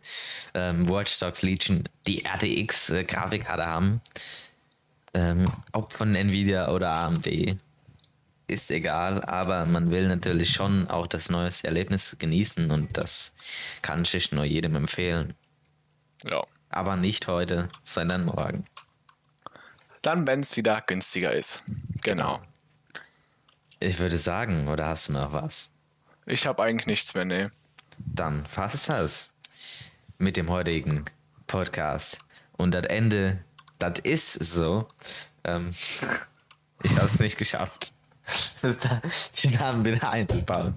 ähm, 0.53 0.89
Watch 0.89 1.19
Dogs 1.19 1.41
Legion, 1.41 1.83
die 2.07 2.23
RTX-Grafikkarte 2.25 3.65
haben, 3.65 4.01
ähm, 5.13 5.51
ob 5.73 5.91
von 5.91 6.15
Nvidia 6.15 6.71
oder 6.71 6.91
AMD, 6.91 7.57
ist 8.47 8.71
egal, 8.71 9.21
aber 9.25 9.65
man 9.65 9.91
will 9.91 10.07
natürlich 10.07 10.51
schon 10.51 10.89
auch 10.89 11.05
das 11.05 11.29
neue 11.29 11.51
Erlebnis 11.63 12.15
genießen 12.17 12.71
und 12.71 12.97
das 12.97 13.33
kann 13.81 14.03
ich 14.03 14.31
nur 14.31 14.45
jedem 14.45 14.77
empfehlen. 14.77 15.33
Ja. 16.23 16.45
Aber 16.69 16.95
nicht 16.95 17.27
heute, 17.27 17.67
sondern 17.83 18.25
morgen. 18.25 18.65
Dann, 20.01 20.25
wenn 20.25 20.39
es 20.39 20.55
wieder 20.55 20.81
günstiger 20.87 21.33
ist. 21.33 21.63
Genau. 22.01 22.39
Ich 23.81 23.99
würde 23.99 24.17
sagen, 24.17 24.67
oder 24.67 24.87
hast 24.87 25.07
du 25.07 25.13
noch 25.13 25.31
was? 25.31 25.69
Ich 26.25 26.45
habe 26.45 26.61
eigentlich 26.63 26.85
nichts 26.85 27.13
mehr, 27.13 27.23
nee. 27.23 27.49
Dann 27.97 28.43
passt 28.43 28.89
das 28.89 29.33
mit 30.17 30.35
dem 30.35 30.49
heutigen 30.49 31.05
Podcast. 31.47 32.19
Und 32.57 32.73
das 32.73 32.85
Ende, 32.87 33.43
das 33.79 33.99
ist 33.99 34.33
so. 34.33 34.87
Ähm, 35.45 35.73
ich 36.83 36.95
habe 36.97 37.05
es 37.05 37.19
nicht 37.19 37.37
geschafft, 37.37 37.93
die 39.43 39.47
Namen 39.47 39.85
wieder 39.85 40.09
einzubauen. 40.09 40.75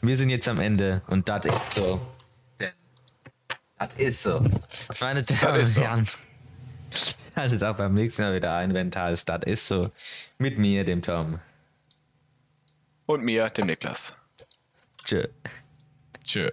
Wir 0.00 0.16
sind 0.16 0.30
jetzt 0.30 0.46
am 0.46 0.60
Ende 0.60 1.02
und 1.08 1.28
das 1.28 1.46
ist 1.46 1.74
so. 1.74 2.00
Das 3.78 3.94
ist 3.96 4.22
so. 4.22 4.40
Meine 5.00 5.24
Damen 5.24 5.58
und 5.58 5.64
so. 5.64 5.80
Herren, 5.80 6.06
schaltet 7.34 7.64
auch 7.64 7.76
beim 7.76 7.94
nächsten 7.94 8.22
Mal 8.22 8.34
wieder 8.34 8.54
ein, 8.54 8.72
wenn 8.72 8.90
das 8.90 9.24
ist 9.44 9.66
so. 9.66 9.90
Mit 10.38 10.58
mir, 10.58 10.84
dem 10.84 11.02
Tom. 11.02 11.40
Und 13.06 13.24
mir, 13.24 13.48
dem 13.50 13.66
Niklas. 13.66 14.14
Tschö. 15.04 15.28
Tschö. 16.24 16.50